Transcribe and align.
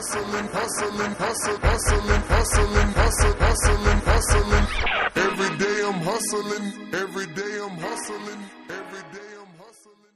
hustling, 0.00 0.48
hustling, 0.48 1.12
hustling, 1.12 1.60
hustling, 1.60 2.22
hustling, 2.22 2.92
hustling, 2.92 3.36
hustling, 3.36 4.00
hustling. 4.00 4.66
Every 5.14 5.58
day 5.58 5.82
I'm 5.84 6.00
hustling. 6.00 6.94
Every 6.94 7.26
day 7.26 7.60
I'm 7.60 7.76
hustling. 7.76 8.40
Every 8.70 9.02
day 9.12 9.28
I'm 9.38 9.52
hustling. 9.58 10.14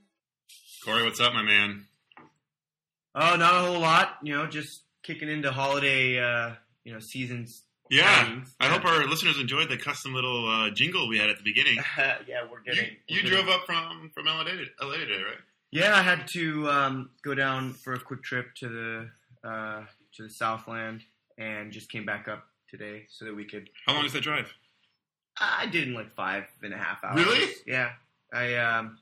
Corey, 0.85 1.05
what's 1.05 1.21
up, 1.21 1.35
my 1.35 1.43
man? 1.43 1.85
Oh, 3.15 3.37
not 3.37 3.55
a 3.55 3.67
whole 3.67 3.81
lot. 3.81 4.17
You 4.23 4.35
know, 4.35 4.47
just 4.47 4.85
kicking 5.03 5.29
into 5.29 5.53
holiday, 5.53 6.19
uh, 6.19 6.55
you 6.85 6.95
know, 6.95 7.01
seasons. 7.01 7.65
Yeah. 7.91 8.41
I 8.61 8.69
hope 8.69 8.87
our 8.87 9.07
listeners 9.07 9.39
enjoyed 9.39 9.69
the 9.69 9.77
custom 9.77 10.15
little 10.15 10.49
uh, 10.49 10.71
jingle 10.71 11.11
we 11.11 11.19
had 11.19 11.29
at 11.29 11.37
the 11.37 11.45
beginning. 11.45 11.77
yeah, 11.99 12.47
we're 12.51 12.63
getting. 12.63 12.97
You, 13.07 13.21
you 13.21 13.29
drove 13.29 13.51
up 13.51 13.67
from 13.67 14.11
from 14.15 14.25
LA 14.25 14.45
today, 14.45 14.71
LA 14.81 14.97
today, 14.97 15.23
right? 15.23 15.43
Yeah, 15.71 15.95
I 15.95 16.03
had 16.03 16.27
to 16.29 16.71
um, 16.71 17.11
go 17.23 17.35
down 17.35 17.75
for 17.75 17.93
a 17.93 17.99
quick 18.01 18.23
trip 18.23 18.55
to 18.61 18.69
the 18.69 19.11
uh, 19.45 19.83
to 20.17 20.23
the 20.23 20.31
Southland, 20.31 21.03
and 21.39 21.71
just 21.73 21.91
came 21.91 22.05
back 22.07 22.29
up 22.29 22.45
today 22.69 23.05
so 23.09 23.25
that 23.27 23.35
we 23.37 23.45
could. 23.45 23.69
How 23.87 23.95
long 23.95 24.05
is 24.05 24.13
that 24.13 24.23
drive? 24.23 24.53
I 25.39 25.67
did 25.67 25.89
in 25.89 25.95
like 25.95 26.11
five 26.15 26.45
and 26.63 26.73
a 26.73 26.77
half 26.79 27.03
hours. 27.05 27.25
Really? 27.25 27.53
Yeah. 27.67 27.91
I 28.33 28.55
um, 28.57 28.99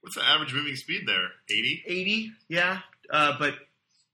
What's 0.00 0.16
the 0.16 0.24
average 0.24 0.52
moving 0.54 0.76
speed 0.76 1.02
there? 1.06 1.28
Eighty. 1.50 1.82
80 1.86 2.30
yeah 2.48 2.78
uh, 3.10 3.36
but 3.38 3.54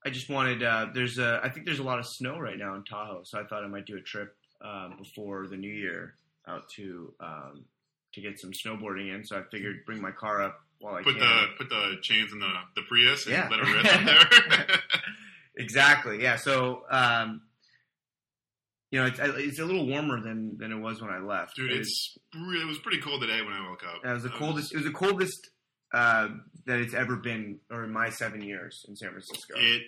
i 0.05 0.09
just 0.09 0.29
wanted 0.29 0.63
uh, 0.63 0.87
there's 0.93 1.17
a 1.19 1.39
i 1.43 1.49
think 1.49 1.65
there's 1.67 1.79
a 1.79 1.83
lot 1.83 1.99
of 1.99 2.05
snow 2.07 2.39
right 2.39 2.57
now 2.57 2.73
in 2.75 2.83
tahoe 2.83 3.21
so 3.23 3.39
i 3.39 3.43
thought 3.43 3.63
i 3.63 3.67
might 3.67 3.85
do 3.85 3.95
a 3.97 4.01
trip 4.01 4.35
um, 4.63 4.95
before 4.97 5.47
the 5.47 5.57
new 5.57 5.71
year 5.71 6.15
out 6.47 6.67
to 6.69 7.13
um, 7.19 7.65
to 8.13 8.21
get 8.21 8.39
some 8.39 8.51
snowboarding 8.51 9.13
in 9.13 9.23
so 9.23 9.37
i 9.37 9.41
figured 9.51 9.77
bring 9.85 10.01
my 10.01 10.11
car 10.11 10.41
up 10.41 10.59
while 10.79 10.95
i 10.95 11.03
Put 11.03 11.17
can 11.17 11.19
the 11.19 11.45
put 11.57 11.69
the 11.69 11.95
chains 12.01 12.31
in 12.33 12.39
the 12.39 12.51
the 12.75 12.81
Prius 12.87 13.25
and 13.27 13.33
Yeah. 13.35 13.47
let 13.49 13.59
it 13.59 13.67
rip 13.67 13.85
up 13.93 14.05
there. 14.05 14.79
exactly 15.57 16.21
yeah 16.21 16.35
so 16.35 16.83
um, 16.89 17.41
you 18.91 18.99
know 18.99 19.05
it's, 19.07 19.19
it's 19.19 19.59
a 19.59 19.65
little 19.65 19.87
warmer 19.87 20.19
than 20.21 20.57
than 20.57 20.71
it 20.71 20.77
was 20.79 21.01
when 21.01 21.11
i 21.11 21.19
left 21.19 21.55
Dude, 21.55 21.71
It 21.71 21.77
it's 21.79 22.17
re- 22.35 22.61
it 22.61 22.67
was 22.67 22.77
pretty 22.79 22.99
cold 23.01 23.21
today 23.21 23.41
when 23.41 23.53
I 23.53 23.67
woke 23.69 23.83
up. 23.83 24.03
It 24.03 24.13
was 24.13 24.23
the 24.23 24.29
Uh, 24.33 24.37
coldest. 24.37 24.73
It 24.73 24.77
was 24.77 24.85
the 24.85 24.91
coldest 24.91 25.49
uh, 25.93 26.29
that 26.65 26.79
it's 26.79 26.93
ever 26.95 27.15
been, 27.17 27.59
or 27.69 27.83
in 27.83 27.91
my 27.93 28.09
seven 28.09 28.41
years 28.41 28.83
in 28.87 28.95
San 28.95 29.09
Francisco. 29.11 29.53
It. 29.57 29.83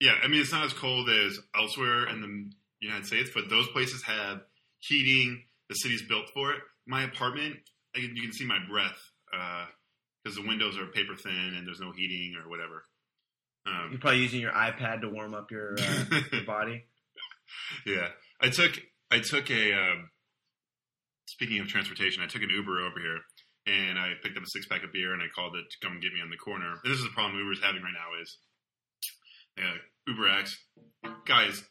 Yeah, 0.00 0.14
I 0.22 0.26
mean 0.28 0.40
it's 0.40 0.50
not 0.52 0.64
as 0.64 0.72
cold 0.72 1.08
as 1.08 1.38
elsewhere 1.56 2.08
in 2.08 2.20
the 2.20 2.50
United 2.86 3.06
States, 3.06 3.30
but 3.32 3.48
those 3.48 3.68
places 3.68 4.02
have 4.02 4.40
heating. 4.80 5.44
The 5.68 5.76
city's 5.76 6.02
built 6.08 6.26
for 6.34 6.52
it. 6.52 6.60
My 6.86 7.04
apartment, 7.04 7.56
can- 7.94 8.16
you 8.16 8.22
can 8.22 8.32
see 8.32 8.44
my 8.44 8.58
breath 8.68 8.98
because 10.24 10.36
the 10.36 10.46
windows 10.46 10.76
are 10.76 10.86
paper 10.88 11.14
thin 11.16 11.54
and 11.56 11.66
there's 11.66 11.80
no 11.80 11.92
heating 11.92 12.34
or 12.42 12.48
whatever. 12.50 12.84
You're 13.66 13.74
Um, 13.74 13.98
probably 14.00 14.20
using 14.20 14.40
your 14.40 14.52
iPad 14.52 15.00
to 15.02 15.08
warm 15.08 15.34
up 15.34 15.50
your 15.50 15.74
uh, 15.78 16.04
your 16.32 16.44
body. 16.44 16.84
yeah, 17.86 18.08
I 18.40 18.48
took 18.48 18.78
I 19.10 19.20
took 19.20 19.50
a. 19.50 19.72
Um, 19.72 20.08
speaking 21.26 21.60
of 21.60 21.68
transportation, 21.68 22.22
I 22.22 22.26
took 22.26 22.42
an 22.42 22.50
Uber 22.50 22.80
over 22.80 22.98
here 23.00 23.18
and 23.66 23.98
I 23.98 24.12
picked 24.22 24.36
up 24.36 24.42
a 24.42 24.46
six 24.48 24.66
pack 24.66 24.82
of 24.84 24.92
beer 24.92 25.12
and 25.14 25.22
I 25.22 25.26
called 25.34 25.54
it 25.56 25.64
to 25.70 25.86
come 25.86 25.98
get 26.00 26.12
me 26.12 26.20
on 26.20 26.28
the 26.30 26.36
corner. 26.36 26.72
And 26.82 26.92
this 26.92 26.98
is 26.98 27.04
the 27.04 27.10
problem 27.14 27.38
Uber's 27.38 27.60
having 27.62 27.82
right 27.82 27.94
now 27.94 28.20
is 28.20 28.38
uh, 29.58 29.78
Uber 30.08 30.28
X 30.28 30.56
guys. 31.26 31.62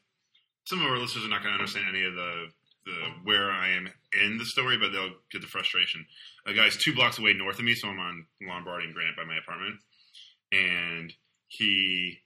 Some 0.68 0.80
of 0.80 0.88
our 0.88 0.98
listeners 0.98 1.26
are 1.26 1.30
not 1.30 1.44
going 1.44 1.54
to 1.54 1.60
understand 1.60 1.86
any 1.90 2.04
of 2.06 2.14
the 2.16 2.46
the 2.86 2.96
where 3.24 3.52
I 3.52 3.70
am 3.72 3.88
in 4.24 4.38
the 4.40 4.46
story, 4.46 4.78
but 4.78 4.92
they'll 4.92 5.14
get 5.32 5.42
the 5.42 5.48
frustration. 5.48 6.04
A 6.48 6.54
guy's 6.54 6.78
two 6.78 6.96
blocks 6.96 7.20
away 7.20 7.34
north 7.34 7.60
of 7.60 7.66
me, 7.66 7.76
so 7.76 7.90
I'm 7.90 8.00
on 8.00 8.26
Lombard 8.42 8.84
and 8.84 8.94
Grant 8.94 9.16
by 9.16 9.24
my 9.26 9.38
apartment, 9.38 9.76
and 10.52 11.14
he 11.52 12.20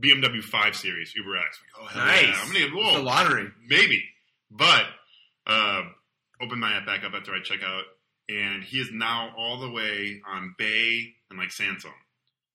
BMW 0.00 0.42
5 0.42 0.76
Series 0.76 1.14
Uber 1.16 1.36
X. 1.38 1.58
Like, 1.80 1.82
oh 1.82 1.86
hell 1.86 2.06
Nice. 2.06 2.22
yeah! 2.24 2.40
I'm 2.40 2.46
gonna 2.48 2.58
get 2.60 2.68
It's 2.68 2.74
whoa, 2.76 2.96
the 2.98 3.02
lottery. 3.02 3.48
maybe. 3.66 4.02
But 4.50 4.84
uh, 5.46 5.82
open 6.42 6.58
my 6.60 6.72
app 6.76 6.86
back 6.86 7.04
up 7.04 7.12
after 7.14 7.32
I 7.32 7.40
check 7.42 7.62
out, 7.64 7.84
and 8.28 8.62
he 8.62 8.78
is 8.78 8.90
now 8.92 9.32
all 9.36 9.58
the 9.60 9.70
way 9.70 10.20
on 10.26 10.54
Bay 10.58 11.14
and 11.30 11.38
like 11.38 11.48
Sansome. 11.48 11.90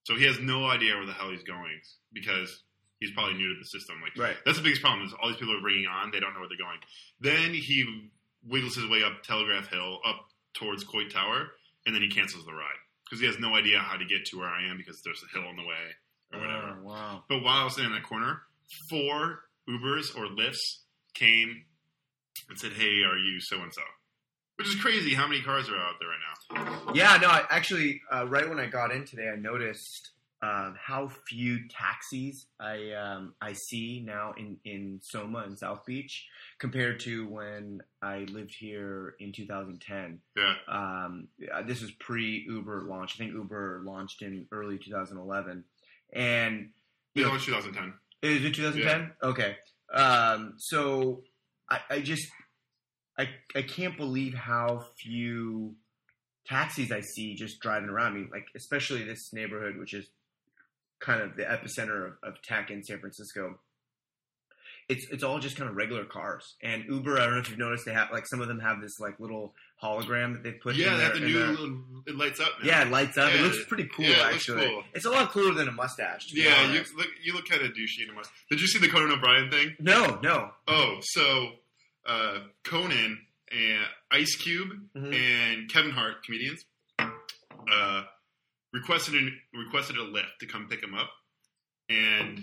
So 0.04 0.16
he 0.16 0.26
has 0.26 0.40
no 0.40 0.66
idea 0.68 0.96
where 0.96 1.06
the 1.06 1.14
hell 1.14 1.32
he's 1.32 1.44
going 1.44 1.80
because 2.14 2.62
he's 3.00 3.12
probably 3.12 3.34
new 3.36 3.54
to 3.54 3.60
the 3.60 3.66
system. 3.66 3.96
Like 4.02 4.16
Right. 4.18 4.38
that's 4.46 4.58
the 4.58 4.64
biggest 4.64 4.82
problem 4.82 5.06
is 5.08 5.14
all 5.22 5.30
these 5.30 5.38
people 5.38 5.58
are 5.58 5.62
bringing 5.62 5.88
on, 5.88 6.12
they 6.12 6.20
don't 6.20 6.34
know 6.34 6.40
where 6.40 6.50
they're 6.50 6.58
going. 6.58 6.80
Then 7.20 7.54
he 7.54 8.10
wiggles 8.48 8.76
his 8.76 8.88
way 8.90 9.04
up 9.04 9.24
Telegraph 9.24 9.68
Hill 9.70 10.00
up 10.06 10.26
towards 10.54 10.84
Coit 10.84 11.10
Tower, 11.12 11.48
and 11.86 11.96
then 11.96 12.02
he 12.02 12.10
cancels 12.10 12.46
the 12.46 12.54
ride 12.54 12.78
because 13.12 13.20
he 13.20 13.28
has 13.28 13.38
no 13.40 13.56
idea 13.56 13.78
how 13.78 13.98
to 13.98 14.06
get 14.06 14.26
to 14.28 14.40
where 14.40 14.48
I 14.48 14.70
am 14.70 14.78
because 14.78 15.02
there's 15.02 15.22
a 15.22 15.38
hill 15.38 15.50
in 15.50 15.58
the 15.58 15.64
way 15.64 15.76
or 16.34 16.40
whatever. 16.40 16.78
Oh, 16.80 16.88
wow. 16.88 17.24
But 17.28 17.44
while 17.44 17.58
I 17.58 17.64
was 17.66 17.76
sitting 17.76 17.90
in 17.90 17.96
that 17.96 18.08
corner, 18.08 18.44
four 18.90 19.42
Ubers 19.70 20.16
or 20.16 20.28
Lyfts 20.28 20.80
came 21.14 21.66
and 22.50 22.58
said, 22.58 22.72
"Hey, 22.72 23.04
are 23.04 23.18
you 23.18 23.42
so 23.42 23.62
and 23.62 23.74
so?" 23.74 23.82
Which 24.56 24.70
is 24.70 24.76
crazy. 24.76 25.14
How 25.14 25.28
many 25.28 25.42
cars 25.42 25.68
are 25.70 25.76
out 25.76 25.96
there 26.00 26.08
right 26.08 26.86
now? 26.88 26.94
Yeah, 26.94 27.18
no. 27.22 27.28
I, 27.28 27.44
actually, 27.50 28.02
uh, 28.14 28.28
right 28.28 28.48
when 28.48 28.60
I 28.60 28.68
got 28.68 28.92
in 28.92 29.06
today, 29.06 29.28
I 29.28 29.36
noticed 29.36 30.12
um, 30.44 30.76
how 30.84 31.08
few 31.30 31.68
taxis 31.70 32.48
I 32.60 32.92
um, 32.94 33.36
I 33.42 33.54
see 33.54 34.02
now 34.06 34.34
in 34.38 34.58
in 34.66 35.00
Soma 35.04 35.40
and 35.40 35.58
South 35.58 35.86
Beach 35.86 36.28
compared 36.60 37.00
to 37.02 37.28
when 37.28 37.82
I 38.02 38.20
lived 38.32 38.56
here 38.58 39.16
in 39.20 39.32
2010. 39.34 40.20
Yeah, 40.36 40.56
Um, 40.68 41.28
uh, 41.54 41.62
this 41.62 41.82
is 41.84 41.92
pre 42.00 42.44
Uber 42.48 42.84
launch. 42.84 43.16
I 43.16 43.18
think 43.20 43.34
Uber 43.34 43.82
launched 43.86 44.22
in 44.24 44.48
early 44.52 44.78
2011, 44.80 45.64
and 46.14 46.70
they 47.14 47.22
Yeah. 47.22 47.28
launched 47.28 47.46
2010. 47.46 47.94
Is 48.24 48.44
it 48.46 48.56
2010? 48.56 49.12
Okay. 49.22 49.58
Um, 49.94 50.54
so 50.58 51.24
I, 51.70 51.80
I 51.90 52.02
just 52.02 52.28
I 53.18 53.30
I 53.56 53.62
can't 53.62 53.98
believe 53.98 54.34
how 54.34 54.86
few 54.98 55.76
taxis 56.48 56.92
I 56.92 57.02
see 57.02 57.36
just 57.36 57.60
driving 57.60 57.90
around. 57.90 58.14
I 58.14 58.16
mean, 58.16 58.30
like 58.32 58.48
especially 58.56 59.04
this 59.04 59.32
neighborhood, 59.34 59.78
which 59.78 59.94
is 59.94 60.08
kind 61.02 61.22
of 61.22 61.36
the 61.36 61.44
epicenter 61.44 62.08
of, 62.08 62.14
of 62.24 62.42
tech 62.42 62.70
in 62.72 62.84
San 62.84 63.00
Francisco. 63.00 63.60
It's 64.90 65.06
it's 65.12 65.24
all 65.24 65.40
just 65.40 65.56
kind 65.56 65.70
of 65.70 65.76
regular 65.78 66.04
cars. 66.06 66.56
And 66.62 66.84
Uber, 66.90 67.18
I 67.18 67.26
don't 67.26 67.34
know 67.36 67.40
if 67.40 67.50
you've 67.50 67.60
noticed, 67.60 67.86
they 67.86 67.94
have 67.94 68.12
like 68.12 68.28
some 68.28 68.42
of 68.42 68.48
them 68.48 68.60
have 68.60 68.82
this 68.82 69.00
like 69.00 69.20
little 69.22 69.54
hologram 69.82 70.34
that 70.34 70.44
they 70.44 70.52
put. 70.52 70.76
yeah, 70.76 70.92
in 70.94 70.98
they 70.98 71.04
have 71.04 71.14
their- 71.14 71.22
the 71.22 71.26
in 71.28 71.32
new. 71.34 71.40
their- 71.40 71.48
little, 71.50 71.80
it 72.08 72.16
lights 72.16 72.40
up. 72.42 72.50
Now. 72.62 72.68
yeah, 72.68 72.82
it 72.82 72.90
lights 72.92 73.18
up. 73.18 73.34
it 73.34 73.40
looks 73.42 73.64
pretty 73.66 73.86
cool, 73.96 74.06
yeah, 74.06 74.12
it 74.12 74.18
looks 74.34 74.36
actually. 74.50 74.68
cool. 74.68 74.84
It's 74.94 75.06
a 75.06 75.10
lot 75.10 75.32
cooler 75.32 75.54
than 75.54 75.68
a 75.70 75.72
mustache. 75.72 76.28
Yeah, 76.34 76.72
you 76.74 76.84
look. 76.98 77.08
You 77.24 77.34
look 77.34 77.48
kind 77.48 77.62
of 77.62 77.70
douchey 77.72 78.04
in 78.04 78.10
a 78.10 78.14
mustache. 78.14 78.36
Did 78.50 78.60
you 78.60 78.68
see 78.68 78.80
the 78.80 78.90
Conan 78.90 79.12
O'Brien 79.12 79.50
thing? 79.50 79.76
No, 79.80 80.20
no. 80.22 80.52
Oh, 80.68 80.98
so 81.02 81.52
uh, 82.06 82.40
Conan 82.64 83.20
and 83.52 83.86
Ice 84.12 84.36
Cube 84.36 84.70
Mhm. 84.96 85.14
and 85.16 85.70
Kevin 85.72 85.92
Hart, 85.92 86.24
comedians, 86.26 86.66
uh, 87.00 88.04
requested 88.74 89.16
an, 89.16 89.38
requested 89.54 89.98
a 89.98 90.02
Lyft 90.02 90.38
to 90.40 90.46
come 90.48 90.68
pick 90.70 90.82
him 90.84 90.94
up, 90.94 91.10
and 91.90 92.40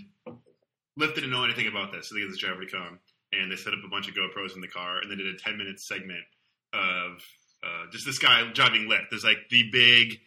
Lyft 0.99 1.15
didn't 1.15 1.31
know 1.31 1.45
anything 1.45 1.67
about 1.69 1.93
this, 1.93 2.09
so 2.09 2.15
they 2.15 2.21
get 2.23 2.29
this 2.31 2.39
driver 2.39 2.65
to 2.65 2.71
come, 2.71 2.99
and 3.33 3.51
they 3.51 3.57
set 3.57 3.73
up 3.73 3.81
a 3.85 3.89
bunch 3.89 4.09
of 4.09 4.15
GoPros 4.15 4.55
in 4.55 4.61
the 4.61 4.69
car, 4.69 4.99
and 5.01 5.11
they 5.11 5.17
did 5.17 5.27
a 5.27 5.37
ten 5.39 5.57
minute 5.59 5.81
segment 5.81 6.25
of 6.73 7.23
uh, 7.65 7.91
just 7.93 8.05
this 8.07 8.19
guy 8.19 8.51
driving 8.53 8.89
Lyft. 8.89 9.11
There's 9.11 9.25
like 9.25 9.49
the 9.51 9.65
big. 9.71 10.19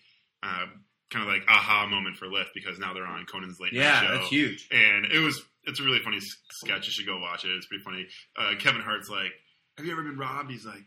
Uh, 0.43 0.65
Kind 1.13 1.27
of 1.27 1.33
like 1.33 1.43
aha 1.49 1.87
moment 1.87 2.15
for 2.15 2.27
Lyft 2.27 2.53
because 2.55 2.79
now 2.79 2.93
they're 2.93 3.05
on 3.05 3.25
Conan's 3.25 3.59
late 3.59 3.73
night 3.73 3.81
Yeah, 3.81 4.01
show 4.01 4.15
that's 4.15 4.29
huge. 4.29 4.69
and 4.71 5.05
it 5.07 5.19
was 5.19 5.43
it's 5.65 5.81
a 5.81 5.83
really 5.83 5.99
funny 5.99 6.21
sketch. 6.21 6.85
You 6.87 6.93
should 6.93 7.05
go 7.05 7.19
watch 7.19 7.43
it. 7.43 7.49
It's 7.51 7.65
pretty 7.65 7.83
funny. 7.83 8.07
Uh, 8.37 8.53
Kevin 8.57 8.79
Hart's 8.79 9.09
like, 9.09 9.33
"Have 9.75 9.85
you 9.85 9.91
ever 9.91 10.03
been 10.03 10.17
robbed?" 10.17 10.49
He's 10.49 10.65
like, 10.65 10.85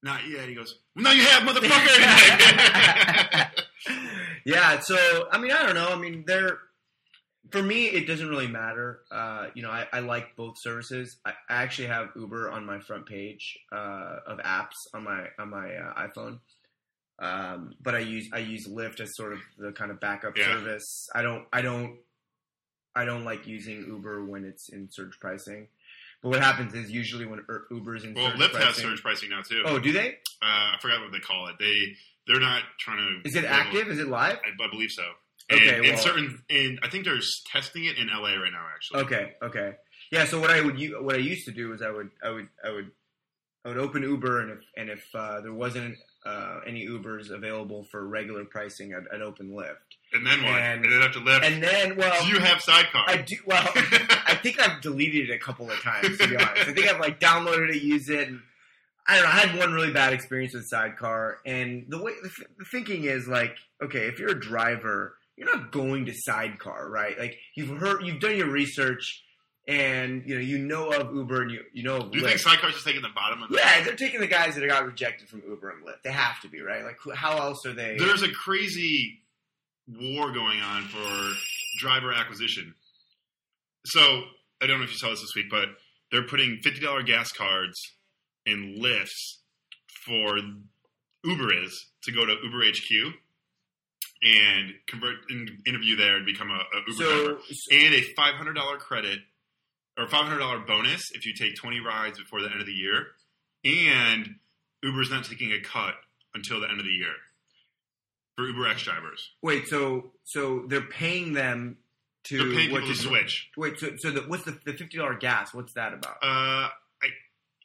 "Not 0.00 0.28
yet." 0.28 0.48
He 0.48 0.54
goes, 0.54 0.78
well, 0.94 1.02
"No, 1.02 1.10
you 1.10 1.24
have, 1.24 1.42
motherfucker." 1.42 3.50
yeah, 4.44 4.80
so 4.80 5.28
I 5.30 5.38
mean, 5.38 5.52
I 5.52 5.62
don't 5.64 5.74
know. 5.74 5.88
I 5.88 5.96
mean, 5.96 6.24
they're 6.26 6.58
for 7.50 7.62
me, 7.62 7.86
it 7.86 8.06
doesn't 8.06 8.28
really 8.28 8.46
matter. 8.48 9.00
Uh, 9.10 9.48
you 9.54 9.62
know, 9.62 9.70
I, 9.70 9.86
I 9.92 10.00
like 10.00 10.34
both 10.34 10.54
services. 10.58 11.18
I, 11.26 11.32
I 11.48 11.62
actually 11.62 11.88
have 11.88 12.08
Uber 12.16 12.50
on 12.50 12.64
my 12.64 12.80
front 12.80 13.06
page 13.06 13.58
uh, 13.70 14.16
of 14.26 14.38
apps 14.38 14.72
on 14.94 15.04
my 15.04 15.26
on 15.38 15.50
my 15.50 15.74
uh, 15.74 16.06
iPhone. 16.08 16.38
Um, 17.18 17.74
but 17.82 17.94
I 17.94 18.00
use 18.00 18.28
I 18.32 18.38
use 18.38 18.66
Lyft 18.66 19.00
as 19.00 19.14
sort 19.14 19.32
of 19.34 19.38
the 19.58 19.72
kind 19.72 19.90
of 19.90 20.00
backup 20.00 20.36
Yeah. 20.36 20.46
service. 20.52 21.08
I 21.14 21.22
don't 21.22 21.44
I 21.52 21.62
don't 21.62 21.98
I 22.96 23.04
don't 23.04 23.24
like 23.24 23.46
using 23.46 23.84
Uber 23.86 24.24
when 24.24 24.44
it's 24.44 24.68
in 24.70 24.88
surge 24.90 25.18
pricing. 25.20 25.68
But 26.22 26.30
what 26.30 26.40
happens 26.42 26.72
is 26.74 26.90
usually 26.90 27.26
when 27.26 27.44
Uber's 27.70 28.04
in 28.04 28.14
well, 28.14 28.30
surge 28.30 28.40
Lyft 28.40 28.42
has 28.42 28.50
pricing. 28.52 28.84
surge 28.84 29.02
pricing 29.02 29.30
now 29.30 29.42
too. 29.42 29.62
Oh, 29.66 29.78
do 29.78 29.92
they? 29.92 30.08
Uh, 30.42 30.72
I 30.74 30.76
forgot 30.80 31.02
what 31.02 31.12
they 31.12 31.18
call 31.20 31.46
it. 31.48 31.56
They 31.60 31.94
they're 32.26 32.40
not 32.40 32.62
trying 32.78 32.98
to. 33.22 33.28
Is 33.28 33.36
it 33.36 33.44
active? 33.44 33.88
Is 33.88 33.98
it 33.98 34.08
live? 34.08 34.38
I, 34.44 34.64
I 34.64 34.68
believe 34.70 34.90
so. 34.90 35.04
Okay, 35.52 35.76
And, 35.76 35.84
in 35.84 35.92
well- 35.94 36.02
certain, 36.02 36.42
and 36.48 36.78
I 36.82 36.88
think 36.88 37.04
they're 37.04 37.20
testing 37.52 37.84
it 37.84 37.98
in 37.98 38.08
LA 38.08 38.34
right 38.36 38.52
now. 38.52 38.64
Actually, 38.74 39.00
Okay, 39.00 39.32
okay. 39.42 39.72
Yeah, 40.10 40.24
so 40.26 40.40
what 40.40 40.50
I 40.50 40.60
would 40.60 40.78
what 41.02 41.14
I 41.16 41.18
used 41.18 41.44
to 41.46 41.52
do 41.52 41.72
is 41.72 41.82
I 41.82 41.90
would 41.90 42.10
I 42.22 42.30
would 42.30 42.48
I 42.64 42.70
would 42.70 42.90
I 43.64 43.68
would 43.68 43.78
open 43.78 44.02
Uber 44.02 44.40
and 44.40 44.50
if 44.52 44.58
and 44.76 44.90
if 44.90 45.04
uh, 45.14 45.40
there 45.40 45.52
wasn't 45.52 45.96
uh, 46.24 46.60
any 46.66 46.86
Ubers 46.86 47.30
available 47.30 47.84
for 47.90 48.06
regular 48.06 48.44
pricing 48.46 48.92
at, 48.92 49.02
at 49.14 49.20
Open 49.22 49.50
Lyft. 49.50 49.76
And 50.14 50.26
then 50.26 50.42
what? 50.42 50.54
And- 50.54 50.84
And, 50.84 50.92
then 50.92 51.02
after 51.02 51.20
Lyft, 51.20 51.42
And 51.44 51.62
then, 51.62 51.96
well, 51.96 52.22
do 52.24 52.28
you 52.30 52.38
have 52.38 52.62
sidecar? 52.62 53.04
I 53.06 53.18
do. 53.18 53.36
Well, 53.46 53.62
I 53.74 54.38
think 54.42 54.58
I've 54.60 54.80
deleted 54.80 55.28
it 55.28 55.34
a 55.34 55.38
couple 55.38 55.70
of 55.70 55.78
times. 55.82 56.16
To 56.18 56.28
be 56.28 56.36
honest, 56.36 56.68
I 56.68 56.72
think 56.72 56.86
I've 56.88 57.00
like 57.00 57.20
downloaded 57.20 57.74
it, 57.74 57.82
used 57.82 58.08
it, 58.08 58.28
and 58.28 58.40
I 59.06 59.14
don't 59.16 59.24
know. 59.24 59.30
I 59.30 59.38
had 59.46 59.58
one 59.58 59.72
really 59.72 59.92
bad 59.92 60.12
experience 60.12 60.54
with 60.54 60.66
Sidecar, 60.66 61.38
and 61.44 61.84
the 61.88 62.02
way 62.02 62.12
the, 62.22 62.28
th- 62.30 62.48
the 62.58 62.64
thinking 62.64 63.04
is 63.04 63.28
like, 63.28 63.54
okay, 63.82 64.06
if 64.06 64.18
you're 64.18 64.30
a 64.30 64.40
driver, 64.40 65.16
you're 65.36 65.54
not 65.54 65.72
going 65.72 66.06
to 66.06 66.12
Sidecar, 66.14 66.88
right? 66.88 67.18
Like 67.18 67.36
you've 67.54 67.78
heard, 67.78 68.02
you've 68.06 68.20
done 68.20 68.36
your 68.36 68.50
research, 68.50 69.22
and 69.68 70.22
you 70.26 70.34
know 70.36 70.40
you 70.40 70.58
know 70.58 70.90
of 70.90 71.14
Uber 71.14 71.42
and 71.42 71.50
you 71.50 71.60
you 71.72 71.82
know 71.82 71.96
of 71.96 72.12
do 72.12 72.18
you 72.18 72.24
Lyft. 72.24 72.28
think 72.28 72.40
sidecar's 72.40 72.74
just 72.74 72.86
taking 72.86 73.02
the 73.02 73.08
bottom 73.14 73.42
of 73.42 73.50
the 73.50 73.56
yeah, 73.56 73.82
they're 73.82 73.96
taking 73.96 74.20
the 74.20 74.26
guys 74.26 74.54
that 74.54 74.66
got 74.66 74.86
rejected 74.86 75.28
from 75.28 75.42
Uber 75.46 75.70
and 75.70 75.86
Lyft. 75.86 76.02
They 76.02 76.12
have 76.12 76.40
to 76.40 76.48
be 76.48 76.60
right. 76.60 76.84
Like, 76.84 76.98
how 77.14 77.36
else 77.38 77.64
are 77.66 77.72
they? 77.72 77.96
There's 77.98 78.22
a 78.22 78.30
crazy 78.30 79.20
war 79.86 80.32
going 80.32 80.60
on 80.60 80.82
for 80.84 81.32
driver 81.78 82.12
acquisition. 82.12 82.74
So 83.86 84.00
I 84.62 84.66
don't 84.66 84.78
know 84.78 84.84
if 84.84 84.92
you 84.92 84.96
saw 84.98 85.10
this 85.10 85.20
this 85.20 85.34
week, 85.34 85.46
but 85.50 85.68
they're 86.10 86.26
putting 86.26 86.60
fifty 86.62 86.80
dollar 86.80 87.02
gas 87.02 87.32
cards 87.32 87.78
in 88.46 88.76
lifts 88.80 89.40
for 90.04 90.38
Uber 91.24 91.62
is 91.64 91.86
to 92.02 92.12
go 92.12 92.26
to 92.26 92.34
Uber 92.44 92.64
HQ 92.66 93.14
and 94.22 94.72
convert 94.86 95.16
in, 95.30 95.46
interview 95.66 95.96
there 95.96 96.16
and 96.16 96.26
become 96.26 96.50
a, 96.50 96.54
a 96.54 96.80
Uber 96.88 97.04
driver, 97.04 97.38
so, 97.50 97.76
and 97.76 97.94
a 97.94 98.02
five 98.16 98.34
hundred 98.34 98.54
dollar 98.54 98.76
credit 98.76 99.18
or 99.98 100.06
five 100.08 100.24
hundred 100.26 100.38
dollar 100.38 100.58
bonus 100.60 101.10
if 101.12 101.24
you 101.26 101.32
take 101.34 101.56
twenty 101.56 101.80
rides 101.80 102.18
before 102.18 102.40
the 102.42 102.50
end 102.50 102.60
of 102.60 102.66
the 102.66 102.72
year, 102.72 103.06
and 103.64 104.36
Uber's 104.82 105.10
not 105.10 105.24
taking 105.24 105.52
a 105.52 105.60
cut 105.60 105.94
until 106.34 106.60
the 106.60 106.68
end 106.68 106.78
of 106.80 106.84
the 106.86 106.92
year 106.92 107.14
for 108.36 108.46
Uber 108.46 108.68
X 108.68 108.82
drivers. 108.82 109.30
wait, 109.42 109.68
so 109.68 110.10
so 110.24 110.64
they're 110.68 110.80
paying 110.82 111.32
them 111.32 111.76
to 112.24 112.38
They're 112.38 112.56
paying 112.56 112.72
what 112.72 112.82
people 112.82 112.96
to 112.96 113.02
do- 113.02 113.08
switch. 113.08 113.50
Wait, 113.56 113.78
so 113.78 113.96
so 113.96 114.10
the, 114.10 114.20
what's 114.22 114.44
the 114.44 114.58
the 114.64 114.72
fifty 114.72 114.98
dollar 114.98 115.14
gas? 115.14 115.54
What's 115.54 115.74
that 115.74 115.92
about? 115.94 116.16
Uh, 116.22 116.68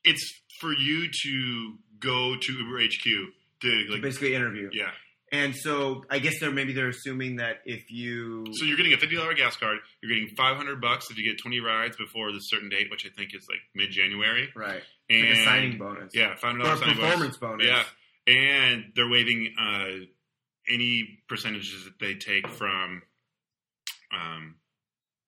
it's 0.04 0.34
for 0.60 0.74
you 0.74 1.08
to 1.24 1.74
go 2.00 2.36
to 2.40 2.54
Uber 2.54 2.84
HQ 2.86 3.04
to 3.62 3.86
To 3.96 4.02
basically 4.02 4.36
interview. 4.36 4.70
yeah. 4.74 4.92
And 5.32 5.56
so 5.56 6.04
I 6.10 6.18
guess 6.18 6.40
they're 6.40 6.50
maybe 6.52 6.74
they're 6.74 6.88
assuming 6.90 7.36
that 7.36 7.58
if 7.66 7.92
you 7.92 8.46
So 8.54 8.66
you're 8.66 8.78
getting 8.78 8.94
a 8.94 8.98
fifty 8.98 9.16
dollar 9.16 9.36
gas 9.36 9.56
card. 9.58 9.78
You're 10.02 10.10
getting 10.12 10.36
five 10.36 10.58
hundred 10.58 10.82
bucks 10.82 11.12
if 11.12 11.18
you 11.20 11.24
get 11.30 11.40
twenty 11.40 11.60
rides 11.60 11.96
before 11.98 12.32
the 12.32 12.40
certain 12.40 12.68
date, 12.70 12.90
which 12.90 13.06
I 13.06 13.10
think 13.10 13.36
is 13.36 13.46
like 13.48 13.60
mid 13.76 13.92
January. 13.92 14.50
right 14.56 14.82
And 15.10 15.30
like 15.30 15.38
a 15.38 15.44
signing 15.44 15.78
bonus, 15.78 16.16
yeah, 16.16 16.30
five 16.36 16.54
hundred 16.58 16.62
or 16.62 16.76
dollars 16.76 16.82
performance 16.82 17.38
bonus, 17.38 17.68
Yeah, 17.68 17.84
and 18.26 18.86
they're 18.96 19.08
waiving 19.10 19.54
uh, 19.60 20.06
any 20.68 21.20
percentages 21.28 21.84
that 21.86 22.00
they 22.00 22.16
take 22.16 22.48
from, 22.48 23.04
um, 24.12 24.56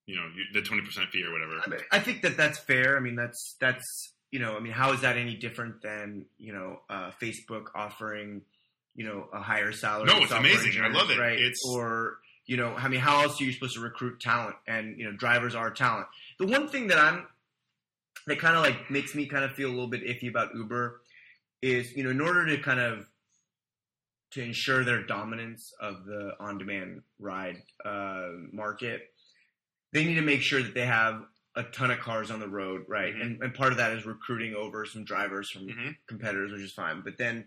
you 0.07 0.15
know, 0.15 0.27
the 0.53 0.62
twenty 0.63 0.83
percent 0.83 1.09
fee 1.12 1.24
or 1.24 1.31
whatever. 1.31 1.62
I, 1.63 1.69
mean, 1.69 1.79
I 1.91 2.00
think 2.00 2.24
that 2.24 2.38
that's 2.38 2.57
fair. 2.57 2.97
I 2.97 3.01
mean, 3.01 3.15
that's 3.15 3.56
that's 3.59 4.13
you 4.31 4.39
know, 4.39 4.55
I 4.55 4.59
mean, 4.59 4.73
how 4.73 4.93
is 4.93 5.01
that 5.01 5.17
any 5.17 5.35
different 5.35 5.81
than 5.81 6.25
you 6.37 6.53
know, 6.53 6.79
uh, 6.89 7.11
Facebook 7.21 7.65
offering 7.75 8.41
you 8.95 9.05
know 9.05 9.27
a 9.33 9.39
higher 9.41 9.71
salary? 9.71 10.07
No, 10.07 10.17
it's 10.17 10.31
amazing. 10.31 10.81
I 10.81 10.87
love 10.87 11.09
it. 11.11 11.19
Right? 11.19 11.37
It's- 11.39 11.63
or 11.67 12.17
you 12.47 12.57
know, 12.57 12.73
I 12.75 12.87
mean, 12.87 12.99
how 12.99 13.21
else 13.21 13.39
are 13.39 13.43
you 13.43 13.53
supposed 13.53 13.75
to 13.75 13.81
recruit 13.81 14.19
talent? 14.19 14.55
And 14.67 14.97
you 14.97 15.05
know, 15.05 15.15
drivers 15.15 15.55
are 15.55 15.69
talent. 15.71 16.07
The 16.39 16.47
one 16.47 16.67
thing 16.67 16.87
that 16.87 16.97
I'm 16.97 17.27
that 18.27 18.39
kind 18.39 18.55
of 18.55 18.63
like 18.63 18.89
makes 18.89 19.15
me 19.15 19.25
kind 19.25 19.43
of 19.43 19.51
feel 19.53 19.69
a 19.69 19.71
little 19.71 19.87
bit 19.87 20.03
iffy 20.05 20.29
about 20.29 20.53
Uber 20.55 21.01
is 21.61 21.95
you 21.95 22.03
know, 22.03 22.09
in 22.09 22.21
order 22.21 22.45
to 22.47 22.57
kind 22.61 22.79
of 22.79 23.05
to 24.31 24.41
ensure 24.41 24.83
their 24.85 25.03
dominance 25.03 25.73
of 25.81 26.05
the 26.05 26.31
on-demand 26.39 27.01
ride 27.19 27.61
uh, 27.83 28.29
market, 28.53 29.01
they 29.91 30.05
need 30.05 30.15
to 30.15 30.21
make 30.21 30.41
sure 30.41 30.63
that 30.63 30.73
they 30.73 30.85
have 30.85 31.21
a 31.56 31.63
ton 31.63 31.92
of 31.92 32.00
cars 32.00 32.31
on 32.31 32.39
the 32.39 32.48
road, 32.48 32.86
right? 32.88 33.13
Mhm. 33.13 33.21
And, 33.21 33.44
and 33.44 33.53
part 33.53 33.71
of 33.71 33.77
that 33.77 33.92
is 33.94 34.06
recruiting 34.06 34.56
over 34.56 34.86
some 34.86 35.03
drivers 35.03 35.50
from 35.50 35.68
Mhm. 35.68 35.98
competitors, 36.07 36.51
which 36.51 36.62
is 36.62 36.71
fine. 36.74 37.01
But 37.01 37.18
then, 37.18 37.45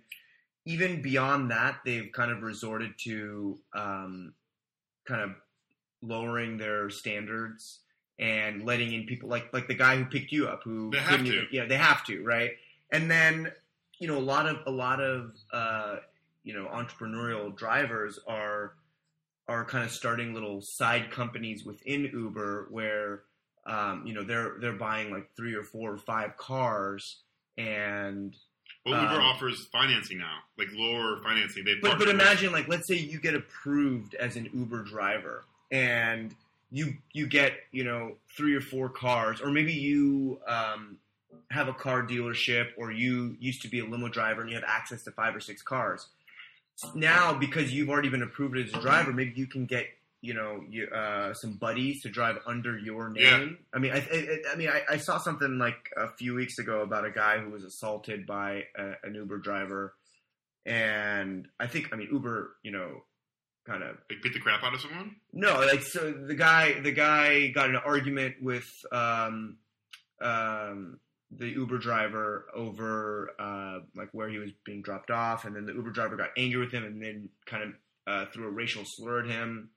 even 0.67 1.01
beyond 1.03 1.51
that, 1.51 1.81
they've 1.85 2.11
kind 2.12 2.31
of 2.31 2.43
resorted 2.43 2.99
to 3.05 3.59
um, 3.75 4.35
kind 5.06 5.21
of 5.23 5.35
lowering 6.03 6.59
their 6.59 6.91
standards 6.91 7.81
and 8.19 8.65
letting 8.65 8.93
in 8.93 9.06
people 9.06 9.29
like 9.29 9.53
like 9.53 9.67
the 9.69 9.75
guy 9.75 9.97
who 9.97 10.05
picked 10.05 10.33
you 10.33 10.49
up, 10.49 10.62
who 10.65 10.91
They 10.91 10.99
have 10.99 11.21
to. 11.21 11.27
even- 11.27 11.49
yeah, 11.51 11.65
they 11.67 11.77
have 11.77 12.05
to, 12.06 12.23
right? 12.23 12.53
And 12.91 13.11
then 13.11 13.53
you 13.99 14.09
know 14.09 14.19
a 14.19 14.21
lot 14.21 14.47
of 14.47 14.59
a 14.67 14.71
lot 14.71 15.01
of 15.01 15.35
uh, 15.53 15.97
you 16.43 16.53
know 16.55 16.67
entrepreneurial 16.67 17.56
drivers 17.56 18.19
are 18.27 18.75
are 19.49 19.65
kind 19.65 19.85
of 19.85 19.91
starting 19.91 20.33
little 20.35 20.61
side 20.62 21.11
companies 21.11 21.65
within 21.65 22.05
Uber 22.05 22.69
where 22.71 23.23
um, 23.66 24.06
you 24.06 24.12
know 24.14 24.22
they're 24.22 24.55
they're 24.61 24.72
buying 24.72 25.11
like 25.11 25.28
three 25.37 25.55
or 25.55 25.62
four 25.62 25.93
or 25.93 25.99
five 25.99 26.37
cars 26.37 27.16
and 27.58 28.37
Well, 28.84 29.00
Uber 29.00 29.14
Um, 29.14 29.20
offers 29.22 29.66
financing 29.72 30.19
now, 30.19 30.38
like 30.58 30.69
lower 30.72 31.20
financing. 31.22 31.64
They 31.64 31.75
but 31.81 31.93
but 31.93 32.00
with- 32.00 32.08
imagine 32.11 32.52
like 32.52 32.69
let's 32.69 32.87
say 32.87 32.96
you 32.96 33.19
get 33.19 33.34
approved 33.34 34.14
as 34.14 34.37
an 34.37 34.50
Uber 34.52 34.82
driver 34.84 35.44
and 35.70 36.34
you 36.70 36.94
you 37.12 37.26
get 37.26 37.55
you 37.72 37.84
know 37.84 38.16
three 38.37 38.55
or 38.55 38.61
four 38.61 38.88
cars 38.88 39.40
or 39.40 39.50
maybe 39.50 39.72
you 39.72 40.40
um, 40.46 40.96
have 41.50 41.69
a 41.69 41.72
car 41.72 42.02
dealership 42.02 42.69
or 42.76 42.90
you 42.93 43.37
used 43.40 43.62
to 43.62 43.69
be 43.69 43.78
a 43.81 43.84
limo 43.84 44.08
driver 44.08 44.40
and 44.40 44.50
you 44.50 44.56
have 44.56 44.64
access 44.67 45.02
to 45.05 45.10
five 45.12 45.34
or 45.37 45.40
six 45.40 45.62
cars 45.62 46.08
now 46.94 47.32
because 47.32 47.72
you've 47.72 47.88
already 47.88 48.08
been 48.08 48.22
approved 48.22 48.56
as 48.58 48.72
a 48.75 48.81
driver 48.81 49.12
maybe 49.12 49.32
you 49.37 49.46
can 49.46 49.64
get 49.67 49.87
you 50.25 50.32
know 50.32 50.65
you, 50.71 50.87
uh, 50.87 51.35
some 51.35 51.53
buddies 51.53 52.00
to 52.03 52.09
drive 52.09 52.38
under 52.47 52.79
your 52.79 53.11
name. 53.11 53.59
I 53.75 53.79
mean 53.79 53.93
I, 53.93 53.99
I, 53.99 54.53
I 54.53 54.56
mean 54.56 54.71
I, 54.71 54.82
I 54.94 54.97
saw 54.97 55.19
something 55.19 55.59
like 55.59 55.91
a 55.99 56.09
few 56.17 56.35
weeks 56.35 56.59
ago 56.59 56.81
about 56.81 57.05
a 57.05 57.11
guy 57.11 57.38
who 57.38 57.50
was 57.50 57.62
assaulted 57.62 58.26
by 58.26 58.65
a, 58.75 58.93
an 59.03 59.15
uber 59.15 59.37
driver. 59.38 59.94
And 60.65 61.47
I 61.61 61.67
think 61.67 61.91
I 61.93 61.97
mean 61.97 62.09
Uber, 62.11 62.56
you 62.62 62.71
know, 62.71 63.03
kind 63.67 63.82
of 63.82 63.99
like 64.11 64.23
beat 64.23 64.32
the 64.32 64.41
crap 64.41 64.65
out 64.65 64.73
of 64.73 64.81
someone. 64.81 65.17
no, 65.35 65.61
like 65.61 65.82
so 65.82 66.11
the 66.11 66.35
guy 66.35 66.81
the 66.81 66.93
guy 66.93 67.48
got 67.48 67.69
an 67.69 67.77
argument 67.77 68.37
with 68.41 68.69
um 68.91 69.58
um 70.22 71.01
the 71.37 71.48
Uber 71.48 71.77
driver 71.77 72.46
over 72.55 73.32
uh 73.39 73.81
like 73.94 74.08
where 74.13 74.31
he 74.31 74.39
was 74.39 74.53
being 74.65 74.81
dropped 74.81 75.10
off. 75.10 75.44
And 75.44 75.55
then 75.55 75.67
the 75.67 75.75
Uber 75.75 75.91
driver 75.91 76.17
got 76.17 76.31
angry 76.39 76.60
with 76.60 76.72
him 76.72 76.84
and 76.84 77.03
then 77.03 77.29
kind 77.44 77.63
of 77.63 77.70
uh, 78.06 78.27
threw 78.32 78.46
a 78.46 78.51
racial 78.51 78.84
slur 78.87 79.20
at 79.20 79.31
him 79.31 79.70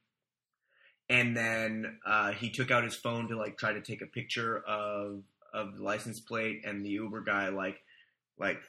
and 1.10 1.36
then 1.36 2.00
uh, 2.06 2.32
he 2.32 2.50
took 2.50 2.72
out 2.72 2.84
his 2.84 2.96
phone 2.96 3.28
to 3.30 3.38
like 3.38 3.58
try 3.58 3.74
to 3.74 3.82
take 3.82 4.02
a 4.02 4.08
picture 4.08 4.60
of 4.68 5.24
of 5.54 5.78
the 5.78 5.84
license 5.84 6.20
plate 6.20 6.62
and 6.66 6.86
the 6.86 6.90
Uber 6.90 7.22
guy 7.22 7.50
like 7.50 7.78
like 8.38 8.60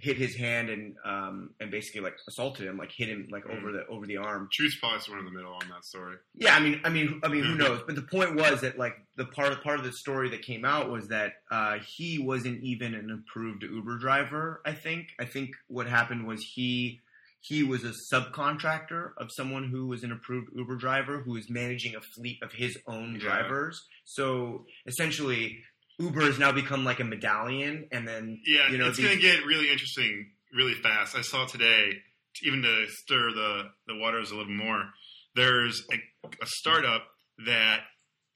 hit 0.00 0.16
his 0.16 0.36
hand 0.36 0.70
and 0.70 0.94
um 1.04 1.50
and 1.58 1.72
basically 1.72 2.00
like 2.00 2.16
assaulted 2.28 2.68
him 2.68 2.76
like 2.76 2.92
hit 2.92 3.08
him 3.08 3.26
like 3.32 3.44
over 3.46 3.72
the 3.72 3.84
over 3.88 4.06
the 4.06 4.16
arm 4.16 4.48
Truth's 4.52 4.78
probably 4.78 5.00
somewhere 5.00 5.18
in 5.18 5.24
the 5.24 5.32
middle 5.32 5.52
on 5.52 5.68
that 5.70 5.84
story. 5.84 6.16
yeah, 6.36 6.54
I 6.54 6.60
mean, 6.60 6.80
I 6.84 6.88
mean, 6.88 7.20
I 7.24 7.28
mean, 7.28 7.42
who 7.42 7.54
knows? 7.56 7.82
But 7.84 7.96
the 7.96 8.02
point 8.02 8.36
was 8.36 8.60
that 8.60 8.78
like 8.78 8.94
the 9.16 9.24
part 9.24 9.60
part 9.62 9.80
of 9.80 9.84
the 9.84 9.92
story 9.92 10.30
that 10.30 10.42
came 10.42 10.64
out 10.64 10.88
was 10.88 11.08
that 11.08 11.32
uh, 11.50 11.78
he 11.80 12.20
wasn't 12.20 12.62
even 12.62 12.94
an 12.94 13.10
approved 13.10 13.64
Uber 13.64 13.98
driver. 13.98 14.62
I 14.64 14.72
think. 14.72 15.08
I 15.18 15.24
think 15.24 15.50
what 15.66 15.88
happened 15.88 16.28
was 16.28 16.42
he 16.44 17.00
he 17.48 17.62
was 17.62 17.82
a 17.84 17.92
subcontractor 18.14 19.12
of 19.16 19.30
someone 19.32 19.68
who 19.70 19.86
was 19.86 20.02
an 20.04 20.12
approved 20.12 20.48
Uber 20.54 20.76
driver 20.76 21.20
who 21.20 21.32
was 21.32 21.48
managing 21.48 21.94
a 21.96 22.00
fleet 22.00 22.38
of 22.42 22.52
his 22.52 22.76
own 22.86 23.14
Yeah. 23.14 23.20
drivers. 23.20 23.80
So 24.04 24.66
essentially, 24.86 25.58
Uber 25.98 26.20
has 26.20 26.38
now 26.38 26.52
become 26.52 26.84
like 26.84 27.00
a 27.00 27.04
medallion, 27.04 27.88
and 27.90 28.06
then 28.06 28.40
Yeah, 28.44 28.70
you 28.70 28.76
know 28.78 28.88
it's 28.88 28.98
these- 28.98 29.06
going 29.06 29.16
to 29.16 29.22
get 29.22 29.44
really 29.46 29.70
interesting 29.70 30.32
really 30.52 30.74
fast. 30.74 31.16
I 31.16 31.22
saw 31.22 31.46
today, 31.46 32.02
even 32.42 32.62
to 32.62 32.86
stir 32.88 33.32
the, 33.32 33.70
the 33.86 33.96
waters 33.96 34.30
a 34.30 34.36
little 34.36 34.52
more, 34.52 34.92
there's 35.34 35.82
a, 35.92 35.96
a 36.42 36.46
startup 36.46 37.04
that 37.46 37.80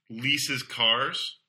leases 0.09 0.63
cars 0.63 1.39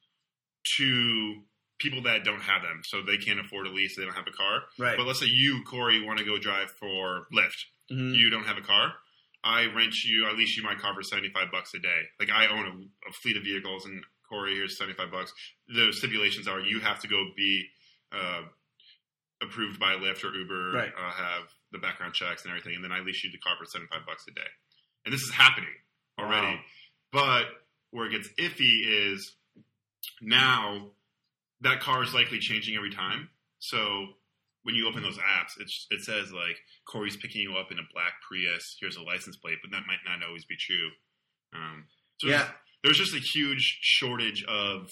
to 0.78 1.42
people 1.78 2.02
that 2.02 2.24
don't 2.24 2.40
have 2.42 2.62
them. 2.62 2.80
So 2.84 3.02
they 3.02 3.16
can't 3.16 3.40
afford 3.40 3.66
a 3.66 3.70
lease, 3.70 3.96
they 3.96 4.04
don't 4.04 4.14
have 4.14 4.26
a 4.28 4.32
car. 4.36 4.62
right. 4.78 4.96
But 4.96 5.06
let's 5.06 5.20
say 5.20 5.26
you, 5.28 5.62
Corey, 5.68 6.00
want 6.04 6.18
to 6.18 6.24
go 6.24 6.38
drive 6.38 6.70
for 6.70 7.26
Lyft. 7.34 7.64
Mhm. 7.92 8.16
You 8.16 8.30
don't 8.30 8.44
have 8.44 8.56
a 8.58 8.62
car. 8.62 8.94
I 9.42 9.66
rent 9.66 9.94
you, 10.04 10.26
I 10.26 10.32
lease 10.32 10.56
you 10.56 10.62
my 10.62 10.74
car 10.74 10.94
for 10.94 11.02
75 11.02 11.50
bucks 11.52 11.74
a 11.74 11.78
day. 11.78 12.02
Like 12.18 12.30
I 12.30 12.46
own 12.46 12.66
a, 12.66 13.08
a 13.08 13.12
fleet 13.22 13.36
of 13.36 13.42
vehicles 13.42 13.84
and 13.84 14.02
Corey, 14.28 14.54
here's 14.54 14.78
75 14.78 15.10
bucks. 15.10 15.32
The 15.68 15.92
stipulations 15.92 16.48
are 16.48 16.60
you 16.60 16.80
have 16.80 17.00
to 17.00 17.08
go 17.08 17.22
be 17.36 17.66
uh, 18.10 18.42
approved 19.42 19.78
by 19.78 19.94
Lyft 19.94 20.24
or 20.24 20.34
Uber, 20.34 20.72
Right. 20.72 20.92
uh, 20.96 21.10
have 21.10 21.42
the 21.72 21.78
background 21.78 22.14
checks 22.14 22.42
and 22.44 22.50
everything, 22.50 22.74
and 22.76 22.82
then 22.84 22.92
I 22.92 23.00
lease 23.00 23.22
you 23.24 23.30
the 23.32 23.38
car 23.38 23.54
for 23.58 23.66
75 23.66 24.06
bucks 24.06 24.24
a 24.28 24.32
day. 24.32 24.46
And 25.04 25.12
this 25.12 25.20
is 25.22 25.32
happening 25.32 25.74
already. 26.18 26.56
Wow. 26.56 26.60
But 27.12 27.44
where 27.90 28.06
it 28.06 28.12
gets 28.12 28.28
iffy 28.38 29.12
is 29.12 29.34
now 30.22 30.90
that 31.64 31.80
car 31.80 32.02
is 32.04 32.14
likely 32.14 32.38
changing 32.38 32.76
every 32.76 32.90
time. 32.90 33.28
So 33.58 34.06
when 34.62 34.74
you 34.74 34.88
open 34.88 35.02
those 35.02 35.18
apps, 35.18 35.60
it's, 35.60 35.86
it 35.90 36.00
says 36.02 36.32
like 36.32 36.56
Corey's 36.86 37.16
picking 37.16 37.42
you 37.42 37.56
up 37.56 37.70
in 37.72 37.78
a 37.78 37.82
black 37.92 38.12
Prius. 38.26 38.76
Here's 38.80 38.96
a 38.96 39.02
license 39.02 39.36
plate, 39.36 39.58
but 39.62 39.70
that 39.72 39.82
might 39.86 39.98
not 40.06 40.26
always 40.26 40.44
be 40.46 40.56
true. 40.58 40.88
Um, 41.54 41.84
so 42.18 42.28
Yeah. 42.28 42.46
there's, 42.82 42.96
just 42.98 43.14
a 43.14 43.18
huge 43.18 43.78
shortage 43.82 44.44
of. 44.44 44.88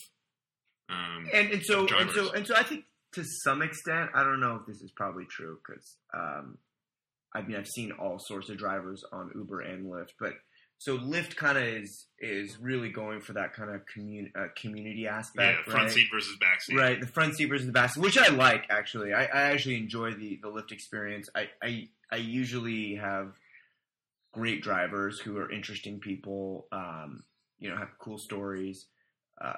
Um, 0.88 1.26
and 1.32 1.50
and 1.52 1.62
so 1.64 1.86
and 1.86 2.10
so 2.10 2.32
and 2.32 2.46
so 2.46 2.54
I 2.54 2.64
think 2.64 2.84
to 3.14 3.24
some 3.44 3.62
extent 3.62 4.10
I 4.14 4.24
don't 4.24 4.40
know 4.40 4.56
if 4.60 4.66
this 4.66 4.82
is 4.82 4.90
probably 4.94 5.24
true 5.24 5.58
because 5.64 5.96
um, 6.12 6.58
I 7.34 7.40
mean 7.42 7.56
I've 7.56 7.68
seen 7.68 7.92
all 7.92 8.18
sorts 8.18 8.50
of 8.50 8.58
drivers 8.58 9.02
on 9.12 9.30
Uber 9.34 9.60
and 9.60 9.86
Lyft, 9.86 10.10
but 10.20 10.32
so 10.82 10.98
Lyft 10.98 11.36
kind 11.36 11.56
of 11.56 11.62
is 11.62 12.06
is 12.18 12.58
really 12.58 12.88
going 12.88 13.20
for 13.20 13.34
that 13.34 13.52
kind 13.52 13.70
of 13.70 13.86
commun- 13.86 14.32
uh, 14.36 14.48
community 14.56 15.02
yeah, 15.02 15.16
aspect, 15.16 15.70
front 15.70 15.84
right? 15.84 15.92
seat 15.92 16.08
versus 16.12 16.36
back 16.40 16.60
seat. 16.60 16.76
Right, 16.76 17.00
the 17.00 17.06
front 17.06 17.36
seat 17.36 17.44
versus 17.44 17.66
the 17.66 17.72
back 17.72 17.90
seat, 17.90 18.02
which 18.02 18.18
I 18.18 18.30
like 18.30 18.64
actually. 18.68 19.14
I, 19.14 19.26
I 19.26 19.42
actually 19.52 19.76
enjoy 19.76 20.14
the 20.14 20.40
the 20.42 20.48
Lyft 20.48 20.72
experience. 20.72 21.28
I, 21.36 21.50
I 21.62 21.88
I 22.10 22.16
usually 22.16 22.96
have 22.96 23.36
great 24.32 24.60
drivers 24.60 25.20
who 25.20 25.36
are 25.38 25.48
interesting 25.52 26.00
people. 26.00 26.66
Um, 26.72 27.22
you 27.60 27.70
know, 27.70 27.76
have 27.76 27.96
cool 28.00 28.18
stories. 28.18 28.86
Uh, 29.40 29.52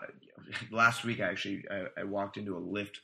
last 0.71 1.05
week, 1.05 1.21
I 1.21 1.31
actually, 1.31 1.65
I, 1.71 2.03
I 2.03 2.05
walked 2.05 2.37
into 2.37 2.55
a 2.55 2.61
Lyft 2.61 2.97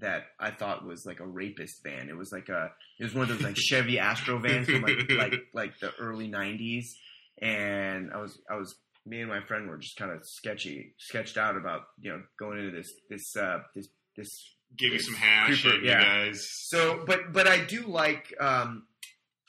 that 0.00 0.24
I 0.38 0.50
thought 0.50 0.84
was 0.84 1.06
like 1.06 1.20
a 1.20 1.26
rapist 1.26 1.82
van. 1.82 2.10
It 2.10 2.18
was 2.18 2.32
like 2.32 2.50
a 2.50 2.70
it 3.00 3.04
was 3.04 3.14
one 3.14 3.22
of 3.22 3.28
those 3.30 3.40
like 3.40 3.56
Chevy 3.56 3.98
Astro 3.98 4.38
vans 4.38 4.68
from 4.68 4.82
like 4.82 5.10
like 5.10 5.34
like 5.54 5.78
the 5.80 5.94
early 5.98 6.28
'90s, 6.28 6.96
and 7.42 8.10
I 8.14 8.18
was 8.18 8.40
I 8.50 8.56
was 8.56 8.74
me 9.04 9.20
and 9.20 9.28
my 9.28 9.40
friend 9.40 9.68
were 9.68 9.76
just 9.76 9.96
kind 9.96 10.12
of 10.12 10.24
sketchy 10.24 10.94
sketched 10.98 11.36
out 11.36 11.56
about 11.56 11.82
you 12.00 12.12
know 12.12 12.22
going 12.38 12.58
into 12.58 12.70
this 12.70 12.94
this 13.10 13.36
uh, 13.36 13.58
this 13.74 13.88
this 14.16 14.54
Give 14.76 14.92
you 14.92 14.98
some 14.98 15.14
hash, 15.14 15.62
creeper, 15.62 15.84
yeah. 15.84 15.98
you 15.98 16.30
guys. 16.30 16.48
so, 16.68 17.04
but 17.06 17.32
but 17.32 17.46
I 17.46 17.62
do 17.64 17.82
like. 17.82 18.34
Um, 18.40 18.84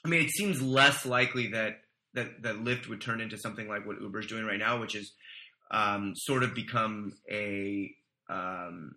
I 0.04 0.10
mean, 0.10 0.22
it 0.22 0.32
seems 0.32 0.62
less 0.62 1.06
likely 1.06 1.48
that 1.52 1.78
that 2.14 2.44
that 2.44 2.56
Lyft 2.56 2.90
would 2.90 3.00
turn 3.00 3.22
into 3.22 3.38
something 3.38 3.68
like 3.70 3.88
what 3.88 4.02
Uber's 4.02 4.28
doing 4.28 4.46
right 4.46 4.60
now, 4.60 4.82
which 4.82 4.96
is 4.96 5.14
um, 5.72 6.14
sort 6.16 6.44
of 6.44 6.54
become 6.54 7.14
a 7.32 7.90
um, 8.30 8.96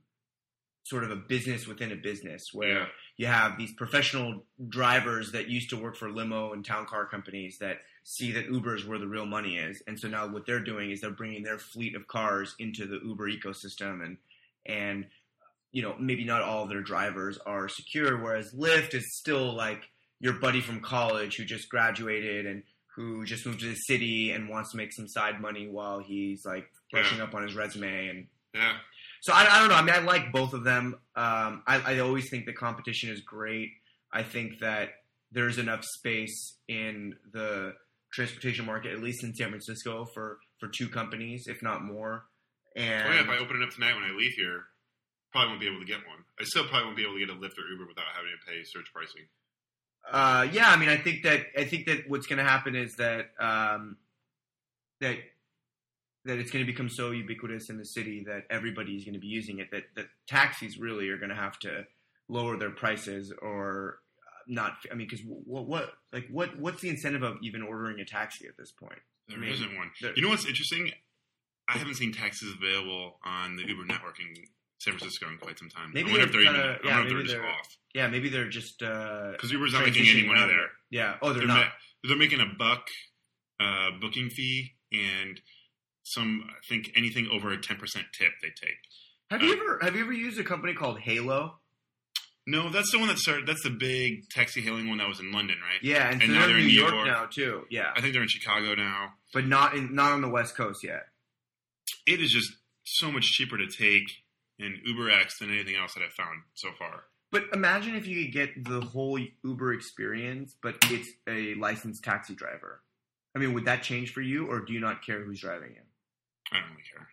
sort 0.89 1.05
of 1.05 1.11
a 1.11 1.17
business 1.17 1.67
within 1.67 1.91
a 1.93 1.97
business, 1.97 2.43
where 2.53 2.69
Yeah. 2.81 2.87
you 3.17 3.27
have 3.27 3.59
these 3.59 3.73
professional 3.73 4.45
drivers 4.69 5.33
that 5.33 5.49
used 5.49 5.71
to 5.71 5.77
work 5.77 5.97
for 5.97 6.11
limo 6.11 6.53
and 6.53 6.65
town 6.65 6.87
car 6.87 7.07
companies 7.07 7.59
that 7.59 7.83
see 8.05 8.31
that 8.33 8.47
Uber 8.47 8.77
is 8.77 8.85
where 8.85 8.99
the 8.99 9.07
real 9.09 9.27
money 9.27 9.57
is, 9.59 9.83
and 9.87 9.99
so 9.99 10.07
now 10.09 10.27
what 10.29 10.47
they're 10.47 10.61
doing 10.63 10.91
is 10.91 11.01
they're 11.01 11.11
bringing 11.11 11.43
their 11.43 11.59
fleet 11.59 11.95
of 11.97 12.07
cars 12.07 12.55
into 12.59 12.87
the 12.87 13.01
Uber 13.05 13.29
ecosystem, 13.31 14.05
and 14.05 14.17
and 14.65 15.07
you 15.73 15.83
know 15.83 15.97
maybe 15.99 16.25
not 16.25 16.43
all 16.43 16.63
of 16.65 16.69
their 16.69 16.83
drivers 16.83 17.37
are 17.39 17.69
secure, 17.69 18.17
whereas 18.17 18.53
Lyft 18.55 18.95
is 18.95 19.17
still 19.19 19.53
like 19.55 19.83
your 20.21 20.35
buddy 20.35 20.61
from 20.61 20.81
college 20.81 21.37
who 21.37 21.45
just 21.45 21.69
graduated 21.69 22.47
and 22.47 22.63
who 22.95 23.25
just 23.27 23.45
moved 23.45 23.61
to 23.61 23.67
the 23.69 23.75
city 23.75 24.31
and 24.31 24.49
wants 24.49 24.71
to 24.71 24.77
make 24.79 24.93
some 24.93 25.07
side 25.09 25.41
money 25.41 25.67
while 25.69 25.99
he's 25.99 26.47
like 26.47 26.71
brushing 26.91 27.21
up 27.21 27.35
on 27.35 27.43
his 27.43 27.55
resume 27.55 28.09
and 28.09 28.27
Yeah. 28.55 28.79
So 29.27 29.33
I, 29.33 29.57
I 29.57 29.59
don't 29.59 29.69
know. 29.69 29.75
I 29.75 29.83
mean, 29.83 29.93
I 29.93 29.99
like 29.99 30.31
both 30.31 30.53
of 30.53 30.63
them. 30.63 30.95
Um, 31.17 31.65
I, 31.67 31.83
I 31.85 31.99
always 31.99 32.31
think 32.31 32.47
the 32.47 32.53
competition 32.53 33.11
is 33.11 33.23
great. 33.23 33.71
I 34.13 34.23
think 34.23 34.61
that 34.61 34.91
there's 35.33 35.59
enough 35.59 35.85
space 35.85 36.55
in 36.69 37.17
the 37.33 37.75
transportation 38.13 38.65
market, 38.65 38.93
at 38.93 39.03
least 39.03 39.25
in 39.25 39.35
San 39.35 39.49
Francisco, 39.49 40.07
for 40.15 40.39
for 40.61 40.69
two 40.69 40.89
companies, 40.89 41.49
if 41.49 41.61
not 41.61 41.83
more. 41.83 42.27
And 42.77 43.05
Oh 43.05 43.13
yeah, 43.15 43.23
if 43.23 43.29
I 43.29 43.39
open 43.39 43.61
it 43.61 43.65
up 43.65 43.75
tonight 43.75 43.97
when 43.97 44.05
I 44.05 44.15
leave 44.17 44.35
here, 44.35 44.63
probably 45.33 45.49
won't 45.49 45.61
be 45.61 45.67
able 45.67 45.81
to 45.81 45.87
get 45.87 46.07
one. 46.07 46.23
I 46.39 46.45
still 46.45 46.69
probably 46.69 46.85
won't 46.85 46.97
be 46.97 47.03
able 47.03 47.15
to 47.15 47.27
get 47.27 47.31
a 47.31 47.33
Lyft 47.35 47.59
or 47.59 47.69
Uber 47.69 47.89
without 47.89 48.07
having 48.15 48.31
to 48.31 48.47
pay 48.47 48.63
surge 48.63 48.93
pricing. 48.95 49.27
Uh, 50.09 50.47
yeah, 50.53 50.71
I 50.71 50.77
mean, 50.77 50.89
I 50.89 50.99
think 50.99 51.25
that 51.25 51.47
I 51.59 51.65
think 51.65 51.87
that 51.87 52.09
what's 52.09 52.29
going 52.29 52.39
to 52.39 52.45
happen 52.45 52.77
is 52.77 52.95
that 52.95 53.31
um, 53.41 53.97
that 55.01 55.17
that 56.27 56.39
it's 56.39 56.51
going 56.51 56.65
to 56.65 56.71
become 56.71 56.89
so 56.89 57.11
ubiquitous 57.11 57.71
in 57.71 57.79
the 57.79 57.85
city 57.85 58.25
that 58.27 58.43
everybody's 58.51 59.05
going 59.05 59.15
to 59.15 59.21
be 59.21 59.27
using 59.29 59.59
it. 59.59 59.69
That 59.73 59.85
that 59.97 60.07
taxis 60.29 60.79
really 60.79 61.09
are 61.09 61.17
going 61.19 61.31
to 61.31 61.37
have 61.37 61.59
to 61.61 61.85
lower 62.29 62.57
their 62.57 62.71
prices 62.71 63.33
or 63.43 63.99
uh, 64.21 64.41
not. 64.49 64.73
I 64.91 64.95
mean, 64.95 65.07
because 65.09 65.25
what 65.27 65.67
what 65.67 65.93
like 66.13 66.27
what 66.31 66.59
what's 66.59 66.81
the 66.81 66.89
incentive 66.91 67.23
of 67.23 67.37
even 67.43 67.63
ordering 67.63 68.01
a 68.01 68.05
taxi 68.05 68.47
at 68.47 68.57
this 68.59 68.73
point? 68.73 68.99
There 69.29 69.39
I 69.39 69.41
mean, 69.41 69.61
not 69.61 69.77
one. 69.77 69.91
there- 70.01 70.13
You 70.15 70.23
know 70.23 70.29
what's 70.29 70.47
interesting? 70.47 70.91
I 71.69 71.79
haven't 71.79 71.95
seen 71.97 72.13
taxis 72.13 72.53
available 72.57 73.19
on 73.25 73.57
the 73.57 73.65
Uber 73.67 73.87
network 73.87 74.21
in 74.21 74.33
San 74.79 74.97
Francisco 74.97 75.27
in 75.29 75.37
quite 75.39 75.59
some 75.59 75.69
time. 75.69 75.91
Maybe 75.93 76.11
I 76.11 76.13
wonder 76.13 76.27
if 76.27 76.33
they're 76.33 76.43
they're 76.43 76.51
even. 76.53 76.61
kinda- 76.63 76.79
I 76.85 76.87
yeah, 76.87 76.97
wonder 76.99 77.03
if 77.03 77.09
they're 77.09 77.17
maybe 77.19 77.29
just 77.29 77.37
they're- 77.37 77.47
off 77.51 77.77
Yeah, 77.95 78.07
maybe 78.09 78.29
they're 78.29 78.49
just 78.49 78.83
uh, 78.85 79.33
because 79.33 79.51
Uber's 79.51 79.73
not 79.73 79.85
making 79.85 80.07
any 80.09 80.27
money 80.27 80.47
there. 80.47 80.69
Yeah. 80.91 81.17
Oh, 81.23 81.31
they're 81.33 81.39
They're, 81.41 81.47
not. 81.49 81.67
ma- 81.67 81.73
they're 82.09 82.17
making 82.17 82.41
a 82.41 82.47
buck 82.57 82.87
uh, 83.59 83.91
booking 84.01 84.31
fee 84.31 84.77
and 84.93 85.41
some. 86.15 86.45
I 86.49 86.55
think 86.69 86.93
anything 86.97 87.29
over 87.33 87.51
a 87.53 87.61
ten 87.61 87.77
percent 87.77 88.07
tip 88.17 88.33
they 88.43 88.49
take. 88.49 88.79
have 89.31 89.43
you 89.43 89.53
um, 89.53 89.59
ever 89.61 89.79
have 89.83 89.95
you 89.97 90.03
ever 90.03 90.13
used 90.13 90.39
a 90.41 90.45
company 90.45 90.75
called 90.75 91.01
Hailo? 91.01 91.53
No, 92.49 92.71
that's 92.71 92.93
the 92.93 92.99
one 93.01 93.09
that 93.09 93.19
started. 93.19 93.47
That's 93.47 93.63
the 93.65 93.71
big 93.71 94.29
taxi 94.31 94.61
hailing 94.61 94.89
one 94.89 94.99
that 94.99 95.09
was 95.09 95.19
in 95.19 95.33
London, 95.33 95.57
right? 95.61 95.81
Yeah, 95.83 96.09
and, 96.11 96.23
And 96.23 96.31
so 96.31 96.35
now 96.35 96.39
they're, 96.47 96.49
they're 96.49 96.57
in 96.59 96.63
in 96.63 96.69
New 96.69 96.75
York, 96.81 96.95
York. 96.95 97.07
now 97.09 97.27
too. 97.27 97.65
Yeah, 97.71 97.91
I 97.97 98.01
think 98.01 98.13
they're 98.13 98.23
in 98.23 98.29
Chicago 98.29 98.75
now. 98.77 99.15
but 99.35 99.47
not 99.47 99.75
in 99.75 99.95
not 99.95 100.13
on 100.13 100.21
the 100.21 100.29
West 100.29 100.57
Coast 100.57 100.85
yet. 100.85 101.07
It 102.07 102.21
is 102.21 102.31
just 102.31 102.53
so 102.85 103.11
much 103.11 103.25
cheaper 103.25 103.59
to 103.59 103.67
take 103.67 104.05
an 104.61 104.81
UberX 104.89 105.39
than 105.41 105.51
anything 105.53 105.75
else 105.77 105.95
that 105.95 106.03
I've 106.05 106.13
found 106.13 106.43
so 106.55 106.69
far. 106.79 107.05
But 107.33 107.47
imagine 107.53 107.97
if 107.97 108.07
you 108.07 108.23
could 108.25 108.33
get 108.33 108.65
the 108.65 108.81
whole 108.81 109.19
Uber 109.45 109.73
experience, 109.73 110.55
but 110.63 110.77
it's 110.85 111.09
a 111.29 111.55
licensed 111.57 112.05
taxi 112.05 112.35
driver. 112.37 112.81
I 113.35 113.41
mean, 113.41 113.53
would 113.55 113.65
that 113.65 113.83
change 113.83 114.13
for 114.13 114.21
you, 114.23 114.47
or 114.47 114.61
do 114.61 114.73
you 114.73 114.81
not 114.81 115.05
care 115.05 115.23
who's 115.23 115.41
driving 115.41 115.73
you? 115.75 115.83
I 116.53 116.61
don't 116.61 116.71
really 116.71 116.83
care. 116.93 117.09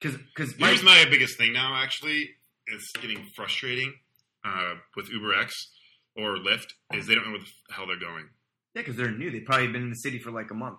Because 0.00 0.18
because 0.36 0.54
Here's 0.58 0.82
my 0.82 1.04
biggest 1.08 1.38
thing 1.38 1.52
now. 1.52 1.74
Actually, 1.76 2.30
it's 2.66 2.90
getting 3.00 3.26
frustrating 3.36 3.94
uh, 4.44 4.74
with 4.96 5.10
UberX 5.10 5.50
or 6.16 6.36
Lyft 6.36 6.66
is 6.92 7.06
they 7.06 7.14
don't 7.14 7.24
know 7.26 7.32
where 7.32 7.40
the 7.40 7.74
hell 7.74 7.86
they're 7.86 7.98
going, 7.98 8.28
yeah, 8.74 8.82
because 8.82 8.96
they're 8.96 9.10
new. 9.10 9.30
They've 9.30 9.44
probably 9.44 9.68
been 9.68 9.82
in 9.82 9.90
the 9.90 9.96
city 9.96 10.18
for 10.18 10.30
like 10.30 10.50
a 10.50 10.54
month. 10.54 10.78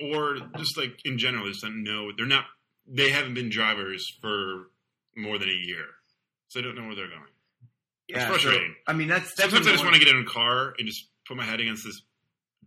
or 0.00 0.36
just 0.56 0.76
like 0.78 0.98
in 1.04 1.18
general, 1.18 1.44
they 1.44 1.50
just 1.50 1.62
don't 1.62 1.82
know. 1.82 2.10
They're 2.16 2.26
not. 2.26 2.44
They 2.86 3.10
haven't 3.10 3.34
been 3.34 3.48
drivers 3.50 4.04
for 4.20 4.70
more 5.16 5.38
than 5.38 5.48
a 5.48 5.52
year, 5.66 5.86
so 6.48 6.58
they 6.58 6.64
don't 6.64 6.76
know 6.76 6.86
where 6.86 6.96
they're 6.96 7.08
going. 7.08 7.22
It's 8.08 8.24
frustrating. 8.24 8.74
I 8.86 8.92
mean, 8.92 9.08
that's, 9.08 9.34
that's 9.36 9.50
Sometimes 9.50 9.66
I 9.68 9.72
just 9.72 9.84
want 9.84 9.94
to 9.96 10.00
get 10.04 10.14
in 10.14 10.20
a 10.20 10.26
car 10.26 10.74
and 10.78 10.86
just 10.86 11.06
put 11.26 11.36
my 11.36 11.44
head 11.44 11.60
against 11.60 11.84
this 11.84 12.02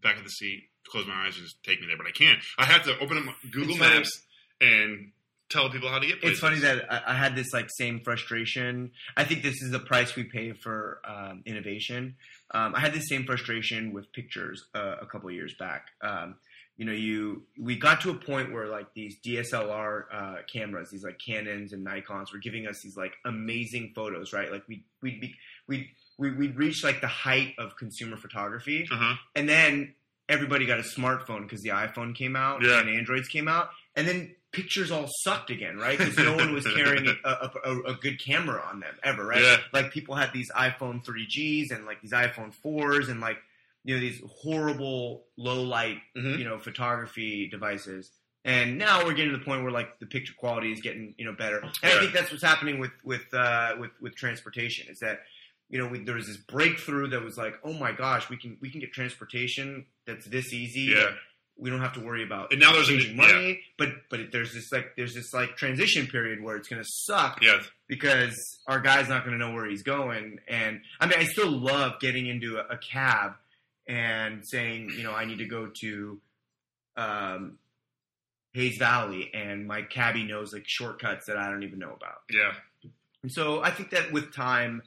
back 0.02 0.18
of 0.18 0.24
the 0.24 0.30
seat, 0.30 0.64
close 0.88 1.06
my 1.06 1.14
eyes, 1.14 1.36
and 1.36 1.44
just 1.44 1.62
take 1.64 1.80
me 1.82 1.88
there. 1.88 1.98
But 1.98 2.08
I 2.08 2.12
can't. 2.12 2.40
I 2.58 2.66
have 2.66 2.84
to 2.84 2.98
open 3.00 3.18
up 3.18 3.36
Google 3.52 3.76
funny. 3.78 3.96
Maps 3.98 4.22
and 4.62 5.12
tell 5.50 5.70
people 5.70 5.90
how 5.90 6.00
to 6.00 6.08
get 6.08 6.20
places. 6.22 6.32
It's 6.38 6.42
funny 6.42 6.60
that 6.60 6.92
I, 6.92 7.14
I 7.14 7.16
had 7.16 7.36
this 7.36 7.54
like 7.54 7.70
same 7.70 8.00
frustration. 8.02 8.92
I 9.16 9.24
think 9.24 9.44
this 9.44 9.62
is 9.62 9.72
the 9.72 9.80
price 9.80 10.16
we 10.16 10.24
pay 10.24 10.54
for 10.54 11.02
um, 11.08 11.44
innovation. 11.46 12.16
Um, 12.52 12.74
I 12.76 12.80
had 12.80 12.94
this 12.94 13.08
same 13.08 13.26
frustration 13.26 13.94
with 13.94 14.12
pictures 14.12 14.66
uh, 14.74 14.96
a 15.02 15.06
couple 15.06 15.30
years 15.32 15.54
back. 15.60 15.88
Um, 16.02 16.36
you 16.78 16.86
know, 16.86 16.92
you 16.92 17.44
we 17.60 17.78
got 17.78 18.02
to 18.02 18.10
a 18.10 18.16
point 18.16 18.52
where 18.52 18.68
like 18.68 18.88
these 18.94 19.18
DSLR 19.26 20.04
uh, 20.12 20.36
cameras, 20.52 20.90
these 20.90 21.04
like 21.06 21.20
Canons 21.26 21.72
and 21.72 21.86
Nikon's, 21.86 22.34
were 22.34 22.40
giving 22.40 22.68
us 22.68 22.82
these 22.82 22.98
like 22.98 23.14
amazing 23.24 23.94
photos, 23.96 24.34
right? 24.34 24.52
Like 24.52 24.64
we 24.68 24.84
we'd 25.02 25.22
be 25.22 25.36
we 25.68 25.92
we 26.18 26.32
we'd 26.32 26.58
reach 26.58 26.84
like 26.84 27.00
the 27.02 27.08
height 27.08 27.54
of 27.60 27.78
consumer 27.78 28.18
photography, 28.18 28.88
Uh-huh. 28.92 29.16
and 29.36 29.48
then 29.48 29.94
everybody 30.28 30.66
got 30.66 30.80
a 30.80 30.84
smartphone 30.84 31.44
because 31.44 31.62
the 31.62 31.70
iPhone 31.70 32.14
came 32.16 32.36
out 32.36 32.62
Yeah. 32.64 32.80
and 32.82 32.90
Androids 32.90 33.28
came 33.30 33.48
out, 33.48 33.70
and 33.96 34.06
then 34.08 34.36
pictures 34.56 34.92
all 34.92 35.08
sucked 35.24 35.50
again, 35.50 35.78
right? 35.78 35.98
Because 35.98 36.18
no 36.18 36.36
one 36.36 36.54
was 36.54 36.66
carrying 36.76 37.08
a, 37.24 37.30
a, 37.30 37.80
a, 37.88 37.94
good 37.96 38.20
camera 38.24 38.62
on 38.72 38.80
them 38.80 38.96
ever, 39.04 39.26
right? 39.26 39.42
Yeah. 39.42 39.58
Like 39.74 39.92
people 39.92 40.16
had 40.16 40.32
these 40.34 40.50
iPhone 40.52 41.04
3Gs 41.06 41.72
and 41.72 41.86
like 41.86 42.02
these 42.02 42.12
iPhone 42.14 42.54
4s 42.66 43.10
and 43.10 43.20
like 43.20 43.38
you 43.84 43.94
know 43.96 44.02
these 44.02 44.22
horrible 44.42 45.26
low 45.38 45.62
light 45.64 45.98
Mhm. 46.18 46.40
you 46.40 46.44
know 46.46 46.58
photography 46.60 47.48
devices. 47.50 48.12
And 48.44 48.78
now 48.78 49.04
we're 49.04 49.14
getting 49.14 49.32
to 49.32 49.38
the 49.40 49.44
point 49.44 49.64
where 49.64 49.72
like 49.72 50.00
the 50.00 50.06
picture 50.06 50.34
quality 50.38 50.72
is 50.72 50.80
getting 50.82 51.16
you 51.18 51.26
know 51.26 51.34
better, 51.34 51.58
and 51.60 51.72
I 51.84 52.00
think 52.00 52.14
that's 52.14 52.32
what's 52.32 52.44
happening 52.44 52.80
with 52.80 52.92
with 53.04 53.26
uh, 53.34 53.74
with 53.80 53.92
with 54.00 54.16
transportation 54.16 54.88
is 54.90 55.00
that 55.00 55.22
you 55.70 55.80
know 55.80 55.88
we, 55.88 56.04
there 56.04 56.14
was 56.16 56.28
this 56.28 56.38
breakthrough 56.38 57.08
that 57.10 57.24
was 57.24 57.38
like 57.38 57.56
oh 57.64 57.74
my 57.74 57.92
gosh 57.92 58.30
we 58.30 58.38
can 58.38 58.56
we 58.62 58.70
can 58.70 58.80
get 58.80 58.94
transportation 58.94 59.88
that's 60.06 60.26
this 60.28 60.54
easy 60.54 60.94
Yeah. 60.96 61.10
We 61.58 61.70
don't 61.70 61.80
have 61.82 61.94
to 61.94 62.02
worry 62.02 62.24
about 62.24 62.52
And 62.52 62.60
now 62.60 62.74
there's 62.74 62.90
a- 62.90 63.14
money 63.14 63.62
but 63.78 63.90
but 64.10 64.32
there's 64.32 64.54
this 64.54 64.72
like 64.72 64.96
there's 64.98 65.14
this 65.16 65.34
like 65.34 65.56
transition 65.56 66.08
period 66.08 66.42
where 66.44 66.56
it's 66.58 66.68
going 66.68 66.82
to 66.82 66.88
suck 66.90 67.40
Yeah. 67.42 67.62
because 67.88 68.60
our 68.68 68.80
guy's 68.82 69.08
not 69.08 69.26
going 69.26 69.38
to 69.40 69.46
know 69.46 69.54
where 69.54 69.66
he's 69.66 69.84
going. 69.84 70.40
And 70.48 70.82
I 71.00 71.06
mean, 71.08 71.18
I 71.18 71.24
still 71.26 71.50
love 71.52 72.00
getting 72.02 72.28
into 72.28 72.58
a, 72.58 72.74
a 72.74 72.78
cab 72.78 73.34
and 73.88 74.46
saying, 74.46 74.92
you 74.98 75.04
know, 75.04 75.14
I 75.14 75.26
need 75.26 75.38
to 75.38 75.46
go 75.46 75.70
to 75.82 76.20
um, 76.98 77.58
Hayes 78.54 78.78
Valley, 78.78 79.30
and 79.34 79.68
my 79.68 79.82
cabbie 79.84 80.24
knows 80.24 80.54
like 80.54 80.64
shortcuts 80.66 81.26
that 81.28 81.38
I 81.38 81.50
don't 81.50 81.64
even 81.64 81.78
know 81.80 81.92
about. 81.94 82.22
Yeah. 82.32 82.54
And 83.22 83.32
so 83.32 83.62
I 83.62 83.70
think 83.72 83.90
that 83.92 84.12
with 84.12 84.34
time, 84.34 84.82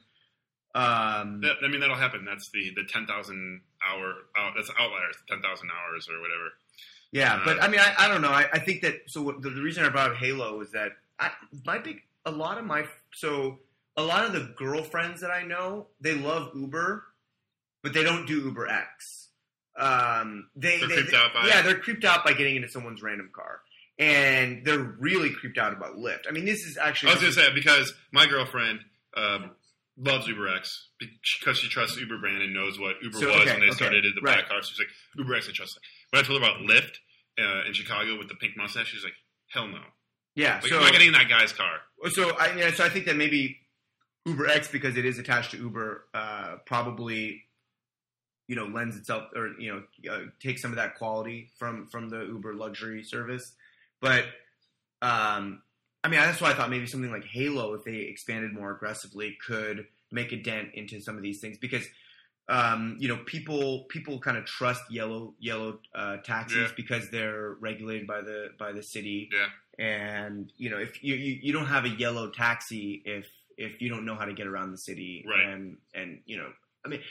Um, 0.75 1.41
That- 1.41 1.57
I 1.63 1.67
mean, 1.67 1.79
that'll 1.79 1.95
happen. 1.95 2.25
That's 2.25 2.49
the 2.51 2.71
the 2.75 2.83
ten 2.83 3.07
thousand 3.07 3.61
hour. 3.87 4.13
Out, 4.37 4.53
that's 4.55 4.69
outliers. 4.79 5.15
Ten 5.29 5.41
thousand 5.41 5.69
hours 5.71 6.07
or 6.09 6.19
whatever. 6.21 6.49
Yeah, 7.11 7.35
Uh, 7.35 7.41
but 7.45 7.63
I 7.63 7.67
mean, 7.67 7.79
I, 7.79 7.93
I 8.05 8.07
don't 8.07 8.21
know. 8.21 8.29
I, 8.29 8.45
I 8.53 8.59
think 8.59 8.81
that 8.81 8.95
so. 9.07 9.21
What, 9.21 9.41
the, 9.41 9.49
the 9.49 9.61
reason 9.61 9.83
I 9.83 9.89
brought 9.89 10.11
up 10.11 10.17
Hailo 10.17 10.61
is 10.61 10.71
that 10.71 10.91
I, 11.19 11.31
my 11.65 11.77
big 11.79 12.01
a 12.25 12.31
lot 12.31 12.57
of 12.57 12.65
my 12.65 12.85
so 13.13 13.59
a 13.97 14.03
lot 14.03 14.25
of 14.25 14.33
the 14.33 14.53
girlfriends 14.57 15.21
that 15.21 15.31
I 15.31 15.43
know 15.43 15.87
they 16.01 16.13
love 16.15 16.51
Uber, 16.55 17.03
but 17.83 17.93
they 17.93 18.03
don't 18.03 18.25
do 18.27 18.41
Uber 18.41 18.67
X. 18.67 19.29
Um, 19.77 20.49
they 20.55 20.77
They're 20.79 20.87
they- 20.89 20.95
creeped 20.95 21.13
out 21.13 21.33
by 21.33 21.47
yeah, 21.47 21.59
it? 21.61 21.63
they're 21.63 21.79
creeped 21.79 22.03
out 22.05 22.23
by 22.25 22.33
getting 22.33 22.55
into 22.57 22.69
someone's 22.69 23.01
random 23.01 23.29
car, 23.33 23.61
and 23.97 24.65
they're 24.65 24.77
really 24.99 25.31
creeped 25.31 25.57
out 25.57 25.73
about 25.73 25.95
Lyft. 25.95 26.27
I 26.27 26.31
mean, 26.31 26.45
this 26.45 26.65
is 26.65 26.77
actually 26.77 27.11
I 27.11 27.13
was 27.15 27.21
gonna 27.21 27.33
say 27.33 27.53
because 27.53 27.93
my 28.11 28.25
girlfriend 28.27 28.81
um, 29.15 29.51
loves 29.99 30.27
UberX 30.27 30.69
because 30.99 31.57
she 31.57 31.69
trusts 31.69 31.99
Uber 31.99 32.17
brand 32.19 32.41
and 32.41 32.53
knows 32.53 32.79
what 32.79 32.95
Uber 33.01 33.17
So, 33.17 33.27
was 33.27 33.35
okay, 33.35 33.51
when 33.51 33.59
they 33.59 33.67
okay, 33.67 33.75
started 33.75 34.03
the 34.03 34.21
right. 34.21 34.37
black 34.37 34.49
car. 34.49 34.61
She's 34.63 34.79
like 34.79 34.87
UberX, 35.17 35.49
I 35.49 35.51
trust. 35.51 35.77
It. 35.77 35.83
When 36.11 36.23
I 36.23 36.27
told 36.27 36.41
her 36.41 36.47
about 36.47 36.61
Lyft 36.61 36.95
uh, 37.39 37.67
in 37.67 37.73
Chicago 37.73 38.17
with 38.17 38.29
the 38.29 38.35
pink 38.35 38.53
mustache, 38.57 38.87
she's 38.87 39.03
like, 39.03 39.13
hell 39.49 39.67
no. 39.67 39.79
yeah. 40.35 40.55
Like, 40.55 40.67
so 40.67 40.77
I'm 40.77 40.83
not 40.83 40.91
getting 40.93 41.07
in 41.07 41.13
that 41.13 41.29
guy's 41.29 41.53
car. 41.53 41.79
So 42.11 42.31
I 42.37 42.55
yeah, 42.55 42.71
so 42.71 42.85
I 42.85 42.89
think 42.89 43.05
that 43.05 43.17
maybe 43.17 43.57
Uber 44.25 44.47
X 44.47 44.69
because 44.69 44.97
it 44.97 45.05
is 45.05 45.19
attached 45.19 45.51
to 45.51 45.57
Uber 45.57 46.05
uh, 46.13 46.55
probably 46.65 47.43
you 48.47 48.55
know 48.55 48.65
lends 48.65 48.95
itself 48.95 49.25
or 49.35 49.49
you 49.59 49.71
know 50.03 50.11
uh, 50.11 50.19
takes 50.41 50.61
some 50.61 50.71
of 50.71 50.77
that 50.77 50.95
quality 50.95 51.51
from 51.57 51.87
from 51.87 52.09
the 52.09 52.21
Uber 52.21 52.55
luxury 52.55 53.03
service, 53.03 53.53
but 54.01 54.25
um, 55.01 55.61
I 56.03 56.07
mean 56.07 56.19
that's 56.19 56.39
why 56.41 56.51
I 56.51 56.53
thought 56.53 56.69
maybe 56.69 56.85
something 56.87 57.11
like 57.11 57.25
Hailo 57.25 57.77
if 57.77 57.83
they 57.83 57.95
expanded 57.97 58.53
more 58.53 58.71
aggressively 58.71 59.37
could 59.45 59.85
make 60.11 60.31
a 60.31 60.37
dent 60.41 60.69
into 60.73 60.99
some 61.01 61.15
of 61.17 61.23
these 61.23 61.39
things 61.39 61.57
because. 61.57 61.85
Um, 62.51 62.97
you 62.99 63.07
know, 63.07 63.17
people 63.27 63.83
people 63.89 64.19
kind 64.19 64.35
of 64.35 64.43
trust 64.43 64.81
yellow 64.89 65.35
yellow 65.37 65.81
uh, 65.93 66.17
taxis 66.25 66.57
Yeah. 66.57 66.67
because 66.75 67.11
they're 67.11 67.51
regulated 67.59 68.07
by 68.07 68.21
the 68.21 68.47
by 68.57 68.71
the 68.71 68.81
city 68.81 69.29
Yeah. 69.31 69.49
and 69.85 70.51
you 70.57 70.71
know 70.71 70.79
if 70.79 71.03
you, 71.03 71.13
you 71.13 71.37
you 71.43 71.53
don't 71.53 71.67
have 71.67 71.85
a 71.85 71.89
yellow 71.89 72.31
taxi 72.31 73.03
if 73.05 73.27
if 73.55 73.79
you 73.83 73.89
don't 73.89 74.03
know 74.03 74.15
how 74.15 74.25
to 74.25 74.33
get 74.33 74.47
around 74.47 74.71
the 74.71 74.79
city 74.79 75.23
Right. 75.29 75.45
and 75.47 75.77
and 75.93 76.21
you 76.25 76.37
know 76.37 76.49
i 76.83 76.89
mean 76.89 77.01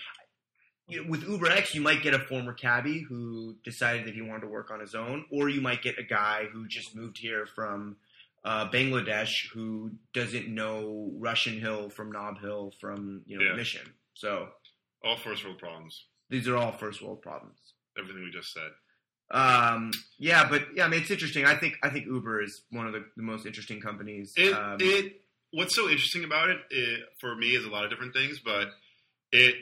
you 0.89 1.05
know, 1.05 1.09
with 1.09 1.23
uber 1.23 1.47
x 1.49 1.73
you 1.73 1.83
might 1.83 2.03
get 2.03 2.15
a 2.15 2.19
former 2.19 2.53
cabbie 2.53 3.03
who 3.09 3.55
decided 3.63 4.07
that 4.09 4.15
he 4.15 4.23
wanted 4.23 4.41
to 4.41 4.49
work 4.49 4.73
on 4.73 4.81
his 4.81 4.97
own 4.97 5.25
or 5.31 5.49
you 5.49 5.61
might 5.61 5.83
get 5.83 6.01
a 6.01 6.03
guy 6.03 6.47
who 6.53 6.67
just 6.67 6.97
moved 6.97 7.17
here 7.17 7.47
from 7.55 7.95
uh, 8.45 8.69
bangladesh 8.71 9.33
who 9.53 9.91
doesn't 10.15 10.49
know 10.49 11.11
russian 11.19 11.61
hill 11.61 11.91
from 11.91 12.13
Nob 12.13 12.41
Hill 12.41 12.73
from 12.81 13.23
you 13.27 13.39
know 13.39 13.45
Yeah. 13.45 13.55
mission 13.57 13.93
so 14.15 14.49
All 15.05 15.17
first 15.17 15.45
world 15.45 15.59
problems. 15.59 16.07
these 16.31 16.47
are 16.49 16.57
all 16.57 16.73
first 16.73 17.03
world 17.03 17.23
problems 17.23 17.59
Everything 17.99 18.23
we 18.23 18.31
just 18.31 18.53
said. 18.53 18.71
um, 19.31 19.91
yeah, 20.19 20.49
but 20.49 20.63
yeah, 20.77 20.85
I 20.85 20.89
mean, 20.89 21.01
it's 21.03 21.11
interesting. 21.11 21.45
I 21.45 21.57
think 21.57 21.75
I 21.83 21.91
think 21.91 22.07
Uber 22.07 22.43
is 22.43 22.63
one 22.71 22.87
of 22.87 22.93
the, 22.93 23.05
the 23.17 23.23
most 23.25 23.45
interesting 23.45 23.81
companies. 23.81 24.33
It, 24.37 24.55
um, 24.55 24.77
it 24.81 25.21
what's 25.51 25.75
so 25.75 25.89
interesting 25.89 26.23
about 26.23 26.49
it, 26.49 26.59
it 26.71 27.01
for 27.21 27.35
me 27.35 27.49
is 27.57 27.65
a 27.65 27.69
lot 27.69 27.83
of 27.85 27.91
different 27.91 28.15
things, 28.15 28.39
but 28.39 28.69
it 29.33 29.57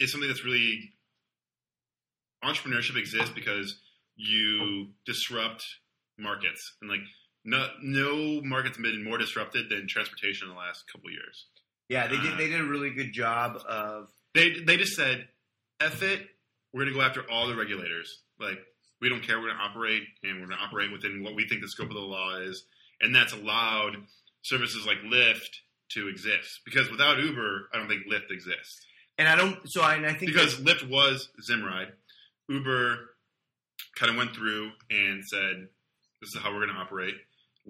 is 0.00 0.10
something 0.10 0.28
that's 0.28 0.44
really 0.44 0.92
entrepreneurship 2.44 2.96
exists 2.96 3.30
because 3.34 3.78
you 4.16 4.88
disrupt 5.04 5.64
markets 6.18 6.74
and 6.80 6.90
like 6.90 7.00
no 7.44 7.66
no 7.82 8.40
market's 8.42 8.78
been 8.78 9.04
more 9.04 9.18
disrupted 9.18 9.68
than 9.70 9.86
transportation 9.86 10.48
in 10.48 10.54
the 10.54 10.58
last 10.58 10.84
couple 10.90 11.08
of 11.08 11.12
years. 11.12 11.46
yeah, 11.88 12.06
they 12.08 12.16
uh, 12.16 12.22
did 12.22 12.38
they 12.38 12.48
did 12.48 12.60
a 12.60 12.64
really 12.64 12.90
good 12.90 13.12
job 13.12 13.56
of 13.68 14.08
They 14.34 14.60
they 14.66 14.76
just 14.76 14.94
said, 14.94 15.28
"F 15.80 16.02
it, 16.02 16.26
we're 16.72 16.82
going 16.84 16.92
to 16.94 16.98
go 16.98 17.04
after 17.04 17.22
all 17.30 17.46
the 17.46 17.54
regulators. 17.56 18.22
Like 18.40 18.58
we 19.00 19.08
don't 19.08 19.22
care. 19.22 19.38
We're 19.38 19.48
going 19.48 19.58
to 19.58 19.62
operate, 19.64 20.02
and 20.22 20.40
we're 20.40 20.46
going 20.46 20.58
to 20.58 20.64
operate 20.64 20.90
within 20.92 21.22
what 21.22 21.34
we 21.34 21.46
think 21.46 21.60
the 21.60 21.68
scope 21.68 21.88
of 21.90 21.94
the 21.94 22.00
law 22.00 22.36
is, 22.38 22.64
and 23.00 23.14
that's 23.14 23.32
allowed 23.32 23.96
services 24.42 24.86
like 24.86 24.98
Lyft 25.04 25.60
to 25.90 26.08
exist. 26.08 26.60
Because 26.64 26.90
without 26.90 27.18
Uber, 27.18 27.68
I 27.72 27.78
don't 27.78 27.88
think 27.88 28.02
Lyft 28.12 28.30
exists. 28.30 28.84
and 29.18 29.28
I 29.28 29.36
don't 29.36 29.68
so 29.70 29.82
I, 29.82 29.94
and 29.94 30.06
I 30.06 30.14
think 30.14 30.32
Because 30.32 30.56
Lyft 30.56 30.88
was 30.88 31.28
Zimride, 31.48 31.90
Uber 32.48 33.10
kind 33.96 34.10
of 34.10 34.16
went 34.16 34.34
through 34.34 34.70
and 34.90 35.24
said, 35.24 35.68
"This 36.26 36.34
is 36.34 36.42
how 36.42 36.52
we're 36.52 36.64
going 36.66 36.74
to 36.76 36.80
operate." 36.80 37.14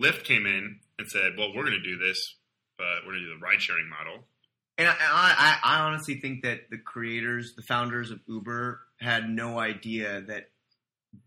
Lyft 0.00 0.24
came 0.24 0.46
in 0.46 0.80
and 0.98 1.08
said, 1.08 1.32
"Well, 1.38 1.54
we're 1.54 1.64
going 1.64 1.80
to 1.80 1.82
do 1.82 1.96
this, 1.98 2.18
but 2.78 3.04
we're 3.06 3.12
going 3.12 3.24
to 3.24 3.28
do 3.32 3.34
the 3.38 3.40
ride 3.44 3.60
sharing 3.62 3.88
model." 3.88 4.26
and 4.78 4.88
I, 4.88 4.94
I 5.00 5.58
I 5.62 5.78
honestly 5.80 6.20
think 6.20 6.42
that 6.42 6.68
the 6.70 6.76
creators, 6.78 7.54
the 7.56 7.62
founders 7.62 8.10
of 8.10 8.20
Uber, 8.26 8.80
had 9.00 9.28
no 9.30 9.58
idea 9.58 10.20
that 10.22 10.50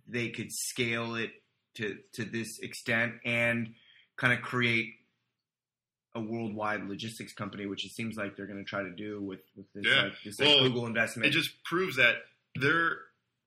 they 0.08 0.30
could 0.30 0.52
scale 0.52 1.16
it 1.16 1.32
to 1.76 1.98
to 2.14 2.26
this 2.26 2.60
extent 2.60 3.14
and 3.26 3.74
kind 4.18 4.34
of 4.34 4.42
create 4.44 4.94
a 6.16 6.20
worldwide 6.20 6.84
logistics 6.88 7.34
company, 7.34 7.66
which 7.66 7.86
it 7.86 7.92
seems 7.92 8.18
like 8.18 8.36
they're 8.36 8.48
going 8.48 8.60
to 8.64 8.70
try 8.70 8.84
to 8.84 8.92
do 8.92 9.22
with 9.22 9.40
with 9.56 9.66
this 9.74 9.86
Yeah. 9.86 10.04
like, 10.04 10.14
this 10.24 10.40
like 10.40 10.48
Well, 10.50 10.64
Google 10.64 10.86
investment. 10.88 11.28
it 11.28 11.32
just 11.32 11.64
proves 11.64 11.96
that 11.98 12.16
they're 12.56 12.98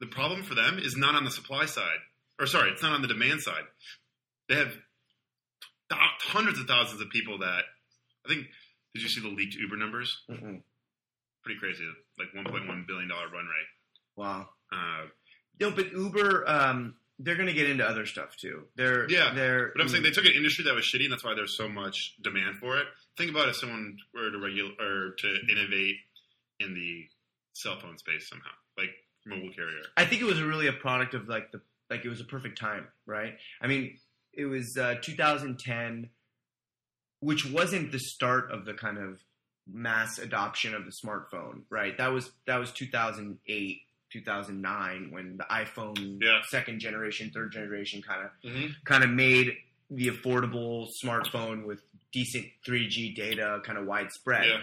the 0.00 0.06
problem 0.08 0.42
for 0.42 0.54
them 0.56 0.78
is 0.80 0.96
not 0.96 1.14
on 1.14 1.24
the 1.24 1.30
supply 1.30 1.66
side 1.66 1.98
or 2.42 2.46
sorry 2.46 2.70
it's 2.70 2.82
not 2.82 2.92
on 2.92 3.02
the 3.02 3.08
demand 3.08 3.40
side 3.40 3.62
they 4.48 4.56
have 4.56 4.72
th- 5.90 6.00
hundreds 6.20 6.58
of 6.60 6.66
thousands 6.66 7.00
of 7.00 7.08
people 7.10 7.38
that 7.38 7.62
i 8.26 8.28
think 8.28 8.46
did 8.94 9.02
you 9.02 9.08
see 9.08 9.20
the 9.20 9.28
leaked 9.28 9.54
uber 9.54 9.76
numbers 9.76 10.22
Mm-mm. 10.30 10.60
pretty 11.44 11.58
crazy 11.60 11.84
like 12.18 12.28
1.1 12.34 12.86
billion 12.86 13.08
dollar 13.08 13.26
run 13.32 13.44
rate 13.46 13.70
Wow. 14.14 14.48
uh, 14.70 15.06
No, 15.58 15.70
but 15.70 15.90
Uber, 15.92 16.44
um, 16.46 16.96
they're 17.18 17.34
going 17.36 17.46
to 17.48 17.54
get 17.54 17.70
into 17.70 17.82
other 17.82 18.04
stuff 18.04 18.36
too. 18.36 18.64
They're 18.76 19.08
Yeah, 19.10 19.32
They're, 19.34 19.72
but 19.74 19.80
i'm 19.80 19.88
saying 19.88 20.02
they 20.02 20.10
took 20.10 20.26
an 20.26 20.32
industry 20.36 20.64
that 20.66 20.74
was 20.74 20.84
shitty 20.84 21.04
and 21.04 21.12
that's 21.12 21.24
why 21.24 21.34
there's 21.34 21.56
so 21.56 21.66
much 21.68 22.16
demand 22.22 22.56
for 22.58 22.76
it 22.78 22.86
think 23.16 23.30
about 23.30 23.48
if 23.48 23.56
someone 23.56 23.96
were 24.14 24.30
to 24.30 24.38
regulate 24.38 24.74
or 24.80 25.14
to 25.18 25.28
innovate 25.50 25.96
in 26.60 26.74
the 26.74 27.04
cell 27.54 27.78
phone 27.80 27.96
space 27.98 28.28
somehow 28.28 28.50
like 28.76 28.90
mobile 29.26 29.50
carrier 29.54 29.80
I 29.96 30.04
think 30.04 30.20
it 30.20 30.24
was 30.26 30.42
really 30.42 30.66
a 30.66 30.72
product 30.72 31.14
of 31.14 31.28
like 31.28 31.52
the 31.52 31.60
like 31.92 32.04
it 32.04 32.08
was 32.08 32.20
a 32.20 32.24
perfect 32.24 32.58
time, 32.58 32.86
right? 33.06 33.34
I 33.60 33.66
mean, 33.66 33.98
it 34.32 34.46
was 34.46 34.76
uh, 34.78 34.94
2010, 35.02 36.08
which 37.20 37.50
wasn't 37.50 37.92
the 37.92 37.98
start 37.98 38.50
of 38.50 38.64
the 38.64 38.74
kind 38.74 38.98
of 38.98 39.18
mass 39.70 40.18
adoption 40.18 40.74
of 40.74 40.84
the 40.84 40.92
smartphone, 41.04 41.62
right? 41.70 41.96
That 41.98 42.08
was 42.08 42.30
that 42.46 42.56
was 42.56 42.72
2008, 42.72 43.80
2009 44.12 45.10
when 45.10 45.36
the 45.36 45.44
iPhone 45.44 46.18
Yeah. 46.20 46.40
second 46.48 46.80
generation, 46.80 47.30
third 47.32 47.52
generation 47.52 48.02
kind 48.02 48.24
of 48.24 48.30
mm-hmm. 48.50 48.72
kind 48.84 49.04
of 49.04 49.10
made 49.10 49.56
the 49.90 50.08
affordable 50.08 50.88
smartphone 51.04 51.66
with 51.66 51.80
decent 52.12 52.46
3G 52.66 53.14
data 53.14 53.60
kind 53.64 53.78
of 53.78 53.86
widespread. 53.86 54.46
yeah 54.46 54.58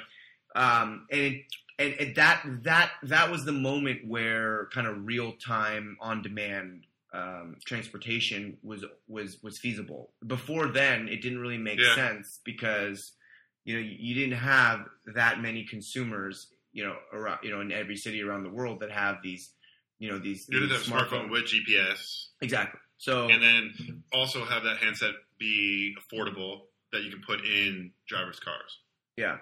um, 0.55 1.05
and, 1.11 1.21
it, 1.21 1.45
and 1.77 1.93
and 1.99 2.15
that 2.15 2.43
that 2.63 2.91
that 3.03 3.31
was 3.31 3.43
the 3.45 3.51
moment 3.51 4.07
where 4.07 4.67
kind 4.73 4.87
of 4.87 5.05
real 5.05 5.33
time 5.33 5.97
on 6.01 6.21
demand 6.21 6.83
um, 7.13 7.56
transportation 7.65 8.58
was 8.63 8.86
was 9.08 9.41
was 9.41 9.58
feasible. 9.58 10.12
Before 10.26 10.67
then, 10.67 11.08
it 11.08 11.22
didn't 11.22 11.39
really 11.39 11.58
make 11.58 11.80
Yeah. 11.80 11.95
sense 11.95 12.39
because 12.43 13.13
you 13.65 13.76
know 13.76 13.82
you, 13.82 13.95
you 14.00 14.15
didn't 14.15 14.38
have 14.38 14.86
that 15.15 15.41
many 15.41 15.63
consumers 15.63 16.54
you 16.72 16.84
know 16.84 16.95
around 17.12 17.39
you 17.43 17.50
know 17.52 17.62
in 17.62 17.72
every 17.72 17.95
city 17.98 18.22
around 18.22 18.43
the 18.43 18.50
world 18.50 18.80
that 18.82 18.91
have 18.91 19.17
these 19.24 19.54
you 19.98 20.10
know 20.10 20.19
these, 20.19 20.48
you 20.50 20.60
these 20.60 20.72
have 20.72 20.82
a 20.82 20.84
smartphone 20.84 21.30
with 21.30 21.45
gps 21.45 22.28
exactly. 22.41 22.80
So 22.98 23.28
and 23.30 23.41
then 23.41 24.04
also 24.13 24.45
have 24.45 24.63
that 24.63 24.78
handset 24.78 25.12
be 25.39 25.95
affordable 26.00 26.62
that 26.91 27.04
you 27.04 27.12
can 27.12 27.22
put 27.22 27.45
in 27.45 27.91
drivers' 28.08 28.39
cars. 28.39 28.80
Yeah, 29.17 29.38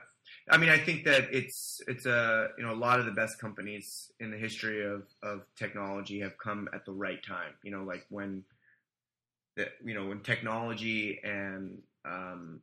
I 0.50 0.58
mean, 0.58 0.70
I 0.70 0.78
think 0.78 1.04
that 1.06 1.28
it's 1.32 1.82
it's 1.88 2.06
a 2.06 2.50
you 2.58 2.64
know 2.64 2.74
a 2.74 2.76
lot 2.76 3.00
of 3.00 3.06
the 3.06 3.12
best 3.12 3.40
companies 3.40 4.12
in 4.20 4.32
the 4.32 4.38
history 4.38 4.86
of 4.86 5.04
of 5.22 5.42
technology 5.56 6.22
have 6.22 6.38
come 6.38 6.70
at 6.74 6.86
the 6.86 6.94
right 6.94 7.22
time. 7.24 7.54
You 7.64 7.72
know, 7.72 7.84
like 7.84 8.06
when 8.10 8.44
the 9.56 9.68
you 9.84 9.94
know 9.94 10.08
when 10.08 10.22
technology 10.22 11.20
and 11.24 11.82
um, 12.06 12.62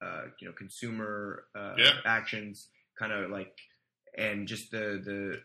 uh, 0.00 0.22
you 0.40 0.46
know 0.46 0.54
consumer 0.54 1.44
uh, 1.54 1.74
Yeah. 1.78 1.94
actions 2.04 2.68
kind 2.98 3.12
of 3.12 3.30
like 3.30 3.58
and 4.16 4.46
just 4.46 4.70
the 4.70 5.00
the. 5.04 5.40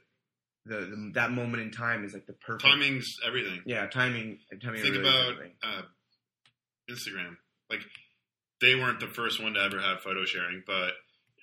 The, 0.63 0.76
the 0.76 1.12
that 1.15 1.32
moment 1.32 1.63
in 1.63 1.72
time 1.72 2.06
is 2.06 2.13
like 2.13 2.28
the 2.28 2.34
perfect 2.34 2.72
Timing's 2.72 3.17
everything. 3.26 3.63
Yeah, 3.65 3.88
timing. 3.88 4.38
timing 4.62 4.84
Think 4.84 4.96
really 4.96 5.00
about 5.00 5.34
uh, 5.63 5.82
Instagram. 6.88 7.38
Like 7.67 7.80
they 8.62 8.76
weren't 8.76 9.00
the 9.00 9.08
first 9.08 9.41
one 9.41 9.56
to 9.56 9.60
ever 9.60 9.82
have 9.82 10.02
photo 10.02 10.24
sharing, 10.24 10.62
but 10.67 10.91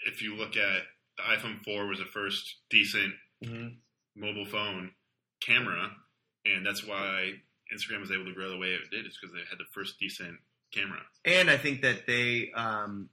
if 0.06 0.22
you 0.22 0.34
look 0.36 0.56
at 0.56 0.82
the 1.16 1.22
iPhone 1.24 1.62
4 1.64 1.86
was 1.86 1.98
the 1.98 2.04
first 2.06 2.56
decent 2.70 3.14
Mhm. 3.42 3.78
mobile 4.14 4.46
phone 4.46 4.94
camera, 5.40 5.96
and 6.44 6.64
that's 6.64 6.84
why 6.84 7.42
Instagram 7.72 8.00
was 8.00 8.10
able 8.10 8.24
to 8.24 8.32
grow 8.32 8.48
the 8.48 8.56
way 8.58 8.72
it 8.74 8.90
did. 8.90 9.06
Is 9.06 9.16
because 9.20 9.34
they 9.34 9.44
had 9.48 9.58
the 9.58 9.64
first 9.72 9.98
decent 9.98 10.40
camera. 10.72 11.04
and 11.24 11.50
I 11.50 11.56
think 11.56 11.82
that 11.82 12.06
they, 12.06 12.50
um, 12.52 13.10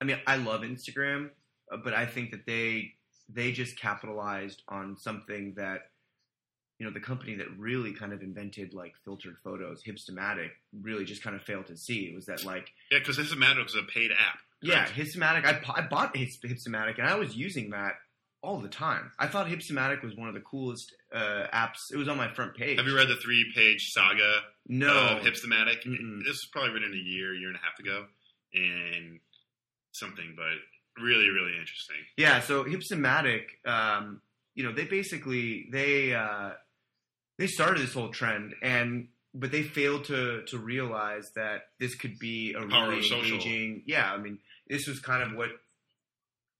I 0.00 0.04
mean, 0.04 0.20
I 0.26 0.36
love 0.36 0.62
Instagram, 0.62 1.30
uh, 1.70 1.76
but 1.78 1.94
I 1.94 2.06
think 2.06 2.30
that 2.32 2.46
they 2.46 2.94
they 3.28 3.50
just 3.52 3.76
capitalized 3.76 4.62
on 4.68 4.96
something 4.96 5.54
that 5.54 5.90
you 6.78 6.86
know 6.86 6.92
the 6.92 7.00
company 7.00 7.34
that 7.36 7.50
really 7.58 7.92
kind 7.92 8.12
of 8.12 8.22
invented 8.22 8.72
like 8.74 8.94
filtered 9.04 9.36
photos, 9.42 9.82
Hipstamatic, 9.82 10.50
really 10.72 11.04
just 11.04 11.22
kind 11.22 11.34
of 11.34 11.42
failed 11.42 11.66
to 11.66 11.76
see. 11.76 12.06
It 12.08 12.14
was 12.14 12.26
that 12.26 12.44
like 12.44 12.72
Yeah, 12.90 12.98
because 13.00 13.16
this 13.16 13.34
was 13.34 13.74
a 13.74 13.82
paid 13.84 14.12
app. 14.12 14.40
Yeah, 14.62 14.86
correct? 14.86 14.92
Hipstamatic. 14.98 15.44
I, 15.44 15.60
I 15.74 15.82
bought 15.82 16.16
Hips- 16.16 16.38
Hipstamatic 16.44 16.98
and 16.98 17.06
I 17.08 17.16
was 17.16 17.36
using 17.36 17.70
that 17.70 17.94
all 18.42 18.60
the 18.60 18.68
time. 18.68 19.10
I 19.18 19.26
thought 19.26 19.48
Hipstamatic 19.48 20.02
was 20.04 20.14
one 20.16 20.28
of 20.28 20.34
the 20.34 20.40
coolest 20.40 20.94
uh, 21.12 21.46
apps. 21.52 21.90
It 21.92 21.96
was 21.96 22.08
on 22.08 22.16
my 22.16 22.32
front 22.32 22.54
page. 22.54 22.78
Have 22.78 22.86
you 22.86 22.94
read 22.96 23.08
the 23.08 23.16
three-page 23.16 23.90
saga 23.92 24.40
No, 24.68 24.88
of 25.16 25.22
Hipstamatic? 25.22 25.84
Mm-mm. 25.84 26.18
This 26.20 26.28
was 26.34 26.48
probably 26.52 26.70
written 26.70 26.92
a 26.92 26.96
year, 26.96 27.34
year 27.34 27.48
and 27.48 27.56
a 27.56 27.60
half 27.60 27.78
ago, 27.80 28.06
and 28.54 29.18
something, 29.92 30.34
but 30.36 31.02
really, 31.02 31.28
really 31.28 31.58
interesting. 31.58 31.96
Yeah, 32.16 32.40
so 32.40 32.64
Hipstamatic, 32.64 33.42
um, 33.66 34.20
you 34.54 34.64
know, 34.64 34.72
they 34.72 34.84
basically 34.84 35.68
they 35.72 36.14
uh, 36.14 36.50
they 37.38 37.46
started 37.46 37.82
this 37.82 37.94
whole 37.94 38.10
trend, 38.10 38.54
and 38.62 39.08
but 39.34 39.50
they 39.50 39.62
failed 39.62 40.04
to 40.04 40.44
to 40.46 40.58
realize 40.58 41.30
that 41.34 41.62
this 41.80 41.94
could 41.94 42.18
be 42.18 42.54
a 42.54 42.66
Power 42.66 42.90
really 42.90 43.10
engaging. 43.12 43.82
Yeah, 43.86 44.12
I 44.12 44.18
mean, 44.18 44.38
this 44.68 44.86
was 44.86 45.00
kind 45.00 45.22
of 45.22 45.36
what 45.36 45.50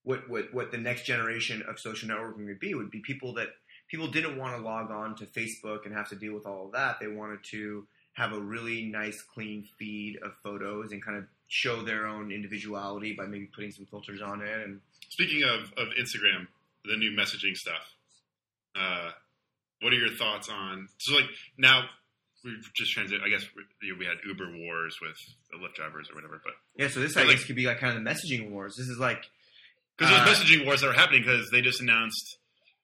what 0.03 0.29
what 0.29 0.53
what 0.53 0.71
the 0.71 0.79
next 0.79 1.05
generation 1.05 1.63
of 1.69 1.79
social 1.79 2.09
networking 2.09 2.47
would 2.47 2.61
be. 2.61 2.75
Would 2.75 2.91
be 2.91 3.01
people 3.01 3.35
that 3.35 3.49
people 3.89 4.09
didn't 4.09 4.39
want 4.39 4.57
to 4.57 4.63
log 4.63 4.91
on 4.91 5.17
to 5.17 5.27
Facebook 5.27 5.87
and 5.87 5.95
have 5.95 6.09
to 6.11 6.17
deal 6.17 6.35
with 6.35 6.47
all 6.47 6.67
of 6.67 6.73
that. 6.73 6.99
They 7.01 7.09
wanted 7.09 7.41
to 7.51 7.87
have 8.15 8.33
a 8.33 8.41
really 8.41 8.85
nice, 8.85 9.21
clean 9.21 9.69
feed 9.79 10.19
of 10.23 10.33
photos 10.43 10.93
and 10.93 11.05
kind 11.05 11.19
of 11.19 11.25
show 11.49 11.83
their 11.83 12.07
own 12.07 12.33
individuality 12.33 13.13
by 13.13 13.27
maybe 13.27 13.47
putting 13.55 13.71
some 13.71 13.87
filters 13.87 14.23
on 14.23 14.41
it 14.41 14.65
and 14.65 14.81
Speaking 15.09 15.45
of, 15.45 15.73
of 15.79 15.89
Instagram, 15.99 16.47
the 16.85 16.97
new 16.97 17.11
messaging 17.11 17.57
stuff. 17.57 17.95
Uh, 18.75 19.11
what 19.81 19.93
are 19.93 19.97
your 19.97 20.11
thoughts 20.11 20.49
on? 20.49 20.89
So, 20.99 21.15
like 21.15 21.25
now, 21.57 21.85
we've 22.47 22.73
just 22.75 22.93
transit. 22.93 23.21
I 23.23 23.29
guess 23.29 23.45
we, 23.83 23.93
we 23.93 24.07
had 24.07 24.17
Uber 24.27 24.57
wars 24.57 24.97
with 25.03 25.17
the 25.51 25.59
Lyft 25.59 25.75
drivers 25.75 26.09
or 26.11 26.15
whatever, 26.15 26.41
but 26.43 26.55
Yeah, 26.79 26.89
so 26.89 27.01
this 27.01 27.17
I 27.17 27.25
like- 27.25 27.37
guess 27.37 27.45
could 27.45 27.57
be 27.57 27.67
like 27.67 27.79
kind 27.81 27.97
of 27.99 28.03
the 28.03 28.09
messaging 28.09 28.51
wars. 28.51 28.75
This 28.79 28.89
is 28.89 28.99
like 28.99 29.23
because 29.99 30.15
Uh, 30.15 30.25
those 30.25 30.37
messaging 30.39 30.65
wars 30.65 30.81
that 30.81 30.89
are 30.89 30.93
happening 30.95 31.23
because 31.23 31.51
they 31.51 31.61
just 31.61 31.81
announced, 31.83 32.39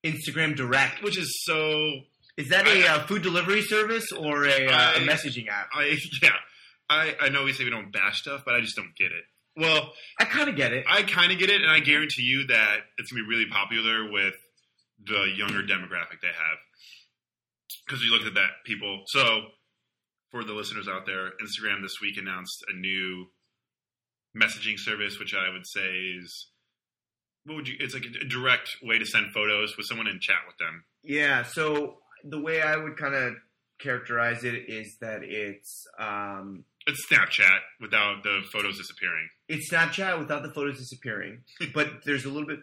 Instagram 0.05 0.57
Direct. 0.57 1.03
which 1.03 1.17
is 1.17 1.43
so. 1.45 2.01
Is 2.37 2.49
that 2.49 2.67
a 2.67 2.87
uh, 2.89 3.07
food 3.07 3.23
delivery 3.23 3.63
service 3.63 4.11
or 4.13 4.45
a, 4.47 4.67
uh, 4.67 4.93
a 4.97 5.01
messaging 5.01 5.49
app? 5.49 5.69
I 5.75 5.97
yeah, 6.23 6.31
I 6.91 7.15
I 7.21 7.29
know 7.29 7.45
we 7.45 7.53
say 7.53 7.65
we 7.65 7.71
don't 7.71 7.93
bash 7.93 8.21
stuff, 8.23 8.43
but 8.45 8.55
I 8.55 8.61
just 8.61 8.75
don't 8.77 8.95
get 8.97 9.13
it. 9.13 9.25
Well, 9.55 9.93
I 10.19 10.25
kind 10.25 10.49
of 10.49 10.57
get 10.57 10.73
it. 10.73 10.87
I 10.89 11.03
kind 11.03 11.31
of 11.31 11.39
get 11.39 11.51
it, 11.51 11.61
and 11.61 11.71
I 11.71 11.81
guarantee 11.81 12.23
you 12.23 12.47
that 12.47 12.79
it's 12.97 13.13
gonna 13.13 13.23
be 13.25 13.29
really 13.29 13.47
popular 13.51 14.11
with 14.11 14.35
the 15.05 15.31
younger 15.37 15.63
demographic 15.63 16.21
they 16.23 16.29
have. 16.29 16.59
Because 17.87 18.03
you 18.03 18.11
looked 18.13 18.27
at 18.27 18.35
that, 18.35 18.51
people. 18.65 19.03
So, 19.07 19.41
for 20.31 20.45
the 20.45 20.53
listeners 20.53 20.89
out 20.89 21.05
there, 21.07 21.31
Instagram 21.45 21.83
this 21.83 22.01
week 22.01 22.17
announced 22.19 22.65
a 22.73 22.77
new 22.77 23.27
messaging 24.37 24.79
service, 24.79 25.19
which 25.19 25.35
I 25.35 25.51
would 25.53 25.67
say 25.67 25.89
is 26.19 26.49
what 27.45 27.57
would 27.57 27.69
you? 27.69 27.75
It's 27.81 27.95
like 27.95 28.05
a 28.05 28.25
direct 28.25 28.71
way 28.83 28.99
to 28.99 29.05
send 29.07 29.33
photos 29.33 29.77
with 29.77 29.87
someone 29.87 30.07
and 30.07 30.21
chat 30.21 30.39
with 30.47 30.57
them. 30.59 30.85
Yeah. 31.03 31.43
So 31.43 31.99
the 32.25 32.41
way 32.41 32.63
I 32.63 32.77
would 32.77 32.97
kind 32.97 33.15
of 33.15 33.35
characterize 33.81 34.45
it 34.45 34.55
is 34.69 34.97
that 35.01 35.23
it's 35.25 35.87
um, 35.99 36.65
It's 36.87 37.05
Snapchat 37.11 37.59
without 37.81 38.23
the 38.23 38.43
photos 38.53 38.79
disappearing. 38.79 39.29
it's 39.49 39.69
Snapchat 39.71 40.19
without 40.21 40.45
the 40.45 40.51
photos 40.51 40.79
disappearing, 40.79 41.43
but 41.75 42.05
there's 42.05 42.25
a 42.25 42.29
little 42.31 42.47
bit 42.47 42.61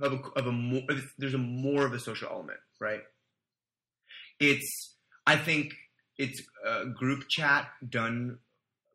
of 0.00 0.14
a, 0.14 0.38
of 0.38 0.46
a 0.46 0.52
more 0.52 0.82
there's 1.18 1.34
a 1.34 1.38
more 1.38 1.84
of 1.84 1.92
a 1.92 1.98
social 2.00 2.28
element, 2.30 2.58
right? 2.80 3.02
It's 4.40 4.96
I 5.26 5.36
think 5.36 5.74
it's 6.18 6.42
uh, 6.66 6.84
group 6.84 7.24
chat 7.28 7.68
done 7.88 8.38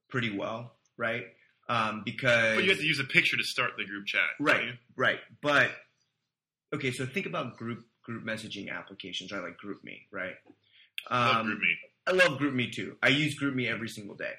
pretty 0.10 0.36
well, 0.36 0.74
right? 0.98 1.26
Um, 1.68 2.04
because 2.06 2.56
But 2.56 2.64
you 2.64 2.70
have 2.70 2.80
to 2.80 2.86
use 2.86 3.00
a 3.00 3.04
picture 3.06 3.38
to 3.38 3.44
start 3.44 3.72
the 3.78 3.86
group 3.86 4.06
chat, 4.06 4.22
Right. 4.40 4.74
Right. 4.96 5.20
But 5.42 5.72
okay, 6.74 6.92
so 6.92 7.06
think 7.06 7.26
about 7.26 7.58
group 7.58 7.86
group 8.04 8.24
messaging 8.24 8.72
applications, 8.72 9.32
right? 9.32 9.42
Like 9.42 9.58
GroupMe, 9.58 10.02
right? 10.12 10.36
Love 11.10 11.36
Um, 11.38 11.48
GroupMe. 11.48 11.74
I 12.08 12.12
love 12.12 12.40
GroupMe 12.40 12.72
too. 12.72 12.98
I 13.02 13.08
use 13.08 13.40
GroupMe 13.40 13.68
every 13.68 13.90
single 13.90 14.16
day. 14.16 14.34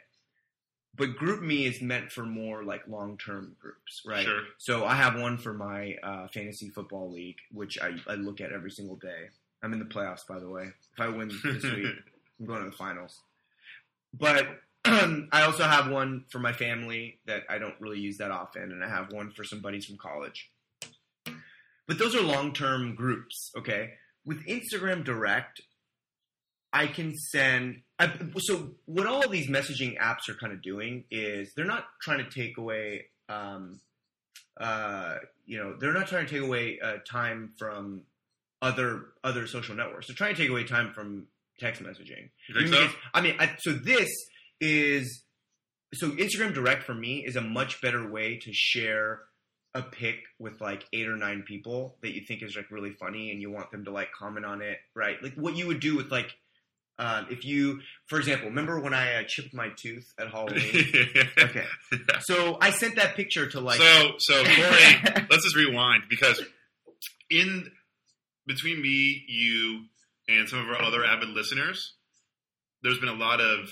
But 0.94 1.10
GroupMe 1.16 1.66
is 1.68 1.82
meant 1.82 2.10
for 2.10 2.24
more 2.24 2.64
like 2.64 2.86
long 2.88 3.18
term 3.18 3.56
groups, 3.60 4.02
right? 4.06 4.24
Sure. 4.24 4.42
So 4.58 4.84
I 4.86 4.94
have 4.94 5.18
one 5.20 5.36
for 5.36 5.52
my 5.52 5.96
uh, 6.02 6.28
fantasy 6.28 6.70
football 6.70 7.12
league, 7.12 7.36
which 7.52 7.78
I, 7.80 7.96
I 8.06 8.14
look 8.14 8.40
at 8.40 8.52
every 8.52 8.70
single 8.70 8.96
day. 8.96 9.28
I'm 9.62 9.72
in 9.72 9.78
the 9.78 9.84
playoffs, 9.84 10.26
by 10.26 10.38
the 10.38 10.48
way. 10.48 10.64
If 10.64 11.00
I 11.00 11.08
win 11.08 11.28
this 11.28 11.62
week, 11.64 11.86
I'm 12.38 12.46
going 12.46 12.64
to 12.64 12.70
the 12.70 12.76
finals. 12.76 13.20
But 14.12 14.46
I 14.84 15.42
also 15.42 15.64
have 15.64 15.90
one 15.90 16.24
for 16.30 16.38
my 16.38 16.52
family 16.52 17.18
that 17.26 17.42
I 17.48 17.58
don't 17.58 17.74
really 17.80 17.98
use 17.98 18.18
that 18.18 18.30
often, 18.30 18.62
and 18.62 18.84
I 18.84 18.88
have 18.88 19.12
one 19.12 19.32
for 19.32 19.44
some 19.44 19.60
buddies 19.60 19.86
from 19.86 19.96
college. 19.96 20.50
But 21.86 21.98
those 21.98 22.14
are 22.14 22.22
long 22.22 22.52
term 22.52 22.94
groups, 22.94 23.52
okay? 23.56 23.90
With 24.24 24.44
Instagram 24.46 25.04
Direct, 25.04 25.60
I 26.72 26.86
can 26.86 27.16
send. 27.16 27.82
I, 27.98 28.12
so, 28.38 28.72
what 28.84 29.06
all 29.06 29.24
of 29.24 29.30
these 29.30 29.48
messaging 29.48 29.98
apps 29.98 30.28
are 30.28 30.34
kind 30.34 30.52
of 30.52 30.62
doing 30.62 31.04
is 31.10 31.52
they're 31.54 31.64
not 31.64 31.84
trying 32.02 32.18
to 32.18 32.30
take 32.30 32.58
away, 32.58 33.06
um, 33.28 33.80
uh, 34.60 35.16
you 35.46 35.58
know, 35.58 35.76
they're 35.78 35.94
not 35.94 36.08
trying 36.08 36.26
to 36.26 36.32
take 36.32 36.42
away 36.42 36.78
uh, 36.82 36.96
time 37.08 37.52
from 37.58 38.02
other 38.62 39.06
other 39.22 39.46
social 39.46 39.74
networks. 39.74 40.06
They're 40.06 40.16
trying 40.16 40.34
take 40.34 40.50
away 40.50 40.64
time 40.64 40.92
from 40.92 41.26
text 41.58 41.82
messaging. 41.82 42.30
So? 42.52 42.60
because- 42.62 42.90
I 43.14 43.20
mean, 43.20 43.36
I, 43.38 43.56
so 43.58 43.72
this 43.72 44.10
is 44.60 45.22
so 45.94 46.10
Instagram 46.10 46.54
Direct 46.54 46.82
for 46.82 46.94
me 46.94 47.24
is 47.26 47.36
a 47.36 47.40
much 47.40 47.80
better 47.80 48.10
way 48.10 48.38
to 48.38 48.52
share 48.52 49.20
a 49.74 49.82
pic 49.82 50.16
with 50.38 50.60
like 50.60 50.84
eight 50.92 51.06
or 51.06 51.16
nine 51.16 51.44
people 51.46 51.96
that 52.02 52.14
you 52.14 52.22
think 52.26 52.42
is 52.42 52.56
like 52.56 52.70
really 52.70 52.92
funny 52.92 53.30
and 53.30 53.42
you 53.42 53.50
want 53.50 53.70
them 53.70 53.84
to 53.84 53.90
like 53.90 54.08
comment 54.12 54.46
on 54.46 54.62
it, 54.62 54.78
right? 54.94 55.22
Like 55.22 55.34
what 55.34 55.54
you 55.54 55.66
would 55.66 55.80
do 55.80 55.96
with 55.96 56.10
like 56.10 56.34
um, 56.98 57.26
if 57.30 57.44
you, 57.44 57.80
for 58.06 58.18
example, 58.18 58.48
remember 58.48 58.80
when 58.80 58.94
I 58.94 59.16
uh, 59.16 59.24
chipped 59.26 59.52
my 59.52 59.68
tooth 59.76 60.10
at 60.18 60.30
Halloween? 60.30 60.64
okay, 61.38 61.66
so 62.20 62.56
I 62.60 62.70
sent 62.70 62.96
that 62.96 63.16
picture 63.16 63.46
to 63.50 63.60
like. 63.60 63.78
so, 63.78 64.12
so 64.18 64.34
Corey, 64.44 65.26
let's 65.30 65.44
just 65.44 65.56
rewind 65.56 66.04
because 66.08 66.42
in 67.30 67.70
between 68.46 68.80
me, 68.80 69.24
you, 69.28 69.84
and 70.28 70.48
some 70.48 70.58
of 70.58 70.68
our 70.68 70.82
other 70.82 71.04
avid 71.04 71.28
listeners, 71.30 71.94
there's 72.82 72.98
been 72.98 73.08
a 73.08 73.14
lot 73.14 73.40
of 73.40 73.68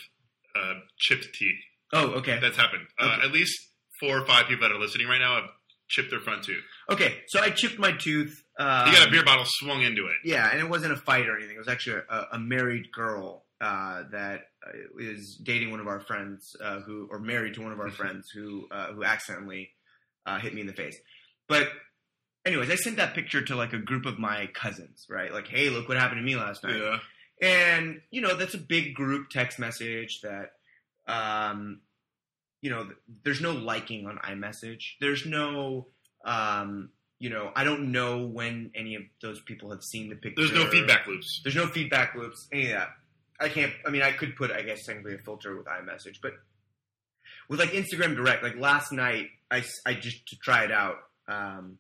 uh, 0.57 0.75
chipped 0.99 1.29
teeth 1.35 1.59
oh, 1.93 2.09
okay. 2.19 2.39
that's 2.41 2.57
happened. 2.57 2.87
Uh, 2.99 3.19
at 3.25 3.33
least 3.33 3.59
four 4.01 4.19
or 4.19 4.27
five 4.27 4.47
people 4.47 4.69
that 4.69 4.75
are 4.75 4.79
listening 4.79 5.07
right 5.07 5.21
now 5.21 5.37
have 5.37 5.51
chipped 5.89 6.11
their 6.11 6.21
front 6.21 6.45
tooth. 6.45 6.63
Okay, 6.91 7.15
so 7.29 7.41
I 7.41 7.51
chipped 7.51 7.79
my 7.79 7.93
tooth. 7.93 8.43
Um, 8.59 8.89
You 8.89 8.93
got 8.93 9.09
a 9.09 9.11
beer 9.11 9.25
bottle 9.25 9.45
swung 9.47 9.83
into 9.83 10.07
it. 10.07 10.17
Yeah, 10.25 10.51
and 10.51 10.61
it 10.61 10.69
wasn't 10.69 10.93
a 10.93 10.97
fight 10.97 11.29
or 11.29 11.37
anything. 11.37 11.57
It 11.57 11.59
was 11.59 11.69
actually 11.69 12.03
a, 12.09 12.23
a 12.33 12.39
married 12.39 12.91
girl 12.93 13.45
uh, 13.61 14.03
that 14.11 14.43
uh, 14.67 15.03
dating 15.43 15.71
one 15.71 15.81
of 15.81 15.87
our 15.87 16.01
friends 16.01 16.55
uh, 16.63 16.81
who, 16.81 17.09
or 17.11 17.19
married 17.19 17.55
to 17.55 17.63
one 17.63 17.73
of 17.73 17.81
our 17.81 17.91
friends 18.01 18.29
who, 18.35 18.67
uh, 18.71 18.93
who 18.93 19.05
accidentally 19.05 19.71
uh, 20.27 20.39
hit 20.39 20.55
me 20.55 20.61
in 20.61 20.67
the 20.67 20.73
face. 20.73 20.99
But, 21.49 21.69
anyways, 22.45 22.71
I 22.71 22.75
sent 22.77 22.97
that 22.97 23.15
picture 23.15 23.43
to 23.43 23.57
like 23.57 23.73
a 23.73 23.79
group 23.79 24.07
of 24.07 24.19
my 24.19 24.49
cousins, 24.55 25.07
right? 25.09 25.33
Like, 25.33 25.49
hey, 25.49 25.71
look 25.71 25.89
what 25.89 25.97
happened 25.97 26.19
to 26.19 26.25
me 26.25 26.37
last 26.37 26.65
night. 26.65 26.77
Yeah. 26.77 26.99
And 27.43 28.01
you 28.11 28.21
know, 28.21 28.37
that's 28.37 28.55
a 28.55 28.59
big 28.59 28.95
group 28.95 29.31
text 29.31 29.59
message 29.59 30.21
that, 30.23 30.53
um, 31.07 31.81
you 32.61 32.71
know, 32.71 32.89
there's 33.25 33.41
no 33.41 33.53
liking 33.53 34.07
on 34.07 34.19
iMessage. 34.19 34.95
There's 35.01 35.27
no, 35.27 35.89
um, 36.25 36.91
you 37.19 37.31
know, 37.31 37.51
I 37.55 37.65
don't 37.65 37.93
know 37.93 38.27
when 38.27 38.71
any 38.75 38.95
of 38.95 39.03
those 39.21 39.41
people 39.41 39.71
have 39.71 39.83
seen 39.83 40.09
the 40.09 40.17
picture. 40.17 40.43
There's 40.43 40.53
no 40.53 40.71
feedback 40.71 41.07
loops. 41.07 41.41
There's 41.43 41.57
no 41.57 41.67
feedback 41.67 42.15
loops. 42.15 42.49
Any 42.53 42.67
of 42.67 42.79
that. 42.79 42.89
I 43.41 43.49
can't. 43.49 43.73
I 43.87 43.91
mean, 43.91 44.03
I 44.03 44.13
could 44.13 44.37
put, 44.37 44.51
I 44.51 44.63
guess, 44.63 44.87
technically 44.87 45.15
a 45.15 45.19
filter 45.19 45.57
with 45.57 45.67
iMessage, 45.67 46.19
but 46.23 46.33
with 47.49 47.59
like 47.59 47.71
Instagram 47.71 48.15
Direct, 48.17 48.43
like 48.43 48.57
last 48.57 48.93
night, 48.93 49.27
I, 49.51 49.65
I 49.85 49.95
just 49.95 50.27
to 50.29 50.37
try 50.37 50.65
it 50.65 50.73
out. 50.73 50.97
Um, 51.27 51.79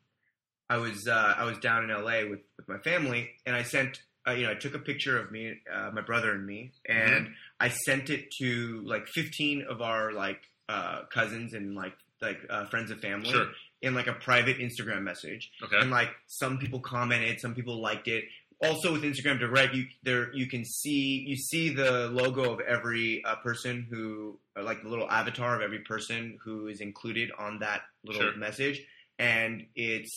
I 0.74 0.78
was 0.78 1.06
uh, 1.08 1.34
I 1.36 1.44
was 1.44 1.58
down 1.58 1.84
in 1.84 1.90
LA 1.90 2.18
with 2.28 2.40
with 2.56 2.66
my 2.68 2.78
family, 2.78 3.30
and 3.46 3.54
I 3.54 3.62
sent. 3.62 4.02
Uh, 4.26 4.32
you 4.32 4.44
know, 4.46 4.52
I 4.52 4.54
took 4.54 4.74
a 4.74 4.78
picture 4.78 5.18
of 5.22 5.30
me, 5.30 5.42
uh, 5.70 5.90
my 5.92 6.00
brother, 6.00 6.32
and 6.32 6.46
me, 6.46 6.72
and 6.88 7.28
I 7.60 7.68
sent 7.68 8.08
it 8.08 8.22
to 8.40 8.80
like 8.86 9.06
15 9.08 9.66
of 9.68 9.82
our 9.82 10.12
like 10.12 10.40
uh, 10.68 11.02
cousins 11.12 11.52
and 11.52 11.74
like 11.76 11.92
like 12.22 12.38
uh, 12.48 12.64
friends 12.72 12.90
of 12.90 13.00
family 13.00 13.28
Sure. 13.30 13.48
in 13.82 13.92
like 13.94 14.06
a 14.06 14.14
private 14.14 14.56
Instagram 14.58 15.02
message 15.02 15.50
Okay. 15.62 15.76
and 15.78 15.90
like 15.90 16.08
some 16.26 16.56
people 16.56 16.80
commented, 16.80 17.38
some 17.38 17.54
people 17.54 17.82
liked 17.82 18.08
it. 18.08 18.24
also 18.62 18.92
with 18.94 19.02
Instagram 19.02 19.38
Direct, 19.38 19.74
you 19.74 19.84
there 20.08 20.32
you 20.34 20.46
can 20.46 20.64
see 20.64 21.22
you 21.30 21.36
see 21.36 21.68
the 21.82 22.08
logo 22.08 22.44
of 22.54 22.60
every 22.60 23.22
uh, 23.26 23.34
person 23.48 23.86
who, 23.90 24.38
uh, 24.56 24.62
like 24.62 24.82
the 24.82 24.88
little 24.88 25.10
avatar 25.10 25.54
of 25.56 25.60
every 25.60 25.80
person 25.80 26.38
who 26.42 26.68
is 26.68 26.80
included 26.80 27.28
on 27.38 27.58
that 27.58 27.82
little 28.06 28.22
Sure. 28.22 28.36
message, 28.38 28.80
and 29.18 29.66
it's 29.76 30.14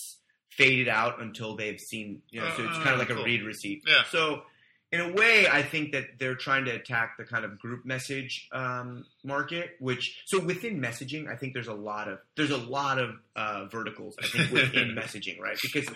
faded 0.49 0.87
out 0.87 1.21
until 1.21 1.55
they've 1.55 1.79
seen. 1.79 2.21
You 2.29 2.41
know, 2.41 2.49
so 2.55 2.63
it's 2.67 2.77
kind 2.77 2.89
of 2.89 2.99
like 2.99 3.09
a 3.09 3.19
Uh, 3.19 3.23
read 3.23 3.43
receipt. 3.43 3.83
Yeah. 3.87 4.03
So 4.09 4.43
in 4.91 5.01
a 5.01 5.11
way, 5.13 5.47
I 5.47 5.61
think 5.63 5.91
that 5.91 6.17
they're 6.17 6.35
trying 6.35 6.65
to 6.65 6.71
attack 6.71 7.17
the 7.17 7.25
kind 7.25 7.43
of 7.43 7.59
group 7.59 7.85
message 7.85 8.47
um, 8.51 9.05
market. 9.23 9.75
Which 9.79 10.17
so 10.25 10.39
within 10.39 10.79
messaging, 10.81 11.27
I 11.29 11.35
think 11.35 11.53
there's 11.53 11.67
a 11.67 11.73
lot 11.73 12.07
of 12.07 12.19
there's 12.35 12.51
a 12.51 12.57
lot 12.57 12.97
of 12.99 13.15
uh, 13.35 13.65
verticals. 13.65 14.15
I 14.21 14.27
think 14.27 14.51
within 14.51 14.95
messaging, 14.97 15.39
right? 15.39 15.57
Because 15.61 15.87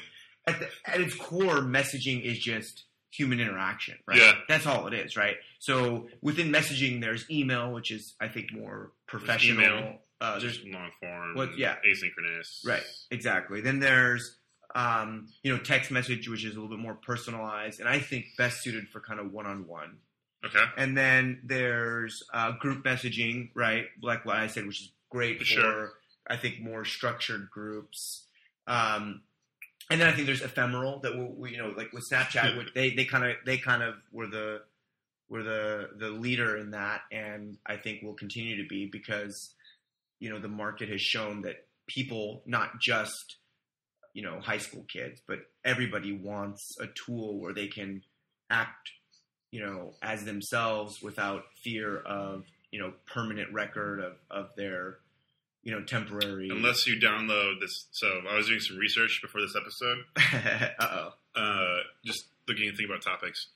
at, 0.48 0.60
the, 0.60 0.68
at 0.86 1.00
its 1.00 1.16
core, 1.16 1.60
messaging 1.62 2.22
is 2.24 2.38
just 2.40 2.84
human 3.12 3.40
interaction, 3.40 3.96
right? 4.08 4.18
Yeah. 4.18 4.34
That's 4.48 4.66
all 4.66 4.88
it 4.88 4.94
is, 4.94 5.16
right? 5.18 5.36
So 5.60 6.08
within 6.22 6.50
messaging, 6.52 7.02
there's 7.02 7.30
email, 7.30 7.72
which 7.72 7.92
is 7.92 8.16
I 8.22 8.28
think 8.30 8.54
more 8.54 8.92
professional. 9.08 9.64
email. 9.64 10.00
Uh, 10.20 10.38
there's 10.40 10.60
long 10.66 10.92
form. 11.00 11.36
What- 11.36 11.58
yeah. 11.58 11.76
Asynchronous. 11.86 12.66
Right. 12.66 12.84
Exactly. 13.10 13.62
Then 13.62 13.80
there's 13.80 14.38
um, 14.76 15.28
you 15.44 15.52
know 15.56 15.62
text 15.62 15.92
message, 15.92 16.28
which 16.30 16.44
is 16.46 16.56
a 16.56 16.60
little 16.60 16.76
bit 16.76 16.80
more 16.84 16.96
personalized, 16.96 17.80
and 17.80 17.90
I 17.90 18.00
think 18.00 18.26
best 18.38 18.62
suited 18.62 18.88
for 18.90 19.00
kind 19.00 19.20
of 19.20 19.32
one 19.32 19.46
on 19.46 19.68
one. 19.68 19.98
Okay. 20.46 20.64
And 20.78 20.98
then 20.98 21.42
there's 21.44 22.24
uh, 22.34 22.54
group 22.54 22.84
messaging, 22.84 23.50
right? 23.54 23.86
Like 24.02 24.26
what 24.26 24.38
I 24.38 24.48
said, 24.48 24.66
which 24.66 24.82
is 24.82 24.92
great 25.10 25.38
for 25.40 25.46
Sure. 25.46 25.92
I 26.28 26.36
think 26.38 26.62
more 26.62 26.84
structured 26.86 27.50
groups. 27.52 28.26
Um, 28.66 29.22
and 29.90 30.00
then 30.02 30.08
I 30.08 30.14
think 30.14 30.26
there's 30.26 30.42
ephemeral 30.42 31.00
that 31.02 31.16
will, 31.16 31.34
we- 31.36 31.52
you 31.52 31.58
know, 31.58 31.74
like 31.78 31.92
with 31.94 32.10
Snapchat, 32.10 32.58
which 32.58 32.74
they 32.74 32.92
they 32.92 33.06
kind 33.06 33.26
of 33.26 33.36
they 33.46 33.58
kind 33.58 33.84
of 33.84 33.96
were 34.12 34.28
the 34.28 34.62
were 35.30 35.44
the 35.44 35.90
the 35.98 36.10
leader 36.10 36.58
in 36.58 36.72
that, 36.72 37.02
and 37.12 37.58
I 37.66 37.78
think 37.78 38.02
will 38.02 38.14
continue 38.14 38.62
to 38.64 38.68
be 38.68 38.86
because 38.86 39.54
you 40.20 40.30
know 40.30 40.40
the 40.40 40.48
market 40.48 40.90
has 40.90 41.02
shown 41.02 41.42
that 41.44 41.66
people, 41.88 42.42
not 42.46 42.80
just 42.80 43.36
you 44.14 44.22
know 44.22 44.40
high 44.40 44.58
school 44.58 44.86
kids, 44.88 45.22
but 45.28 45.40
everybody 45.64 46.12
wants 46.12 46.78
a 46.80 46.88
tool 46.88 47.40
where 47.40 47.54
they 47.54 47.68
can 47.68 48.04
act 48.50 48.92
you 49.52 49.66
know 49.66 49.94
as 50.02 50.26
themselves 50.26 51.02
without 51.02 51.44
fear 51.64 52.00
of 52.00 52.46
you 52.72 52.80
know 52.80 52.94
permanent 53.06 53.52
record 53.54 54.00
of 54.00 54.14
of 54.30 54.50
their 54.56 54.98
you 55.64 55.72
know 55.72 55.84
temporary. 55.84 56.50
Unless 56.50 56.88
you 56.88 57.00
download 57.00 57.60
this. 57.60 57.88
So 57.92 58.08
I 58.30 58.36
was 58.36 58.48
doing 58.48 58.60
some 58.60 58.78
research 58.78 59.20
before 59.22 59.42
this 59.42 59.56
episode, 59.56 60.00
uh 60.80 61.10
oh. 61.36 61.40
uh, 61.40 61.80
just 62.06 62.26
looking 62.48 62.68
and 62.68 62.78
thinking 62.78 62.94
about 62.94 63.04
topics, 63.04 63.48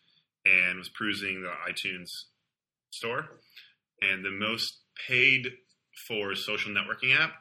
and 0.45 0.77
was 0.77 0.89
perusing 0.89 1.41
the 1.41 1.51
iTunes 1.69 2.25
store, 2.91 3.27
and 4.01 4.23
the 4.23 4.31
most 4.31 4.77
paid 5.07 5.47
for 6.07 6.35
social 6.35 6.71
networking 6.71 7.17
app 7.17 7.31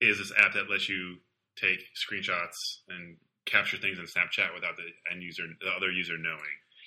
is 0.00 0.18
this 0.18 0.32
app 0.36 0.54
that 0.54 0.68
lets 0.68 0.88
you 0.88 1.16
take 1.56 1.80
screenshots 1.96 2.78
and 2.88 3.16
capture 3.46 3.76
things 3.76 3.98
in 3.98 4.04
Snapchat 4.04 4.54
without 4.54 4.76
the 4.76 4.88
end 5.12 5.22
user, 5.22 5.44
the 5.60 5.70
other 5.70 5.90
user 5.90 6.16
knowing. 6.18 6.40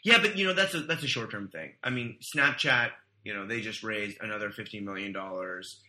Yeah, 0.03 0.19
but 0.21 0.37
you 0.37 0.45
know 0.45 0.53
that's 0.53 0.73
a 0.73 0.81
that's 0.81 1.03
a 1.03 1.07
short 1.07 1.31
term 1.31 1.49
thing. 1.49 1.73
I 1.83 1.89
mean, 1.89 2.17
Snapchat, 2.21 2.91
you 3.23 3.33
know, 3.33 3.47
they 3.47 3.61
just 3.61 3.83
raised 3.83 4.17
another 4.21 4.51
fifty 4.51 4.79
million 4.79 5.11
dollars, 5.11 5.81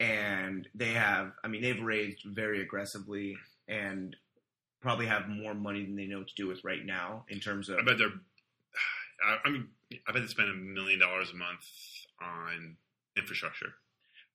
and 0.00 0.68
they 0.74 0.92
have. 0.92 1.32
I 1.44 1.48
mean, 1.48 1.62
they've 1.62 1.80
raised 1.80 2.22
very 2.24 2.60
aggressively 2.60 3.36
and 3.68 4.16
probably 4.80 5.06
have 5.06 5.28
more 5.28 5.54
money 5.54 5.84
than 5.84 5.96
they 5.96 6.06
know 6.06 6.18
what 6.18 6.28
to 6.28 6.34
do 6.34 6.48
with 6.48 6.64
right 6.64 6.84
now 6.84 7.24
in 7.28 7.40
terms 7.40 7.68
of. 7.68 7.78
I 7.78 7.82
bet 7.82 7.98
they're. 7.98 8.08
I, 9.26 9.38
I 9.44 9.50
mean, 9.50 9.68
I 10.08 10.12
bet 10.12 10.22
they 10.22 10.28
spend 10.28 10.50
a 10.50 10.54
million 10.54 10.98
dollars 10.98 11.30
a 11.30 11.36
month 11.36 11.64
on 12.20 12.76
infrastructure. 13.16 13.74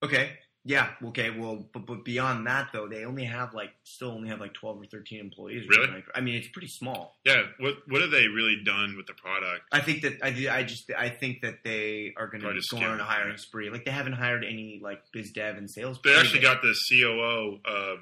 Okay, 0.03 0.31
yeah, 0.63 0.89
okay. 1.07 1.31
Well, 1.31 1.65
but, 1.73 1.85
but 1.87 2.05
beyond 2.05 2.45
that 2.47 2.69
though, 2.71 2.87
they 2.87 3.03
only 3.05 3.25
have 3.25 3.53
like 3.53 3.71
still 3.83 4.11
only 4.11 4.29
have 4.29 4.39
like 4.39 4.53
twelve 4.53 4.79
or 4.81 4.85
thirteen 4.85 5.19
employees. 5.19 5.65
or 5.65 5.69
Really? 5.81 5.91
like- 5.93 6.05
I 6.13 6.21
mean, 6.21 6.35
it's 6.35 6.47
pretty 6.49 6.67
small. 6.67 7.17
Yeah, 7.25 7.43
what 7.59 7.75
what 7.87 8.01
have 8.01 8.11
they 8.11 8.27
really 8.27 8.61
done 8.63 8.95
with 8.97 9.07
the 9.07 9.13
product? 9.13 9.63
I 9.71 9.79
think 9.81 10.01
that 10.03 10.19
I, 10.23 10.27
I 10.59 10.63
just 10.63 10.91
I 10.97 11.09
think 11.09 11.41
that 11.41 11.63
they 11.63 12.13
are 12.17 12.27
going 12.27 12.41
to 12.41 12.61
go 12.71 12.77
on 12.77 12.99
a 12.99 13.03
hiring 13.03 13.37
spree. 13.37 13.69
Like 13.69 13.85
they 13.85 13.91
haven't 13.91 14.13
hired 14.13 14.43
any 14.43 14.79
like 14.83 15.01
biz 15.11 15.31
dev 15.31 15.57
and 15.57 15.69
sales. 15.69 15.99
They 16.03 16.15
actually 16.15 16.41
got 16.41 16.61
the 16.61 16.75
COO 16.91 17.59
of 17.65 17.99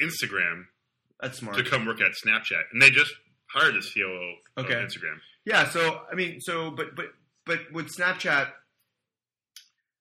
Instagram 0.00 0.64
that's 1.20 1.38
smart. 1.38 1.56
to 1.56 1.64
come 1.64 1.86
work 1.86 2.00
at 2.00 2.12
Snapchat, 2.12 2.64
and 2.72 2.82
they 2.82 2.90
just 2.90 3.12
hired 3.50 3.74
the 3.74 3.80
COO 3.94 4.34
Okay. 4.62 4.74
of 4.74 4.88
Instagram. 4.88 5.16
Yeah, 5.46 5.68
so 5.70 6.00
I 6.10 6.14
mean, 6.14 6.40
so 6.40 6.70
but 6.70 6.94
but 6.96 7.06
but 7.46 7.60
with 7.72 7.88
Snapchat, 7.94 8.48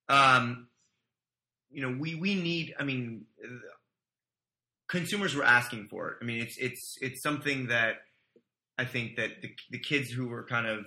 um, 0.09 0.67
you 1.73 1.81
know, 1.81 1.97
we 1.99 2.15
we 2.15 2.35
need. 2.35 2.75
I 2.79 2.83
mean, 2.83 3.25
consumers 4.87 5.35
were 5.35 5.43
asking 5.43 5.87
for 5.89 6.09
it. 6.09 6.17
I 6.21 6.25
mean, 6.25 6.41
it's 6.41 6.57
it's 6.57 6.97
it's 7.01 7.21
something 7.21 7.67
that 7.67 7.95
I 8.77 8.85
think 8.85 9.17
that 9.17 9.41
the 9.41 9.49
the 9.71 9.79
kids 9.79 10.09
who 10.09 10.27
were 10.27 10.43
kind 10.43 10.67
of 10.67 10.85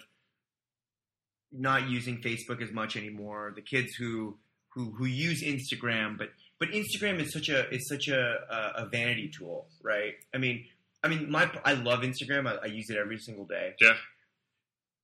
not 1.52 1.88
using 1.88 2.18
Facebook 2.18 2.62
as 2.62 2.72
much 2.72 2.96
anymore, 2.96 3.52
the 3.54 3.62
kids 3.62 3.94
who 3.94 4.38
who 4.70 4.92
who 4.92 5.04
use 5.04 5.42
Instagram, 5.42 6.16
but 6.16 6.30
but 6.58 6.68
Instagram 6.70 7.20
is 7.20 7.32
such 7.32 7.48
a 7.48 7.68
is 7.70 7.88
such 7.88 8.08
a 8.08 8.38
a, 8.50 8.84
a 8.84 8.88
vanity 8.90 9.30
tool, 9.36 9.68
right? 9.82 10.14
I 10.34 10.38
mean. 10.38 10.66
I 11.04 11.08
mean, 11.08 11.30
my 11.30 11.48
I 11.64 11.74
love 11.74 12.00
Instagram. 12.00 12.48
I, 12.48 12.56
I 12.64 12.66
use 12.66 12.90
it 12.90 12.96
every 12.96 13.18
single 13.18 13.44
day. 13.44 13.74
Yeah. 13.80 13.94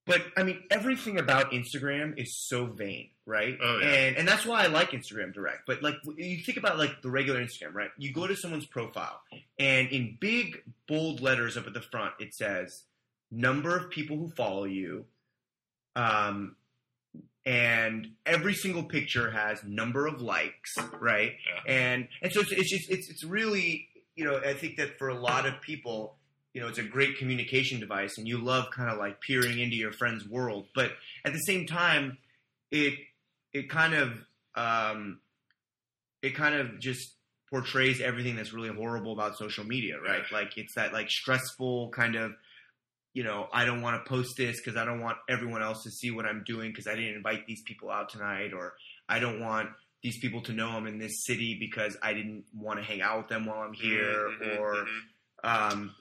But 0.04 0.22
I 0.36 0.42
mean, 0.42 0.64
everything 0.68 1.18
about 1.18 1.52
Instagram 1.52 2.18
is 2.20 2.36
so 2.48 2.66
vain, 2.66 3.10
right? 3.26 3.56
Oh, 3.62 3.78
yeah. 3.80 3.88
And 3.88 4.16
and 4.16 4.28
that's 4.28 4.44
why 4.44 4.64
I 4.64 4.66
like 4.66 4.90
Instagram 4.90 5.32
Direct. 5.32 5.60
But 5.66 5.82
like, 5.82 5.94
you 6.16 6.42
think 6.44 6.58
about 6.58 6.78
like 6.78 7.02
the 7.02 7.10
regular 7.10 7.40
Instagram, 7.40 7.74
right? 7.74 7.90
You 7.98 8.12
go 8.12 8.26
to 8.26 8.36
someone's 8.36 8.66
profile, 8.66 9.20
and 9.58 9.88
in 9.88 10.16
big 10.20 10.62
bold 10.88 11.20
letters 11.20 11.56
up 11.56 11.66
at 11.66 11.74
the 11.74 11.82
front, 11.82 12.14
it 12.18 12.34
says 12.34 12.84
number 13.30 13.76
of 13.76 13.90
people 13.90 14.16
who 14.16 14.28
follow 14.30 14.64
you, 14.64 15.04
um, 15.96 16.56
and 17.44 18.08
every 18.26 18.54
single 18.54 18.84
picture 18.84 19.30
has 19.30 19.62
number 19.64 20.06
of 20.06 20.20
likes, 20.20 20.74
right? 21.00 21.32
Yeah. 21.66 21.72
And 21.72 22.08
and 22.20 22.32
so 22.32 22.40
it's, 22.40 22.52
it's 22.52 22.70
just 22.70 22.90
it's 22.90 23.10
it's 23.10 23.24
really 23.24 23.88
you 24.16 24.24
know 24.24 24.38
I 24.38 24.54
think 24.54 24.76
that 24.76 24.98
for 24.98 25.08
a 25.08 25.18
lot 25.18 25.46
of 25.46 25.60
people 25.60 26.16
you 26.54 26.60
know 26.60 26.68
it's 26.68 26.78
a 26.78 26.82
great 26.82 27.18
communication 27.18 27.80
device 27.80 28.18
and 28.18 28.28
you 28.28 28.38
love 28.38 28.70
kind 28.70 28.90
of 28.90 28.98
like 28.98 29.20
peering 29.20 29.58
into 29.58 29.76
your 29.76 29.92
friend's 29.92 30.28
world 30.28 30.66
but 30.74 30.92
at 31.24 31.32
the 31.32 31.38
same 31.38 31.66
time 31.66 32.18
it 32.70 32.94
it 33.52 33.68
kind 33.68 33.94
of 33.94 34.12
um 34.54 35.20
it 36.22 36.34
kind 36.34 36.54
of 36.54 36.78
just 36.78 37.14
portrays 37.50 38.00
everything 38.00 38.36
that's 38.36 38.52
really 38.52 38.70
horrible 38.70 39.12
about 39.12 39.36
social 39.36 39.64
media 39.64 40.00
right 40.00 40.22
like 40.32 40.56
it's 40.56 40.74
that 40.74 40.92
like 40.92 41.10
stressful 41.10 41.90
kind 41.90 42.14
of 42.16 42.32
you 43.12 43.22
know 43.24 43.46
i 43.52 43.64
don't 43.66 43.82
want 43.82 44.02
to 44.02 44.08
post 44.08 44.36
this 44.38 44.58
because 44.58 44.76
i 44.76 44.84
don't 44.84 45.00
want 45.00 45.18
everyone 45.28 45.62
else 45.62 45.82
to 45.82 45.90
see 45.90 46.10
what 46.10 46.24
i'm 46.24 46.42
doing 46.46 46.70
because 46.70 46.86
i 46.86 46.94
didn't 46.94 47.14
invite 47.14 47.46
these 47.46 47.62
people 47.62 47.90
out 47.90 48.08
tonight 48.08 48.52
or 48.54 48.72
i 49.08 49.18
don't 49.18 49.38
want 49.40 49.68
these 50.02 50.18
people 50.18 50.40
to 50.40 50.52
know 50.52 50.68
i'm 50.70 50.86
in 50.86 50.98
this 50.98 51.24
city 51.26 51.56
because 51.60 51.94
i 52.02 52.14
didn't 52.14 52.44
want 52.54 52.78
to 52.78 52.84
hang 52.84 53.02
out 53.02 53.18
with 53.18 53.28
them 53.28 53.44
while 53.44 53.58
i'm 53.58 53.74
here 53.74 54.30
Mhm, 54.40 54.58
or 54.58 54.74
mhm. 55.44 55.70
um 55.72 55.94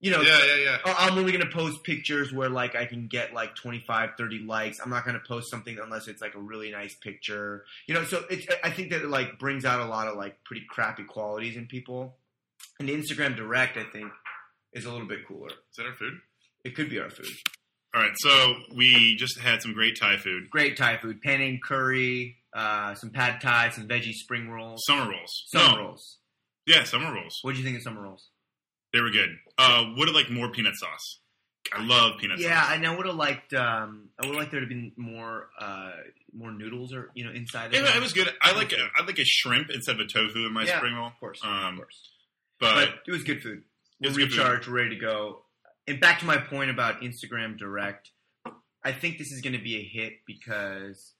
you 0.00 0.10
know 0.10 0.20
yeah, 0.20 0.38
yeah, 0.44 0.56
yeah. 0.64 0.78
Oh, 0.84 0.94
I'm 0.98 1.18
only 1.18 1.32
going 1.32 1.44
to 1.44 1.50
post 1.54 1.82
pictures 1.84 2.32
where 2.32 2.48
like 2.48 2.76
I 2.76 2.84
can 2.86 3.06
get 3.06 3.32
like 3.32 3.54
25, 3.54 4.10
30 4.18 4.38
likes. 4.40 4.78
I'm 4.80 4.90
not 4.90 5.04
going 5.04 5.18
to 5.18 5.26
post 5.26 5.50
something 5.50 5.78
unless 5.82 6.06
it's 6.08 6.20
like 6.20 6.34
a 6.34 6.38
really 6.40 6.70
nice 6.70 6.94
picture. 6.94 7.64
You 7.86 7.94
know, 7.94 8.04
so 8.04 8.24
it's 8.30 8.46
I 8.62 8.70
think 8.70 8.90
that 8.90 9.02
it 9.02 9.08
like 9.08 9.38
brings 9.38 9.64
out 9.64 9.80
a 9.80 9.86
lot 9.86 10.08
of 10.08 10.16
like 10.16 10.42
pretty 10.44 10.64
crappy 10.68 11.04
qualities 11.04 11.56
in 11.56 11.66
people. 11.66 12.16
And 12.78 12.88
Instagram 12.88 13.36
Direct, 13.36 13.76
I 13.78 13.84
think, 13.84 14.12
is 14.72 14.84
a 14.84 14.90
little 14.92 15.06
bit 15.08 15.26
cooler. 15.26 15.48
Is 15.48 15.76
that 15.78 15.86
our 15.86 15.94
food? 15.94 16.18
It 16.64 16.74
could 16.74 16.90
be 16.90 16.98
our 16.98 17.08
food. 17.10 17.26
All 17.94 18.02
right, 18.02 18.12
so 18.16 18.54
we 18.74 19.16
just 19.16 19.38
had 19.40 19.62
some 19.62 19.72
great 19.72 19.98
Thai 19.98 20.18
food, 20.18 20.50
Great 20.50 20.76
Thai 20.76 20.98
food: 20.98 21.22
panang 21.24 21.58
curry, 21.62 22.36
uh, 22.54 22.94
some 22.94 23.08
pad 23.08 23.40
Thai, 23.40 23.70
some 23.70 23.88
veggie 23.88 24.12
spring 24.12 24.50
rolls, 24.50 24.82
summer 24.86 25.10
rolls. 25.10 25.44
summer 25.46 25.76
No, 25.78 25.84
rolls. 25.86 26.18
yeah, 26.66 26.84
summer 26.84 27.10
rolls. 27.14 27.38
What 27.40 27.52
do 27.52 27.58
you 27.58 27.64
think 27.64 27.78
of 27.78 27.82
summer 27.82 28.02
rolls? 28.02 28.28
They 28.96 29.02
were 29.02 29.10
good. 29.10 29.36
Uh, 29.58 29.92
would 29.98 30.08
have 30.08 30.14
liked 30.14 30.30
more 30.30 30.50
peanut 30.50 30.74
sauce. 30.76 31.18
I 31.70 31.84
love 31.84 32.18
peanut 32.18 32.38
Yeah, 32.38 32.60
sauce. 32.62 32.70
Yeah, 32.70 32.74
and 32.76 32.86
I 32.86 32.96
would 32.96 33.04
have 33.04 33.14
liked. 33.16 33.52
Um, 33.52 34.08
I 34.18 34.24
would 34.26 34.34
have 34.34 34.40
liked 34.40 34.52
there 34.52 34.60
to 34.60 34.66
be 34.66 34.94
more, 34.96 35.50
uh, 35.60 35.90
more 36.32 36.50
noodles 36.50 36.94
or 36.94 37.10
you 37.14 37.24
know 37.26 37.30
inside. 37.32 37.74
It, 37.74 37.82
of 37.82 37.94
it 37.94 38.00
was 38.00 38.14
good. 38.14 38.32
I 38.40 38.52
like 38.52 38.72
a, 38.72 38.88
I 38.96 39.04
like 39.04 39.18
a 39.18 39.24
shrimp 39.26 39.68
instead 39.68 39.96
of 39.96 40.00
a 40.00 40.06
tofu 40.06 40.46
in 40.46 40.52
my 40.54 40.64
Yeah. 40.64 40.78
spring 40.78 40.94
roll. 40.94 41.08
of 41.08 41.18
course, 41.20 41.40
Um, 41.44 41.74
of 41.74 41.76
course. 41.76 42.10
But, 42.58 42.74
but 42.74 42.88
it 43.06 43.10
was 43.10 43.22
good 43.22 43.42
food. 43.42 43.58
It 43.58 43.64
We're 44.00 44.08
was 44.08 44.16
good 44.16 44.30
food. 44.30 44.38
recharged, 44.38 44.68
ready 44.68 44.90
to 44.90 44.96
go. 44.96 45.42
And 45.86 46.00
back 46.00 46.20
to 46.20 46.24
my 46.24 46.38
point 46.38 46.70
about 46.70 47.02
Instagram 47.02 47.58
Direct, 47.58 48.10
I 48.82 48.92
think 48.92 49.18
this 49.18 49.30
is 49.30 49.42
going 49.42 49.52
to 49.52 49.62
be 49.62 49.76
a 49.76 49.82
hit 49.84 50.14
because 50.26 51.12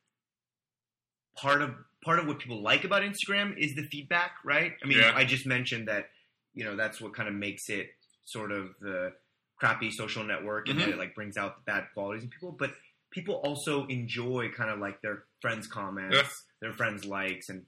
part 1.37 1.61
of 1.61 1.75
part 2.05 2.19
of 2.21 2.27
what 2.27 2.39
people 2.39 2.63
like 2.63 2.85
about 2.85 3.03
Instagram 3.03 3.57
is 3.59 3.75
the 3.75 3.83
feedback, 3.91 4.33
right? 4.45 4.73
I 4.83 4.87
mean, 4.87 4.99
Yeah. 4.99 5.13
I 5.15 5.25
just 5.25 5.45
mentioned 5.47 5.89
that 5.89 6.09
you 6.57 6.65
know 6.65 6.75
that's 6.75 7.01
what 7.01 7.15
kind 7.15 7.29
of 7.29 7.35
makes 7.37 7.69
it 7.69 7.87
sort 8.25 8.51
of 8.51 8.71
the 8.81 9.13
crappy 9.57 9.91
social 9.93 10.25
network 10.25 10.69
and 10.69 10.77
Mhm. 10.79 10.83
that 10.83 10.89
it 10.95 10.99
like 10.99 11.15
brings 11.15 11.37
out 11.37 11.55
the 11.57 11.63
bad 11.63 11.85
qualities 11.95 12.25
in 12.25 12.31
people, 12.31 12.51
but 12.59 12.73
people 13.13 13.37
also 13.37 13.87
enjoy 13.87 14.51
kind 14.51 14.69
of 14.71 14.79
like 14.81 15.01
their 15.01 15.25
friends' 15.41 15.69
comments, 15.69 16.29
their 16.61 16.73
friends' 16.73 17.05
likes, 17.05 17.49
and 17.49 17.65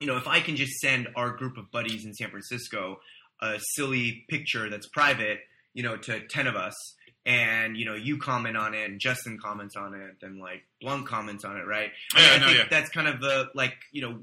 you 0.00 0.06
know, 0.06 0.16
if 0.16 0.28
I 0.28 0.38
can 0.40 0.54
just 0.54 0.74
send 0.78 1.08
our 1.16 1.30
group 1.32 1.56
of 1.56 1.72
buddies 1.72 2.04
in 2.04 2.14
San 2.14 2.30
Francisco 2.30 3.00
a 3.42 3.58
silly 3.74 4.24
picture 4.28 4.70
that's 4.70 4.86
private, 4.88 5.40
you 5.74 5.82
know, 5.82 5.96
to 5.96 6.26
ten 6.28 6.46
of 6.46 6.54
us, 6.54 6.74
and 7.26 7.76
you 7.76 7.84
know, 7.84 7.94
you 7.94 8.18
comment 8.18 8.56
on 8.56 8.74
it, 8.74 8.88
and 8.88 9.00
Justin 9.00 9.38
comments 9.42 9.74
on 9.76 9.94
it, 9.94 10.16
and 10.22 10.38
like 10.40 10.62
blunt 10.80 11.06
comments 11.06 11.44
on 11.44 11.56
it, 11.56 11.66
right? 11.66 11.90
I, 12.14 12.20
Yeah, 12.22 12.32
I 12.34 12.38
no, 12.38 12.46
think 12.46 12.58
yeah. 12.58 12.64
that's 12.70 12.90
kind 12.90 13.08
of 13.08 13.20
the 13.20 13.50
like 13.54 13.74
you 13.92 14.02
know, 14.02 14.20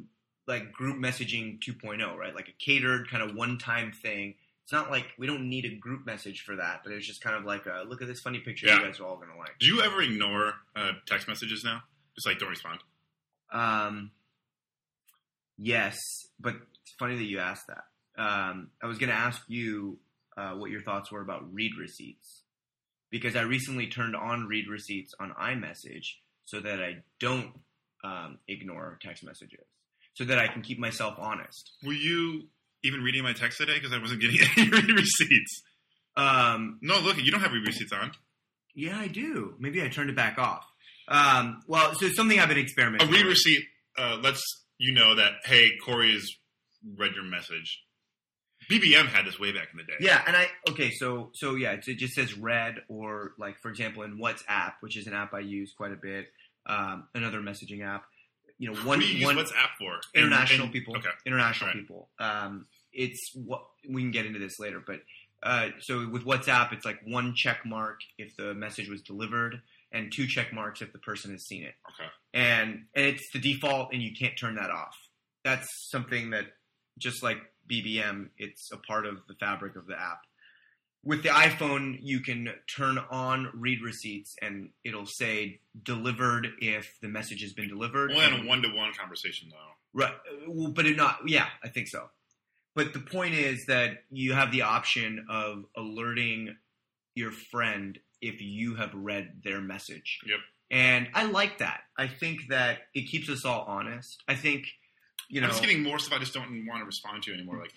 like 0.47 0.71
group 0.71 0.97
messaging 0.97 1.60
2.0, 1.60 2.15
right? 2.15 2.36
Like 2.36 2.47
a 2.49 2.53
catered 2.63 3.10
kind 3.10 3.23
of 3.23 3.36
one-time 3.36 3.91
thing. 3.91 4.36
It's 4.63 4.71
not 4.73 4.89
like 4.91 5.05
we 5.17 5.27
don't 5.27 5.47
need 5.49 5.65
a 5.65 5.75
group 5.75 6.05
message 6.05 6.41
for 6.45 6.55
that, 6.55 6.81
but 6.84 6.91
it's 6.93 7.05
just 7.05 7.21
kind 7.23 7.36
of 7.36 7.45
like 7.45 7.65
a 7.67 7.84
look 7.88 8.01
at 8.01 8.08
this 8.08 8.19
funny 8.21 8.39
picture 8.39 8.67
Yeah. 8.67 8.79
you 8.79 8.86
guys 8.86 8.99
are 8.99 9.05
all 9.05 9.17
gonna 9.17 9.38
like. 9.38 9.58
Do 9.60 9.67
you 9.67 9.81
ever 9.81 10.01
ignore 10.01 10.53
uh, 10.75 10.91
text 11.08 11.27
messages 11.27 11.63
now? 11.63 11.81
Just 12.15 12.25
like 12.27 12.39
don't 12.39 12.49
respond. 12.49 12.79
Um, 13.51 14.12
yes, 15.58 15.97
but 16.39 16.55
it's 16.81 16.93
funny 16.97 17.15
that 17.15 17.23
you 17.23 17.39
asked 17.39 17.67
that. 17.67 17.84
Um, 18.17 18.69
I 18.81 18.88
was 18.88 18.97
going 18.97 19.10
to 19.10 19.15
ask 19.15 19.41
you 19.47 19.99
uh, 20.38 20.51
what 20.51 20.71
your 20.71 20.81
thoughts 20.81 21.12
were 21.12 21.21
about 21.21 21.53
read 21.53 21.71
receipts 21.79 22.43
because 23.12 23.36
I 23.36 23.41
recently 23.41 23.88
turned 23.88 24.15
on 24.15 24.47
read 24.47 24.67
receipts 24.69 25.13
on 25.19 25.31
iMessage 25.31 26.15
so 26.45 26.60
that 26.62 26.81
I 26.81 27.03
don't 27.19 27.51
um, 28.03 28.39
ignore 28.47 28.97
text 29.01 29.23
messages, 29.23 29.65
so 30.15 30.25
that 30.25 30.38
I 30.39 30.47
can 30.47 30.62
keep 30.63 30.80
myself 30.80 31.15
honest. 31.17 31.71
Were 31.86 31.93
you 31.93 32.47
even 32.84 33.01
reading 33.01 33.23
my 33.23 33.34
text 33.34 33.58
today? 33.60 33.75
Because 33.75 33.93
I 33.93 33.99
wasn't 33.99 34.21
getting 34.21 34.39
any 34.58 34.93
receipts. 34.93 35.62
Um, 36.17 36.80
No, 36.82 36.99
look, 36.99 37.17
you 37.23 37.32
don't 37.32 37.41
have 37.41 37.51
read 37.54 37.65
receipts 37.67 37.91
on. 37.91 38.12
yeah, 38.73 38.97
I 38.99 39.08
do. 39.08 39.56
Maybe 39.60 39.82
I 39.84 39.88
turned 39.89 40.10
it 40.10 40.15
back 40.15 40.38
off. 40.38 40.65
Um, 41.08 41.62
well, 41.67 41.93
so 41.95 42.10
something 42.10 42.39
I've 42.39 42.49
been 42.49 42.58
experimenting. 42.58 43.08
A 43.08 43.12
read 43.12 43.25
receipt 43.25 43.63
uh, 43.97 44.17
lets 44.23 44.41
you 44.78 44.93
know 44.93 45.15
that 45.15 45.34
hey, 45.45 45.71
Corey 45.84 46.13
has 46.13 46.28
read 46.97 47.13
your 47.13 47.23
message. 47.23 47.82
BBM 48.71 49.06
had 49.08 49.25
this 49.28 49.39
way 49.39 49.51
back 49.51 49.67
in 49.71 49.78
the 49.78 49.84
day. 49.84 49.93
Yeah, 49.99 50.23
and 50.25 50.36
I 50.36 50.47
okay, 50.71 50.89
so 50.91 51.30
so 51.36 51.54
yeah, 51.56 51.73
it's, 51.73 51.88
it 51.88 51.97
just 51.99 52.13
says 52.15 52.36
red 52.36 52.78
or 52.89 53.34
like 53.38 53.58
for 53.62 53.69
example 53.69 54.01
in 54.04 54.17
WhatsApp, 54.17 54.73
which 54.80 54.97
is 54.97 55.06
an 55.06 55.13
app 55.13 55.34
I 55.36 55.39
use 55.41 55.73
quite 55.78 55.91
a 55.91 55.95
bit, 56.01 56.25
um, 56.65 57.08
another 57.13 57.41
messaging 57.41 57.86
app. 57.86 58.06
You 58.57 58.71
know, 58.71 58.75
one 58.79 58.85
What 58.85 58.99
do 59.01 59.05
you 59.07 59.15
use 59.15 59.25
one 59.25 59.35
WhatsApp 59.35 59.75
for? 59.77 59.99
international 60.13 60.55
And- 60.55 60.63
and- 60.63 60.71
people, 60.73 60.97
Okay. 60.97 61.09
international 61.25 61.69
Right. 61.71 61.79
people. 61.79 62.09
Um, 62.19 62.67
it's 62.93 63.31
what 63.35 63.67
we 63.87 64.01
can 64.01 64.11
get 64.11 64.25
into 64.25 64.39
this 64.39 64.57
later, 64.59 64.79
but 64.79 65.03
uh, 65.43 65.69
so 65.81 66.07
with 66.07 66.23
WhatsApp, 66.23 66.71
it's 66.73 66.85
like 66.85 67.01
one 67.03 67.35
check 67.35 67.65
mark 67.65 67.99
if 68.17 68.35
the 68.37 68.53
message 68.55 68.87
was 68.89 69.01
delivered, 69.01 69.61
and 69.91 70.11
two 70.11 70.25
check 70.27 70.51
marks 70.53 70.81
if 70.81 70.91
the 70.93 70.97
person 70.99 71.31
has 71.31 71.45
seen 71.45 71.63
it 71.63 71.75
Okay. 71.91 72.09
and 72.33 72.87
and 72.95 73.05
it's 73.05 73.29
the 73.31 73.39
default 73.39 73.93
and 73.93 74.01
you 74.01 74.13
can't 74.15 74.35
turn 74.37 74.55
that 74.55 74.69
off 74.71 74.97
that's 75.43 75.67
something 75.89 76.31
that 76.31 76.47
just 76.97 77.21
like 77.23 77.37
bbm 77.69 78.29
it's 78.37 78.71
a 78.73 78.77
part 78.77 79.05
of 79.05 79.25
the 79.27 79.35
fabric 79.35 79.75
of 79.77 79.85
the 79.85 79.97
app 79.97 80.21
with 81.05 81.21
the 81.23 81.29
iphone 81.29 81.97
you 82.01 82.19
can 82.19 82.49
turn 82.67 82.97
on 83.11 83.49
read 83.53 83.81
receipts 83.81 84.35
and 84.41 84.69
it'll 84.83 85.05
say 85.05 85.59
delivered 85.83 86.47
if 86.59 86.97
the 87.01 87.07
message 87.07 87.41
has 87.41 87.53
been 87.53 87.69
delivered 87.69 88.11
Only 88.11 88.25
in 88.25 88.45
a 88.45 88.47
one 88.47 88.61
to 88.63 88.69
one 88.69 88.91
conversation 88.93 89.49
though. 89.51 89.75
Right. 89.93 90.13
Well, 90.47 90.71
but 90.71 90.85
it 90.85 90.97
not. 90.97 91.19
Yeah, 91.25 91.47
I 91.63 91.69
think 91.69 91.87
so. 91.87 92.09
But 92.75 92.91
the 92.91 92.99
point 92.99 93.35
is 93.35 93.67
that 93.67 94.03
you 94.11 94.33
have 94.33 94.51
the 94.51 94.63
option 94.63 95.27
of 95.29 95.63
alerting 95.77 96.57
your 97.13 97.31
friend 97.31 97.97
if 98.21 98.41
you 98.41 98.75
have 98.75 98.93
read 98.93 99.41
their 99.43 99.61
message. 99.61 100.19
Yep. 100.27 100.39
And 100.71 101.07
I 101.13 101.25
like 101.25 101.59
that. 101.59 101.81
I 101.97 102.07
think 102.07 102.47
that 102.49 102.79
it 102.93 103.03
keeps 103.03 103.29
us 103.29 103.45
all 103.45 103.63
honest. 103.67 104.21
I 104.27 104.35
think, 104.35 104.65
you 105.29 105.39
know, 105.39 105.47
I'm 105.47 105.51
just 105.51 105.63
getting 105.63 105.83
more 105.83 105.99
stuff 105.99 106.17
I 106.17 106.19
just 106.19 106.33
don't 106.33 106.65
want 106.67 106.81
to 106.81 106.85
respond 106.85 107.23
to 107.23 107.33
anymore. 107.33 107.59
Like 107.59 107.71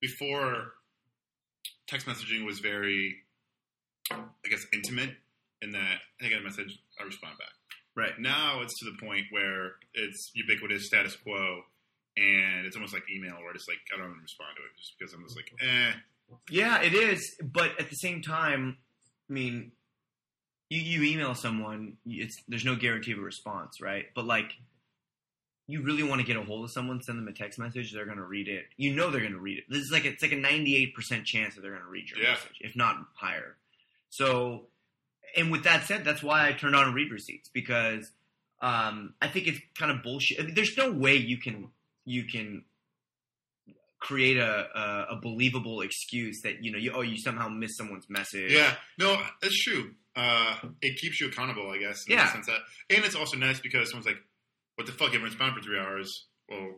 before, 0.00 0.74
text 1.86 2.06
messaging 2.06 2.44
was 2.44 2.58
very, 2.60 3.16
I 4.10 4.48
guess, 4.48 4.64
intimate 4.72 5.10
in 5.62 5.72
that 5.72 5.98
I 6.22 6.28
get 6.28 6.40
a 6.40 6.44
message, 6.44 6.78
I 7.00 7.04
respond 7.04 7.38
back. 7.38 7.48
right. 7.96 8.18
Now 8.18 8.60
it's 8.62 8.78
to 8.80 8.84
the 8.86 8.96
point 9.04 9.24
where 9.30 9.72
it's 9.94 10.30
ubiquitous 10.34 10.86
status 10.86 11.16
quo, 11.16 11.62
and 12.16 12.66
it's 12.66 12.76
almost 12.76 12.92
like 12.94 13.04
email 13.14 13.34
where 13.42 13.54
it's 13.54 13.66
like 13.68 13.78
I 13.92 13.96
don't 13.98 14.10
even 14.10 14.22
respond 14.22 14.50
to 14.56 14.62
it 14.62 14.76
just 14.78 14.94
because 14.98 15.14
I'm 15.14 15.22
just 15.24 15.36
like, 15.36 15.50
eh. 15.62 15.92
Yeah, 16.50 16.80
it 16.82 16.94
is. 16.94 17.36
But 17.42 17.78
at 17.78 17.90
the 17.90 17.96
same 17.96 18.22
time, 18.22 18.78
I 19.28 19.32
mean, 19.32 19.72
you, 20.70 20.80
you 20.80 21.12
email 21.12 21.34
someone, 21.34 21.96
it's 22.06 22.42
there's 22.48 22.64
no 22.64 22.76
guarantee 22.76 23.12
of 23.12 23.18
a 23.18 23.22
response, 23.22 23.80
right? 23.80 24.06
But 24.14 24.24
like, 24.24 24.52
you 25.66 25.82
really 25.82 26.02
want 26.02 26.20
to 26.20 26.26
get 26.26 26.36
a 26.36 26.42
hold 26.42 26.64
of 26.64 26.70
someone, 26.70 27.00
send 27.02 27.18
them 27.18 27.26
a 27.28 27.32
text 27.32 27.58
message. 27.58 27.92
They're 27.92 28.04
going 28.04 28.18
to 28.18 28.24
read 28.24 28.48
it. 28.48 28.64
You 28.76 28.94
know 28.94 29.10
they're 29.10 29.20
going 29.20 29.32
to 29.32 29.38
read 29.38 29.58
it. 29.58 29.64
This 29.68 29.80
is 29.80 29.90
like 29.90 30.04
it's 30.04 30.22
like 30.22 30.32
a 30.32 30.36
98 30.36 30.94
percent 30.94 31.24
chance 31.24 31.54
that 31.54 31.62
they're 31.62 31.70
going 31.72 31.82
to 31.84 31.88
read 31.88 32.10
your 32.10 32.20
Yeah. 32.22 32.32
message, 32.32 32.58
if 32.60 32.76
not 32.76 32.96
higher. 33.14 33.56
So, 34.10 34.66
and 35.36 35.50
with 35.50 35.64
that 35.64 35.84
said, 35.86 36.04
that's 36.04 36.22
why 36.22 36.46
I 36.48 36.52
turned 36.52 36.76
on 36.76 36.92
read 36.94 37.10
receipts 37.10 37.48
because 37.48 38.10
um, 38.60 39.14
I 39.22 39.28
think 39.28 39.46
it's 39.48 39.58
kind 39.78 39.90
of 39.90 40.02
bullshit. 40.02 40.38
I 40.40 40.44
mean, 40.44 40.54
there's 40.54 40.76
no 40.76 40.92
way 40.92 41.16
you 41.16 41.38
can 41.38 41.68
you 42.04 42.24
can 42.24 42.64
create 43.98 44.36
a, 44.36 44.66
a 44.78 45.14
a 45.14 45.20
believable 45.20 45.80
excuse 45.80 46.42
that 46.42 46.62
you 46.62 46.70
know 46.70 46.78
you 46.78 46.92
oh 46.94 47.00
you 47.00 47.16
somehow 47.16 47.48
missed 47.48 47.78
someone's 47.78 48.08
message. 48.10 48.52
Yeah, 48.52 48.74
no, 48.98 49.16
that's 49.40 49.58
true. 49.62 49.92
Uh, 50.16 50.54
it 50.80 50.96
keeps 50.98 51.20
you 51.20 51.26
accountable, 51.28 51.68
I 51.70 51.78
guess. 51.78 52.04
Yeah. 52.08 52.30
That, 52.46 52.58
and 52.90 53.04
it's 53.04 53.16
also 53.16 53.36
nice 53.36 53.58
because 53.58 53.90
someone's 53.90 54.06
like, 54.06 54.18
"What 54.76 54.86
the 54.86 54.92
fuck? 54.92 55.12
You 55.12 55.20
haven't 55.20 55.36
for 55.54 55.60
three 55.60 55.78
hours." 55.78 56.26
Well, 56.48 56.74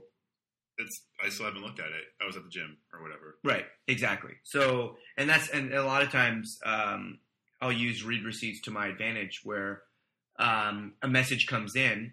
it's 0.79 1.07
I 1.25 1.29
still 1.29 1.47
haven't 1.47 1.63
looked 1.63 1.81
at 1.81 1.87
it. 1.87 2.05
I 2.21 2.27
was 2.27 2.37
at 2.37 2.43
the 2.43 2.51
gym 2.51 2.77
or 2.93 3.03
whatever. 3.03 3.39
Right, 3.45 3.65
exactly. 3.89 4.33
So, 4.45 4.97
and 5.17 5.29
that's 5.29 5.49
and 5.49 5.73
a 5.73 5.85
lot 5.85 6.03
of 6.03 6.11
times 6.11 6.59
um, 6.65 7.19
I'll 7.61 7.73
use 7.73 8.05
read 8.05 8.25
receipts 8.25 8.61
to 8.63 8.71
my 8.71 8.89
advantage, 8.89 9.41
where 9.45 9.83
um, 10.39 10.95
a 11.03 11.09
message 11.09 11.47
comes 11.47 11.77
in, 11.77 12.13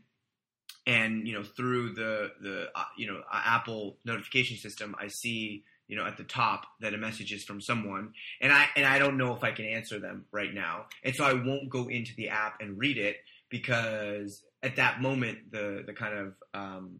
and 0.88 1.28
you 1.28 1.34
know 1.34 1.44
through 1.44 1.94
the 1.94 2.32
the 2.42 2.70
uh, 2.76 2.86
you 2.98 3.08
know 3.08 3.22
Apple 3.32 3.98
notification 4.06 4.58
system, 4.58 4.96
I 4.98 5.08
see 5.08 5.64
you 5.88 5.98
know 5.98 6.06
at 6.06 6.18
the 6.18 6.24
top 6.24 6.66
that 6.80 6.94
a 6.94 6.98
message 6.98 7.34
is 7.34 7.44
from 7.44 7.60
someone, 7.60 8.14
and 8.42 8.54
I 8.54 8.68
and 8.76 8.86
I 8.86 9.00
don't 9.00 9.18
know 9.18 9.36
if 9.36 9.44
I 9.44 9.52
can 9.52 9.66
answer 9.66 10.00
them 10.00 10.26
right 10.32 10.54
now, 10.54 10.86
and 11.04 11.14
so 11.14 11.26
I 11.26 11.34
won't 11.34 11.70
go 11.70 11.90
into 11.90 12.14
the 12.16 12.30
app 12.30 12.62
and 12.62 12.78
read 12.78 12.98
it 12.98 13.18
because 13.50 14.42
at 14.64 14.78
that 14.78 15.02
moment 15.02 15.52
the 15.52 15.84
the 15.86 15.94
kind 15.94 16.18
of 16.18 16.34
um, 16.54 17.00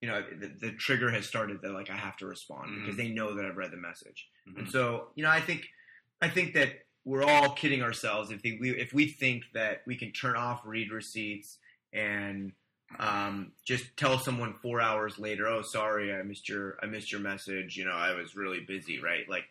you 0.00 0.08
know 0.08 0.22
the, 0.40 0.48
the 0.60 0.72
trigger 0.72 1.10
has 1.10 1.26
started 1.26 1.60
that 1.62 1.72
like 1.72 1.90
I 1.90 1.96
have 1.96 2.16
to 2.18 2.26
respond 2.26 2.70
Mhm. 2.70 2.80
because 2.82 2.96
they 2.96 3.08
know 3.08 3.34
that 3.34 3.44
I've 3.44 3.56
read 3.56 3.70
the 3.72 3.76
message. 3.76 4.28
Mhm. 4.48 4.58
And 4.58 4.70
so, 4.70 5.10
you 5.16 5.22
know, 5.24 5.30
I 5.30 5.40
think 5.40 5.68
I 6.22 6.28
think 6.28 6.54
that 6.54 6.86
we're 7.04 7.24
all 7.24 7.54
kidding 7.54 7.82
ourselves 7.82 8.30
if 8.30 8.42
we 8.42 8.70
if 8.78 8.92
we 8.92 9.06
think 9.08 9.44
that 9.54 9.82
we 9.86 9.96
can 9.96 10.12
turn 10.12 10.36
off 10.36 10.62
read 10.64 10.90
receipts 10.92 11.58
and 11.92 12.52
um, 13.00 13.52
just 13.64 13.96
tell 13.96 14.16
someone 14.18 14.54
four 14.62 14.80
hours 14.80 15.18
later, 15.18 15.48
"Oh, 15.48 15.62
sorry, 15.62 16.14
I 16.14 16.22
missed 16.22 16.48
your 16.48 16.78
I 16.82 16.86
missed 16.86 17.10
your 17.10 17.20
message. 17.20 17.76
You 17.76 17.84
know, 17.84 17.92
I 17.92 18.14
was 18.14 18.36
really 18.36 18.60
busy." 18.60 19.00
Right? 19.00 19.28
Like 19.28 19.48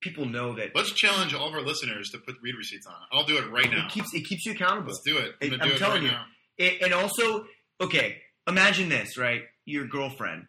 people 0.00 0.24
know 0.26 0.54
that 0.56 0.74
Let's 0.74 0.92
challenge 0.92 1.34
all 1.34 1.48
of 1.48 1.54
our 1.54 1.60
listeners 1.62 2.10
to 2.10 2.18
put 2.18 2.36
read 2.42 2.54
receipts 2.56 2.86
on. 2.86 2.94
I'll 3.12 3.24
do 3.24 3.36
it 3.38 3.50
right 3.50 3.70
now. 3.70 3.86
it 3.86 3.90
keeps 3.92 4.12
it 4.14 4.24
keeps 4.26 4.46
you 4.46 4.52
accountable. 4.52 4.88
Let's 4.88 5.02
do 5.04 5.18
it. 5.18 5.34
It- 5.40 5.52
I'm, 5.52 5.58
gonna 5.58 5.64
I'm 5.64 5.70
it 5.72 5.78
telling 5.78 6.04
right 6.04 6.12
you. 6.58 6.66
It, 6.66 6.82
and 6.82 6.92
also, 6.92 7.46
okay, 7.80 8.18
imagine 8.46 8.88
this, 8.88 9.16
right? 9.16 9.42
Your 9.64 9.86
girlfriend. 9.86 10.46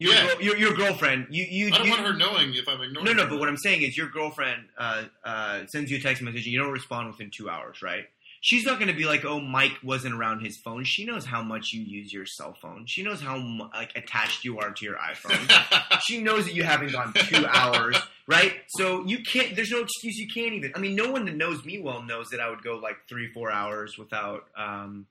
Your, 0.00 0.14
Yeah. 0.14 0.26
girl- 0.28 0.42
your, 0.42 0.56
your 0.56 0.74
girlfriend. 0.74 1.26
You 1.30 1.44
you. 1.50 1.66
I 1.68 1.78
don't 1.78 1.86
you- 1.86 1.92
want 1.92 2.04
her 2.06 2.12
knowing 2.14 2.54
if 2.54 2.68
I'm 2.68 2.80
ignoring. 2.80 3.04
No, 3.04 3.12
no, 3.12 3.24
her. 3.24 3.30
but 3.30 3.38
what 3.40 3.48
I'm 3.48 3.56
saying 3.56 3.82
is 3.82 3.96
your 3.96 4.08
girlfriend 4.08 4.66
uh, 4.78 5.04
uh, 5.24 5.66
sends 5.66 5.90
you 5.90 5.96
a 5.98 6.00
text 6.00 6.22
message 6.22 6.44
and 6.44 6.52
you 6.52 6.58
don't 6.60 6.70
respond 6.72 7.08
within 7.08 7.30
two 7.36 7.50
hours, 7.50 7.82
right? 7.82 8.04
She's 8.40 8.64
not 8.64 8.78
going 8.78 8.86
to 8.86 8.94
be 8.96 9.04
like, 9.04 9.24
"Oh, 9.24 9.40
Mike 9.40 9.72
wasn't 9.82 10.14
around 10.14 10.40
his 10.44 10.56
phone." 10.58 10.84
She 10.84 11.04
knows 11.04 11.24
how 11.24 11.42
much 11.42 11.72
you 11.72 11.82
use 11.82 12.12
your 12.12 12.24
cell 12.26 12.54
phone. 12.62 12.84
She 12.86 13.02
knows 13.02 13.20
how 13.20 13.36
like 13.74 13.90
attached 13.96 14.44
you 14.44 14.60
are 14.60 14.70
to 14.70 14.84
your 14.84 14.94
iPhone. 14.94 16.00
she 16.02 16.22
knows 16.22 16.44
that 16.44 16.54
you 16.54 16.62
haven't 16.62 16.92
gone 16.92 17.12
two 17.14 17.44
hours, 17.44 17.96
right? 18.28 18.52
So 18.68 19.04
you 19.06 19.20
can't. 19.20 19.56
There's 19.56 19.70
no 19.70 19.80
excuse. 19.80 20.16
You 20.16 20.28
can't 20.28 20.52
even. 20.52 20.72
I 20.76 20.78
mean, 20.78 20.94
no 20.94 21.10
one 21.10 21.24
that 21.24 21.34
knows 21.34 21.64
me 21.64 21.80
well 21.80 22.02
knows 22.02 22.28
that 22.28 22.40
I 22.40 22.48
would 22.48 22.62
go 22.62 22.76
like 22.76 22.96
three, 23.08 23.32
four 23.32 23.50
hours 23.50 23.96
without. 23.98 24.44
Um, 24.56 25.06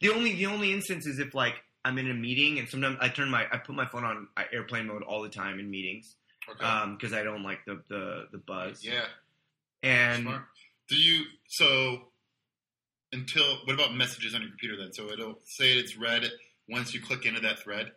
the 0.00 0.10
only 0.10 0.34
the 0.34 0.46
only 0.46 0.72
instance 0.72 1.06
is 1.06 1.20
if 1.20 1.34
like 1.34 1.54
I'm 1.84 1.98
in 1.98 2.10
a 2.10 2.14
meeting 2.14 2.58
and 2.58 2.68
sometimes 2.68 2.96
I 3.00 3.08
turn 3.08 3.30
my 3.30 3.46
I 3.52 3.58
put 3.58 3.76
my 3.76 3.86
phone 3.86 4.04
on 4.04 4.26
uh, 4.36 4.42
airplane 4.52 4.88
mode 4.88 5.02
all 5.02 5.22
the 5.22 5.28
time 5.28 5.60
in 5.60 5.70
meetings 5.70 6.16
okay. 6.50 6.90
because 6.92 7.12
I 7.12 7.22
don't 7.22 7.44
like 7.44 7.64
the 7.66 7.82
the 7.88 8.26
the 8.32 8.38
buzz. 8.38 8.84
yeah. 8.84 9.04
And 9.84 10.22
Smart. 10.22 10.42
Do 10.88 10.96
you 10.96 11.24
so 11.46 12.08
until 13.12 13.58
what 13.64 13.74
about 13.74 13.94
messages 13.94 14.34
on 14.34 14.40
your 14.40 14.50
computer 14.50 14.76
then? 14.76 14.92
So 14.92 15.10
it'll 15.10 15.38
say 15.44 15.74
it's 15.74 15.96
read 15.96 16.24
once 16.68 16.94
you 16.94 17.00
click 17.00 17.26
into 17.26 17.40
that 17.40 17.58
thread. 17.58 17.92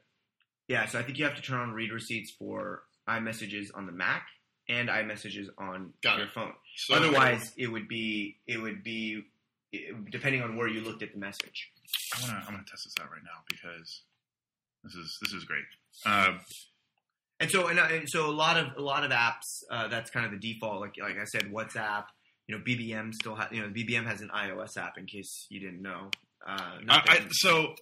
yeah, 0.68 0.86
so 0.88 1.00
I 1.00 1.04
think 1.04 1.18
you 1.18 1.26
have 1.26 1.36
to 1.36 1.42
turn 1.42 1.60
on 1.60 1.72
read 1.72 1.92
receipts 1.92 2.32
for 2.32 2.84
iMessages 3.08 3.68
on 3.74 3.86
the 3.86 3.92
Mac 3.92 4.26
and 4.70 4.90
iMessages 4.90 5.48
on 5.58 5.94
Got 6.02 6.18
your 6.18 6.28
it. 6.28 6.34
phone. 6.34 6.54
So, 6.78 6.96
Otherwise, 6.96 7.52
it 7.58 7.68
would 7.68 7.88
be 7.88 8.38
it 8.48 8.58
would 8.58 8.84
be 8.84 9.24
it- 9.72 10.10
depending 10.12 10.42
on 10.42 10.56
where 10.58 10.68
you 10.68 10.82
looked 10.82 11.04
at 11.04 11.12
the 11.14 11.20
message. 11.20 11.72
I'm 12.16 12.28
gonna 12.28 12.40
I'm 12.48 12.54
gonna 12.54 12.66
test 12.70 12.84
this 12.86 12.94
out 13.02 13.12
right 13.12 13.24
now 13.24 13.44
because 13.50 14.02
this 14.84 14.94
is 14.96 15.18
this 15.22 15.34
is 15.34 15.44
great. 15.46 15.64
Uh, 16.06 16.38
And 17.42 17.52
so, 17.52 17.68
and, 17.68 17.78
uh, 17.80 17.88
and 17.92 18.10
so, 18.10 18.30
a 18.30 18.32
lot 18.32 18.58
of 18.58 18.78
a 18.78 18.82
lot 18.82 19.04
of 19.04 19.12
apps. 19.12 19.64
Uh, 19.70 19.88
that's 19.90 20.10
kind 20.10 20.26
of 20.26 20.32
the 20.32 20.38
default. 20.54 20.80
Like 20.80 20.96
like 21.00 21.18
I 21.18 21.26
said, 21.26 21.44
WhatsApp. 21.52 22.06
You 22.48 22.56
know, 22.58 22.64
BBM 22.64 23.14
still 23.14 23.36
has. 23.36 23.52
You 23.52 23.62
know, 23.62 23.70
BBM 23.70 24.06
has 24.06 24.22
an 24.22 24.30
iOS 24.30 24.78
app. 24.78 24.98
In 24.98 25.06
case 25.06 25.48
you 25.50 25.60
didn't 25.60 25.82
know. 25.82 26.10
Uh, 26.48 26.78
I, 26.90 27.02
I, 27.08 27.26
so 27.32 27.74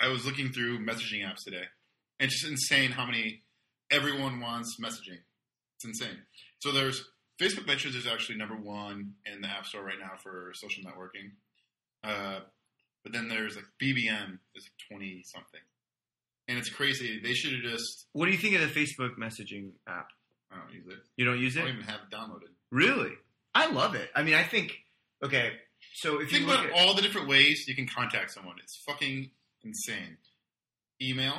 I 0.00 0.08
was 0.08 0.24
looking 0.24 0.50
through 0.50 0.78
messaging 0.84 1.22
apps 1.22 1.44
today, 1.44 1.64
and 2.18 2.28
it's 2.30 2.40
just 2.40 2.50
insane 2.50 2.90
how 2.92 3.04
many 3.06 3.42
everyone 3.90 4.40
wants 4.40 4.76
messaging. 4.82 5.18
It's 5.76 5.84
insane. 5.84 6.18
So 6.58 6.72
there's 6.72 7.04
Facebook 7.40 7.66
Messages 7.66 7.94
is 7.96 8.06
actually 8.06 8.38
number 8.38 8.56
one 8.56 9.12
in 9.30 9.40
the 9.40 9.48
App 9.48 9.66
Store 9.66 9.82
right 9.84 9.98
now 10.00 10.12
for 10.22 10.52
social 10.54 10.84
networking. 10.84 11.32
Uh, 12.02 12.40
but 13.02 13.12
then 13.12 13.28
there's 13.28 13.56
like 13.56 13.66
BBM 13.80 14.38
is 14.54 14.68
twenty 14.90 15.22
something, 15.24 15.60
and 16.48 16.58
it's 16.58 16.70
crazy. 16.70 17.20
They 17.22 17.34
should 17.34 17.52
have 17.52 17.62
just 17.62 18.06
what 18.12 18.26
do 18.26 18.32
you 18.32 18.38
think 18.38 18.54
of 18.56 18.60
the 18.62 18.80
Facebook 18.80 19.16
messaging 19.16 19.70
app? 19.86 20.08
I 20.50 20.56
don't 20.58 20.72
use 20.72 20.86
it. 20.88 20.98
You 21.16 21.24
don't 21.24 21.38
use 21.40 21.56
it? 21.56 21.60
I 21.60 21.66
don't 21.66 21.74
even 21.74 21.84
have 21.86 22.00
it 22.10 22.14
downloaded. 22.14 22.50
really? 22.70 23.12
I 23.54 23.70
love 23.70 23.94
it. 23.94 24.10
I 24.14 24.22
mean, 24.22 24.34
I 24.34 24.42
think. 24.42 24.76
Okay, 25.24 25.52
so 25.94 26.20
if 26.20 26.30
Think 26.30 26.42
you 26.42 26.46
look 26.46 26.60
about 26.60 26.72
all 26.78 26.94
the 26.94 27.00
different 27.02 27.28
ways 27.28 27.66
you 27.66 27.74
can 27.74 27.86
contact 27.86 28.30
someone. 28.32 28.56
It's 28.62 28.76
fucking 28.86 29.30
insane. 29.64 30.18
Email, 31.00 31.36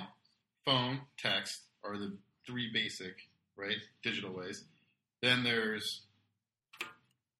phone, 0.65 1.01
text 1.17 1.61
are 1.83 1.97
the 1.97 2.17
three 2.45 2.69
basic, 2.73 3.26
right? 3.57 3.77
Digital 4.03 4.31
ways. 4.33 4.63
Then 5.21 5.43
there's, 5.43 6.01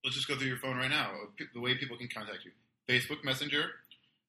let's 0.03 0.15
just 0.15 0.27
go 0.27 0.35
through 0.35 0.47
your 0.47 0.57
phone 0.57 0.77
right 0.77 0.89
now. 0.89 1.11
The 1.53 1.59
way 1.59 1.75
people 1.75 1.97
can 1.97 2.07
contact 2.07 2.39
you 2.45 2.51
Facebook 2.89 3.23
Messenger. 3.23 3.65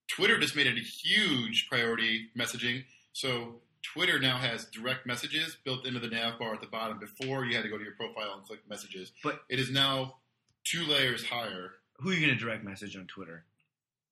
Twitter 0.08 0.38
just 0.38 0.56
made 0.56 0.66
it 0.66 0.76
a 0.76 0.80
huge 0.80 1.66
priority 1.68 2.28
messaging. 2.36 2.84
So 3.12 3.56
Twitter 3.82 4.18
now 4.18 4.38
has 4.38 4.64
direct 4.66 5.06
messages 5.06 5.56
built 5.64 5.86
into 5.86 6.00
the 6.00 6.08
nav 6.08 6.38
bar 6.38 6.54
at 6.54 6.60
the 6.60 6.66
bottom. 6.66 6.98
Before 6.98 7.44
you 7.44 7.54
had 7.54 7.62
to 7.62 7.68
go 7.68 7.78
to 7.78 7.84
your 7.84 7.94
profile 7.94 8.34
and 8.36 8.44
click 8.44 8.60
messages. 8.68 9.12
But- 9.22 9.40
it 9.48 9.58
is 9.58 9.70
now 9.70 10.16
two 10.64 10.84
layers 10.86 11.24
higher 11.24 11.72
who 12.00 12.10
are 12.10 12.12
you 12.14 12.24
going 12.24 12.38
to 12.38 12.44
direct 12.44 12.62
message 12.64 12.96
on 12.96 13.06
Twitter? 13.06 13.44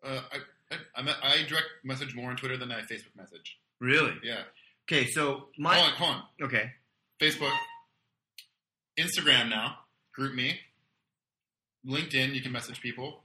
uh, 0.05 0.21
I, 0.33 0.77
I, 0.97 1.15
I 1.23 1.37
direct 1.49 1.67
message 1.85 2.15
more 2.15 2.31
on 2.31 2.37
Twitter 2.37 2.57
than 2.57 2.71
I 2.73 2.81
Facebook 2.81 3.15
message. 3.17 3.59
Really? 3.81 4.13
Yeah. 4.25 4.43
Okay, 4.91 5.07
so 5.07 5.47
my 5.59 5.75
hold 5.77 5.91
on, 5.93 5.97
hold 5.97 6.11
on. 6.15 6.23
okay. 6.47 6.73
Facebook, 7.21 7.53
Instagram 8.99 9.49
now, 9.51 9.79
GroupMe. 10.19 10.55
LinkedIn, 11.87 12.35
you 12.35 12.43
can 12.43 12.53
message 12.53 12.81
people. 12.81 13.23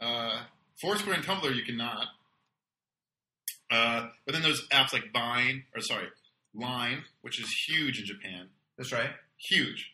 Uh, 0.00 0.42
Foursquare 0.80 1.14
and 1.14 1.24
Tumblr, 1.24 1.54
you 1.54 1.62
cannot. 1.62 2.06
Uh, 3.70 4.08
but 4.26 4.32
then 4.32 4.42
there's 4.42 4.62
apps 4.72 4.92
like 4.92 5.04
Vine, 5.12 5.64
or 5.74 5.80
sorry, 5.80 6.08
Line, 6.54 7.04
which 7.22 7.40
is 7.40 7.48
huge 7.66 7.98
in 7.98 8.04
Japan. 8.04 8.48
That's 8.76 8.92
right. 8.92 9.10
Huge, 9.38 9.90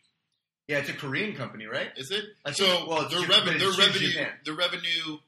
Yeah, 0.67 0.79
it's 0.79 0.89
a 0.91 0.93
Korean 0.93 1.35
company, 1.37 1.67
right? 1.67 1.89
is 1.97 2.11
it? 2.11 2.25
I 2.45 2.51
so 2.53 2.65
think- 2.67 2.89
well, 2.89 3.09
their, 3.09 3.21
rev- 3.21 3.59
their 3.59 3.71
revenue, 3.71 4.09
Japan. 4.11 4.33
their 4.45 4.55
revenue, 4.55 5.19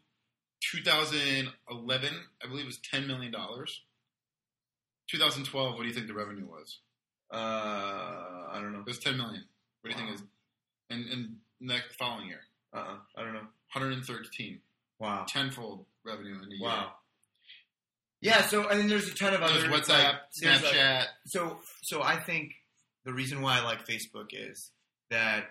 2011, 0.73 2.11
I 2.45 2.47
believe, 2.49 2.67
was 2.67 2.79
ten 2.91 3.07
million 3.07 3.33
dollars. 3.33 3.81
2012, 5.11 5.75
what 5.75 5.83
do 5.83 5.89
you 5.89 5.95
think 5.95 6.07
the 6.09 6.15
revenue 6.15 6.47
was? 6.47 6.79
Uh, 7.33 7.37
I 7.37 8.59
don't 8.61 8.73
know. 8.73 8.81
It 8.81 8.87
was 8.87 8.99
10 8.99 9.17
million. 9.17 9.45
What 9.83 9.91
do 9.93 9.97
you 9.97 10.03
Wow. 10.05 10.09
think 10.11 10.21
is? 10.21 10.27
And, 10.91 11.05
and 11.11 11.37
next 11.61 11.95
following 11.97 12.27
year, 12.29 12.41
Uh, 12.73 12.77
uh 12.79 12.97
I 13.17 13.23
don't 13.23 13.35
know. 13.35 13.47
113, 13.73 14.61
Wow. 14.99 15.25
tenfold 15.29 15.87
revenue 16.05 16.37
in 16.43 16.53
a 16.53 16.55
year. 16.57 16.61
Wow. 16.61 16.95
Yeah. 18.21 18.43
So 18.43 18.69
and 18.69 18.81
then 18.81 18.89
there's 18.89 19.09
a 19.09 19.15
ton 19.15 19.33
of 19.35 19.43
other 19.43 19.61
There's 19.61 19.73
WhatsApp, 19.73 19.89
like, 20.05 20.21
there's, 20.43 20.63
like- 20.63 20.75
Snapchat. 20.75 21.07
so 21.27 21.61
so 21.83 22.03
I 22.03 22.17
think 22.21 22.53
the 23.05 23.13
reason 23.13 23.41
why 23.41 23.59
I 23.59 23.61
like 23.63 23.87
Facebook 23.87 24.29
is 24.33 24.73
that 25.11 25.49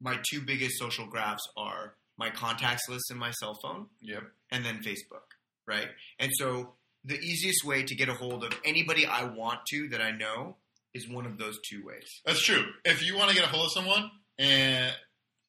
my 0.00 0.18
two 0.30 0.40
biggest 0.42 0.78
social 0.78 1.06
graphs 1.06 1.42
are 1.56 1.94
my 2.18 2.28
contacts 2.30 2.88
list 2.88 3.10
in 3.10 3.16
my 3.16 3.30
cell 3.30 3.54
phone 3.62 3.88
Yep. 4.00 4.24
and 4.50 4.64
then 4.64 4.82
Facebook, 4.82 5.24
right? 5.66 5.88
And 6.18 6.30
so 6.36 6.74
the 7.04 7.18
easiest 7.18 7.64
way 7.64 7.82
to 7.84 7.94
get 7.94 8.08
a 8.08 8.14
hold 8.14 8.44
of 8.44 8.52
anybody 8.64 9.06
I 9.06 9.24
want 9.24 9.60
to 9.70 9.88
that 9.88 10.00
I 10.02 10.10
know 10.10 10.56
is 10.94 11.08
one 11.08 11.26
of 11.26 11.38
those 11.38 11.58
two 11.68 11.84
ways. 11.84 12.20
That's 12.24 12.42
true. 12.42 12.64
If 12.84 13.02
you 13.06 13.16
want 13.16 13.30
to 13.30 13.34
get 13.36 13.44
a 13.44 13.48
hold 13.48 13.66
of 13.66 13.72
someone 13.72 14.10
and 14.38 14.92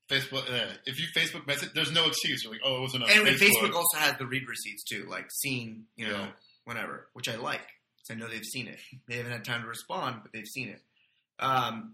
Facebook, 0.10 0.50
uh, 0.50 0.74
if 0.86 1.00
you 1.00 1.08
Facebook 1.16 1.46
message, 1.48 1.70
there's 1.74 1.92
no 1.92 2.06
excuse. 2.08 2.44
You're 2.44 2.54
like, 2.54 2.62
oh, 2.66 2.78
it 2.78 2.82
wasn't 2.82 3.04
on 3.04 3.10
And 3.10 3.28
Facebook. 3.28 3.50
Facebook 3.50 3.74
also 3.76 3.98
has 3.98 4.18
the 4.18 4.26
read 4.26 4.44
receipts 4.48 4.84
too, 4.84 5.06
like 5.10 5.32
seen, 5.32 5.86
you 5.96 6.08
know, 6.08 6.14
Yeah. 6.14 6.28
whatever, 6.66 7.08
which 7.14 7.28
I 7.30 7.36
like. 7.36 7.66
I 8.12 8.16
know 8.16 8.28
they've 8.28 8.44
seen 8.44 8.68
it. 8.68 8.80
They 9.08 9.16
haven't 9.16 9.32
had 9.32 9.46
time 9.46 9.62
to 9.62 9.68
respond, 9.68 10.18
but 10.24 10.34
they've 10.34 10.46
seen 10.48 10.68
it. 10.70 10.82
Um, 11.40 11.94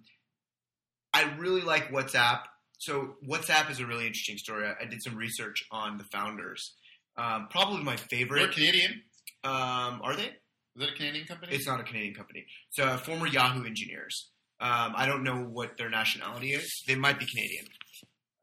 I 1.14 1.36
really 1.38 1.62
like 1.62 1.92
WhatsApp. 1.92 2.42
So 2.80 3.16
WhatsApp 3.28 3.70
is 3.70 3.80
a 3.80 3.86
really 3.86 4.08
interesting 4.08 4.38
story. 4.38 4.66
I, 4.68 4.84
I 4.84 4.86
did 4.86 5.04
some 5.04 5.16
research 5.16 5.66
on 5.72 5.98
the 6.00 6.04
founders. 6.06 6.74
Um, 7.18 7.48
probably 7.52 7.84
my 7.84 7.96
favorite. 7.96 8.40
They're. 8.40 8.48
Canadian. 8.52 9.04
Um, 9.44 10.02
are 10.04 10.16
they? 10.16 10.32
Is 10.76 10.82
that 10.86 10.90
a 10.90 10.96
Canadian 10.96 11.26
company? 11.26 11.56
It's 11.56 11.68
not 11.68 11.80
a 11.80 11.84
Canadian 11.84 12.14
company. 12.14 12.46
It's 12.70 12.80
uh, 12.80 12.98
former 12.98 13.28
Yahoo 13.28 13.66
engineers. 13.66 14.30
Um, 14.62 14.94
I 14.96 15.06
don't 15.06 15.24
know 15.24 15.38
what 15.44 15.78
their 15.78 15.90
nationality 15.90 16.52
is. 16.52 16.84
They 16.88 16.96
might 16.96 17.18
be 17.20 17.26
Canadian. 17.26 17.66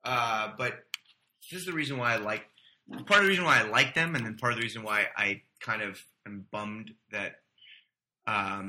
Uh, 0.04 0.52
but 0.56 0.74
this 1.50 1.60
is 1.60 1.66
the 1.66 1.72
reason 1.72 1.98
why 1.98 2.14
I 2.14 2.16
like 2.16 2.44
part 3.06 3.20
of 3.20 3.24
the 3.24 3.28
reason 3.30 3.44
why 3.44 3.58
I 3.60 3.68
like 3.68 3.94
them, 3.94 4.14
and 4.14 4.24
then 4.24 4.36
part 4.36 4.52
of 4.52 4.58
the 4.58 4.62
reason 4.62 4.82
why 4.82 5.06
I 5.16 5.42
kind 5.60 5.82
of 5.82 6.00
am 6.26 6.46
bummed 6.50 6.90
that 7.12 7.36
um, 8.26 8.68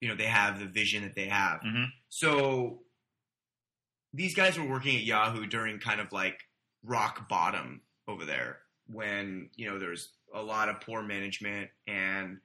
you 0.00 0.08
know 0.08 0.14
they 0.16 0.24
have 0.24 0.58
the 0.58 0.66
vision 0.66 1.02
that 1.02 1.14
they 1.14 1.26
have. 1.26 1.60
Mhm. 1.60 1.86
So 2.08 2.82
these 4.12 4.34
guys 4.34 4.58
were 4.58 4.66
working 4.68 4.96
at 4.96 5.02
Yahoo 5.02 5.46
during 5.46 5.78
kind 5.78 6.00
of 6.00 6.12
like 6.12 6.38
rock 6.82 7.28
bottom 7.28 7.82
over 8.08 8.24
there 8.24 8.60
when 8.86 9.50
you 9.54 9.68
know 9.70 9.78
there's 9.78 10.12
a 10.34 10.42
lot 10.42 10.68
of 10.68 10.80
poor 10.80 11.02
management 11.02 11.70
and 11.86 12.38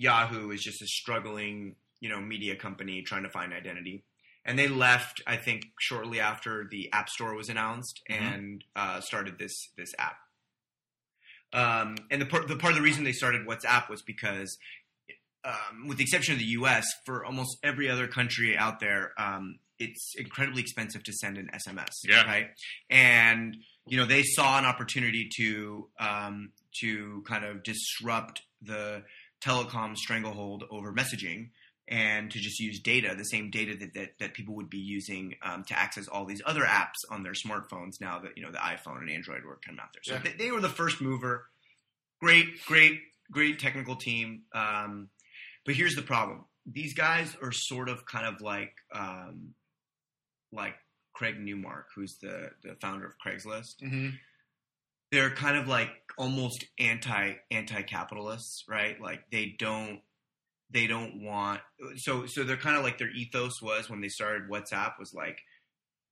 Yahoo 0.00 0.50
is 0.50 0.62
just 0.62 0.80
a 0.82 0.86
struggling 0.86 1.76
you 2.00 2.08
know 2.08 2.20
media 2.20 2.56
company 2.56 3.02
trying 3.02 3.22
to 3.24 3.30
find 3.30 3.52
identity. 3.52 4.02
And 4.46 4.58
they 4.58 4.68
left, 4.68 5.20
I 5.26 5.36
think, 5.36 5.64
shortly 5.78 6.18
after 6.18 6.66
the 6.70 6.90
App 6.94 7.10
Store 7.10 7.34
was 7.34 7.50
announced, 7.50 8.00
Mhm. 8.10 8.14
and 8.16 8.64
uh, 8.74 9.00
started 9.02 9.38
this 9.38 9.52
this 9.76 9.92
app. 9.98 10.16
Um, 11.52 11.96
and 12.10 12.22
the 12.22 12.26
part, 12.26 12.48
the 12.48 12.56
part 12.56 12.72
of 12.72 12.76
the 12.76 12.82
reason 12.82 13.04
they 13.04 13.12
started 13.12 13.46
WhatsApp 13.46 13.88
was 13.90 14.00
because, 14.02 14.56
um, 15.44 15.88
with 15.88 15.98
the 15.98 16.04
exception 16.04 16.32
of 16.32 16.38
the 16.38 16.46
U.S., 16.60 16.86
for 17.04 17.24
almost 17.24 17.58
every 17.62 17.90
other 17.90 18.06
country 18.06 18.56
out 18.56 18.80
there, 18.80 19.12
um, 19.18 19.58
it's 19.78 20.14
incredibly 20.16 20.62
expensive 20.62 21.02
to 21.04 21.12
send 21.12 21.36
an 21.38 21.50
SMS. 21.52 21.92
Yeah. 22.04 22.22
Right. 22.24 22.50
And 22.88 23.56
you 23.86 23.96
know 23.98 24.06
they 24.06 24.22
saw 24.22 24.58
an 24.58 24.64
opportunity 24.64 25.28
to 25.36 25.88
um, 25.98 26.52
to 26.80 27.22
kind 27.26 27.44
of 27.44 27.62
disrupt 27.62 28.42
the 28.62 29.02
telecom 29.44 29.96
stranglehold 29.96 30.64
over 30.70 30.92
messaging 30.92 31.50
and 31.88 32.30
to 32.30 32.38
just 32.38 32.60
use 32.60 32.78
data, 32.78 33.14
the 33.16 33.24
same 33.24 33.50
data 33.50 33.76
that, 33.76 33.94
that, 33.94 34.10
that 34.20 34.34
people 34.34 34.54
would 34.54 34.70
be 34.70 34.78
using 34.78 35.34
um, 35.42 35.64
to 35.64 35.76
access 35.76 36.06
all 36.06 36.24
these 36.24 36.40
other 36.46 36.62
apps 36.62 36.94
on 37.10 37.24
their 37.24 37.32
smartphones 37.32 38.00
now 38.00 38.20
that, 38.20 38.36
you 38.36 38.44
know, 38.44 38.52
the 38.52 38.58
iPhone 38.58 38.98
and 38.98 39.10
Android 39.10 39.44
were 39.44 39.58
coming 39.64 39.80
out 39.80 39.88
there. 39.92 40.02
So 40.04 40.14
Yeah. 40.14 40.20
they, 40.22 40.44
they 40.44 40.50
were 40.52 40.60
the 40.60 40.68
first 40.68 41.00
mover. 41.00 41.46
Great, 42.20 42.64
great, 42.66 43.00
great 43.32 43.58
technical 43.58 43.96
team. 43.96 44.42
Um, 44.54 45.08
but 45.66 45.74
here's 45.74 45.94
the 45.96 46.02
problem. 46.02 46.44
These 46.64 46.94
guys 46.94 47.36
are 47.42 47.50
sort 47.50 47.88
of 47.88 48.06
kind 48.06 48.26
of 48.26 48.40
like, 48.40 48.74
um, 48.94 49.54
like 50.52 50.74
Craig 51.12 51.40
Newmark, 51.40 51.86
who's 51.96 52.18
the, 52.18 52.50
the 52.62 52.76
founder 52.80 53.06
of 53.06 53.14
Craigslist 53.24 53.80
hmm 53.80 54.10
they're 55.12 55.30
kind 55.30 55.56
of 55.56 55.66
like 55.66 55.88
almost 56.20 56.64
anti 56.78 57.32
anti 57.50 57.82
capitalists, 57.82 58.64
right? 58.68 59.00
Like 59.00 59.22
they 59.32 59.54
don't 59.58 60.00
they 60.70 60.86
don't 60.86 61.22
want 61.24 61.60
so 61.96 62.26
so 62.26 62.44
they're 62.44 62.56
kind 62.56 62.76
of 62.76 62.84
like 62.84 62.98
their 62.98 63.10
ethos 63.10 63.60
was 63.62 63.88
when 63.90 64.00
they 64.00 64.08
started 64.08 64.48
WhatsApp 64.50 64.98
was 64.98 65.12
like 65.14 65.38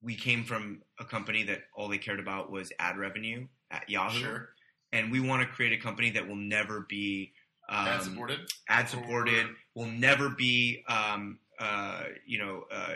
we 0.02 0.14
came 0.16 0.44
from 0.44 0.80
a 0.98 1.04
company 1.04 1.42
that 1.44 1.60
all 1.76 1.88
they 1.88 1.98
cared 1.98 2.20
about 2.20 2.50
was 2.50 2.72
ad 2.78 2.96
revenue 2.96 3.46
at 3.70 3.88
Yahoo, 3.90 4.18
Sure. 4.20 4.48
and 4.92 5.12
we 5.12 5.20
want 5.20 5.42
to 5.42 5.48
create 5.54 5.72
a 5.78 5.82
company 5.82 6.10
that 6.10 6.26
will 6.26 6.36
never 6.36 6.86
be 6.88 7.32
um, 7.68 7.86
Ad 7.86 8.02
supported. 8.02 8.40
ad 8.68 8.88
supported, 8.88 9.46
will 9.74 9.86
never 9.90 10.30
be, 10.30 10.82
um, 10.88 11.38
uh, 11.58 12.04
you 12.26 12.38
know, 12.38 12.62
uh, 12.72 12.94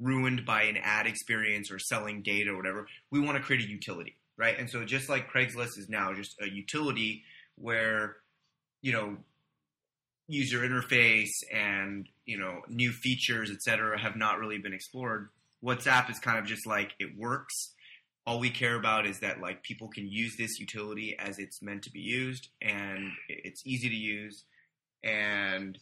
ruined 0.00 0.44
by 0.44 0.64
an 0.64 0.76
ad 0.76 1.06
experience 1.06 1.70
or 1.70 1.78
selling 1.78 2.22
data 2.22 2.50
or 2.50 2.56
whatever. 2.56 2.86
We 3.10 3.20
want 3.20 3.38
to 3.38 3.42
create 3.42 3.64
a 3.64 3.68
utility, 3.70 4.16
right? 4.36 4.58
And 4.58 4.68
so 4.68 4.84
just 4.84 5.08
like 5.08 5.30
Craigslist 5.30 5.78
is 5.78 5.88
now 5.88 6.14
just 6.14 6.36
a 6.40 6.48
utility 6.48 7.24
where, 7.56 8.16
you 8.82 8.92
know, 8.92 9.16
user 10.28 10.60
interface 10.60 11.30
and 11.52 12.08
you 12.24 12.38
know 12.38 12.62
new 12.68 12.92
features, 12.92 13.50
et 13.50 13.62
cetera, 13.62 13.98
have 13.98 14.16
not 14.16 14.38
really 14.38 14.58
been 14.58 14.72
explored. 14.72 15.28
WhatsApp 15.64 16.10
is 16.10 16.18
kind 16.18 16.38
of 16.38 16.44
just 16.44 16.66
like 16.66 16.94
it 16.98 17.16
works. 17.16 17.72
All 18.26 18.40
we 18.40 18.50
care 18.50 18.74
about 18.74 19.06
is 19.06 19.20
that 19.20 19.40
like 19.40 19.62
people 19.62 19.88
can 19.88 20.08
use 20.08 20.36
this 20.36 20.58
utility 20.58 21.16
as 21.18 21.38
it's 21.38 21.62
meant 21.62 21.82
to 21.84 21.90
be 21.90 22.00
used, 22.00 22.48
and 22.60 23.10
it's 23.28 23.62
easy 23.64 23.88
to 23.88 23.94
use. 23.94 24.44
And 25.04 25.78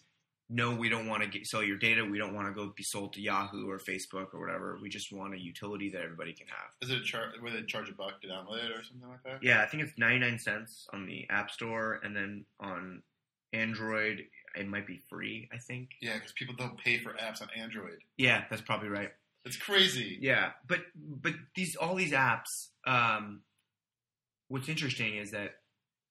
no, 0.50 0.74
we 0.74 0.88
don't 0.88 1.06
want 1.08 1.22
to 1.22 1.28
get, 1.28 1.46
sell 1.46 1.62
your 1.62 1.78
data. 1.78 2.04
We 2.04 2.18
don't 2.18 2.34
want 2.34 2.48
to 2.48 2.54
go 2.54 2.72
be 2.76 2.82
sold 2.82 3.14
to 3.14 3.20
Yahoo 3.20 3.68
or 3.68 3.78
Facebook 3.78 4.34
or 4.34 4.40
whatever. 4.40 4.78
We 4.80 4.88
just 4.88 5.12
want 5.12 5.34
a 5.34 5.38
utility 5.38 5.90
that 5.90 6.02
everybody 6.02 6.34
can 6.34 6.46
have. 6.48 6.70
Is 6.82 6.90
it 6.90 6.98
a 6.98 7.04
char- 7.04 7.32
where 7.40 7.52
they 7.52 7.62
charge 7.62 7.88
a 7.88 7.94
buck 7.94 8.20
to 8.22 8.28
download 8.28 8.64
it 8.64 8.70
or 8.70 8.82
something 8.84 9.08
like 9.08 9.22
that? 9.24 9.42
Yeah, 9.42 9.62
I 9.62 9.66
think 9.66 9.82
it's 9.82 9.92
99 9.96 10.38
cents 10.38 10.86
on 10.92 11.06
the 11.06 11.26
App 11.30 11.50
Store, 11.50 12.00
and 12.04 12.14
then 12.14 12.44
on 12.60 13.02
Android, 13.54 14.24
it 14.54 14.68
might 14.68 14.86
be 14.86 15.00
free, 15.08 15.48
I 15.52 15.58
think. 15.58 15.90
Yeah, 16.02 16.14
because 16.14 16.32
people 16.32 16.54
don't 16.56 16.78
pay 16.78 16.98
for 16.98 17.14
apps 17.14 17.40
on 17.40 17.48
Android. 17.56 17.98
Yeah, 18.16 18.44
that's 18.50 18.62
probably 18.62 18.88
right. 18.88 19.10
It's 19.44 19.56
crazy. 19.56 20.18
Yeah, 20.20 20.50
but 20.66 20.80
but 20.96 21.34
these 21.54 21.76
all 21.76 21.94
these 21.94 22.12
apps. 22.12 22.70
Um, 22.86 23.42
what's 24.48 24.68
interesting 24.68 25.16
is 25.16 25.32
that 25.32 25.56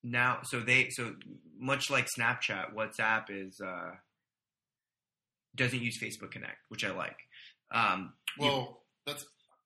now, 0.03 0.39
so 0.43 0.59
they 0.59 0.89
so 0.89 1.15
much 1.59 1.89
like 1.89 2.07
Snapchat, 2.15 2.73
WhatsApp 2.75 3.25
is 3.29 3.59
uh, 3.59 3.91
doesn't 5.55 5.81
use 5.81 5.99
Facebook 6.01 6.31
Connect, 6.31 6.57
which 6.69 6.83
I 6.83 6.91
like. 6.91 7.17
Um, 7.71 8.13
Well, 8.37 8.83
that's 9.05 9.25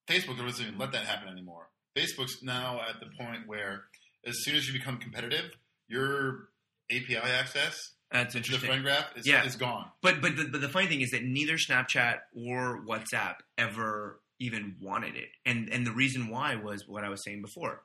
Facebook 0.10 0.38
doesn't 0.38 0.66
even 0.66 0.78
let 0.80 0.92
that 0.94 1.06
happen 1.06 1.30
anymore. 1.30 1.70
Facebook's 1.98 2.42
now 2.44 2.80
at 2.88 3.00
the 3.00 3.08
point 3.18 3.48
where 3.48 3.86
as 4.26 4.44
soon 4.44 4.56
as 4.56 4.68
you 4.68 4.74
become 4.74 4.98
competitive, 4.98 5.52
your 5.88 6.50
API 6.92 7.18
access 7.18 7.94
that's 8.12 8.34
to 8.34 8.40
the 8.40 8.44
interesting. 8.46 8.70
friend 8.70 8.84
graph 8.84 9.18
is, 9.18 9.28
Yeah. 9.28 9.44
is 9.46 9.56
gone. 9.56 9.92
But 10.02 10.22
but 10.22 10.36
the, 10.38 10.46
but 10.46 10.62
the 10.62 10.70
funny 10.70 10.88
thing 10.88 11.02
is 11.02 11.12
that 11.12 11.24
neither 11.24 11.56
Snapchat 11.56 12.20
or 12.36 12.84
WhatsApp 12.86 13.36
ever 13.58 14.22
even 14.40 14.76
wanted 14.82 15.16
it, 15.16 15.30
and 15.46 15.70
and 15.70 15.86
the 15.86 15.92
reason 15.92 16.30
why 16.30 16.56
was 16.56 16.88
what 16.88 17.04
I 17.04 17.10
was 17.10 17.24
saying 17.24 17.42
before. 17.42 17.84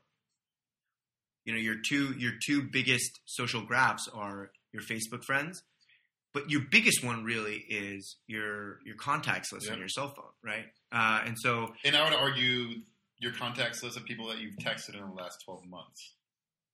You 1.44 1.54
know, 1.54 1.58
your 1.58 1.76
two 1.84 2.12
your 2.18 2.32
two 2.44 2.62
biggest 2.62 3.20
social 3.24 3.62
graphs 3.62 4.06
are 4.12 4.52
your 4.72 4.82
Facebook 4.82 5.24
friends, 5.24 5.62
but 6.34 6.50
your 6.50 6.62
biggest 6.70 7.04
one 7.04 7.24
really 7.24 7.56
is 7.68 8.16
your 8.26 8.78
your 8.84 8.96
contacts 8.96 9.52
list 9.52 9.70
on 9.70 9.78
your 9.78 9.88
cell 9.88 10.08
phone, 10.08 10.24
right? 10.42 10.64
Uh, 10.90 11.22
and 11.26 11.36
so 11.38 11.72
And 11.84 11.96
I 11.96 12.04
would 12.04 12.14
argue 12.18 12.80
your 13.18 13.32
contacts 13.32 13.82
list 13.82 13.96
of 13.96 14.04
people 14.04 14.26
that 14.28 14.38
you've 14.40 14.56
texted 14.56 14.94
in 14.94 15.00
the 15.00 15.12
last 15.14 15.42
12 15.44 15.64
months. 15.66 16.14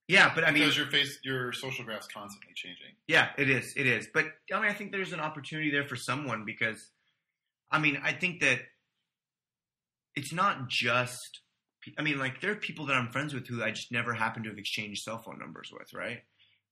yeah, 0.08 0.32
but 0.34 0.44
I 0.44 0.50
mean, 0.50 0.62
because 0.62 0.76
your 0.76 0.86
face, 0.86 1.18
your 1.22 1.52
social 1.52 1.84
graph's 1.84 2.06
constantly 2.06 2.52
changing. 2.54 2.94
Yeah, 3.06 3.28
it 3.36 3.50
is. 3.50 3.74
It 3.76 3.86
is. 3.86 4.08
But 4.14 4.26
I 4.52 4.60
mean, 4.60 4.70
I 4.70 4.72
think 4.72 4.92
there's 4.92 5.12
an 5.12 5.20
opportunity 5.20 5.70
there 5.70 5.86
for 5.86 5.96
someone 5.96 6.44
because, 6.46 6.90
I 7.70 7.78
mean, 7.78 8.00
I 8.02 8.12
think 8.12 8.40
that 8.40 8.60
it's 10.16 10.32
not 10.32 10.68
just. 10.68 11.40
I 11.96 12.02
mean, 12.02 12.18
like 12.18 12.40
there 12.40 12.50
are 12.50 12.56
people 12.56 12.86
that 12.86 12.94
I'm 12.96 13.10
friends 13.12 13.32
with 13.32 13.46
who 13.46 13.62
I 13.62 13.70
just 13.70 13.92
never 13.92 14.12
happen 14.12 14.42
to 14.42 14.48
have 14.50 14.58
exchanged 14.58 15.02
cell 15.02 15.22
phone 15.24 15.38
numbers 15.38 15.70
with, 15.72 15.92
right? 15.94 16.18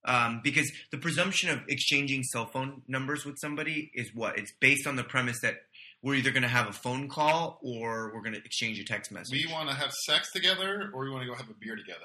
Um, 0.07 0.39
because 0.41 0.71
the 0.91 0.97
presumption 0.97 1.49
of 1.49 1.59
exchanging 1.67 2.23
cell 2.23 2.45
phone 2.45 2.81
numbers 2.87 3.25
with 3.25 3.37
somebody 3.39 3.91
is 3.93 4.09
what 4.15 4.39
it's 4.39 4.53
based 4.61 4.87
on 4.87 4.95
the 4.95 5.03
premise 5.03 5.41
that 5.41 5.57
we're 6.01 6.15
either 6.15 6.31
going 6.31 6.43
to 6.43 6.49
have 6.49 6.67
a 6.67 6.73
phone 6.73 7.09
call 7.09 7.59
or 7.61 8.13
we're 8.13 8.21
going 8.21 8.33
to 8.33 8.39
exchange 8.39 8.79
a 8.79 8.85
text 8.85 9.11
message. 9.11 9.45
We 9.45 9.51
want 9.51 9.69
to 9.69 9.75
have 9.75 9.91
sex 9.91 10.31
together, 10.31 10.89
or 10.93 11.03
we 11.03 11.09
want 11.09 11.23
to 11.23 11.27
go 11.27 11.35
have 11.35 11.49
a 11.49 11.55
beer 11.59 11.75
together. 11.75 11.99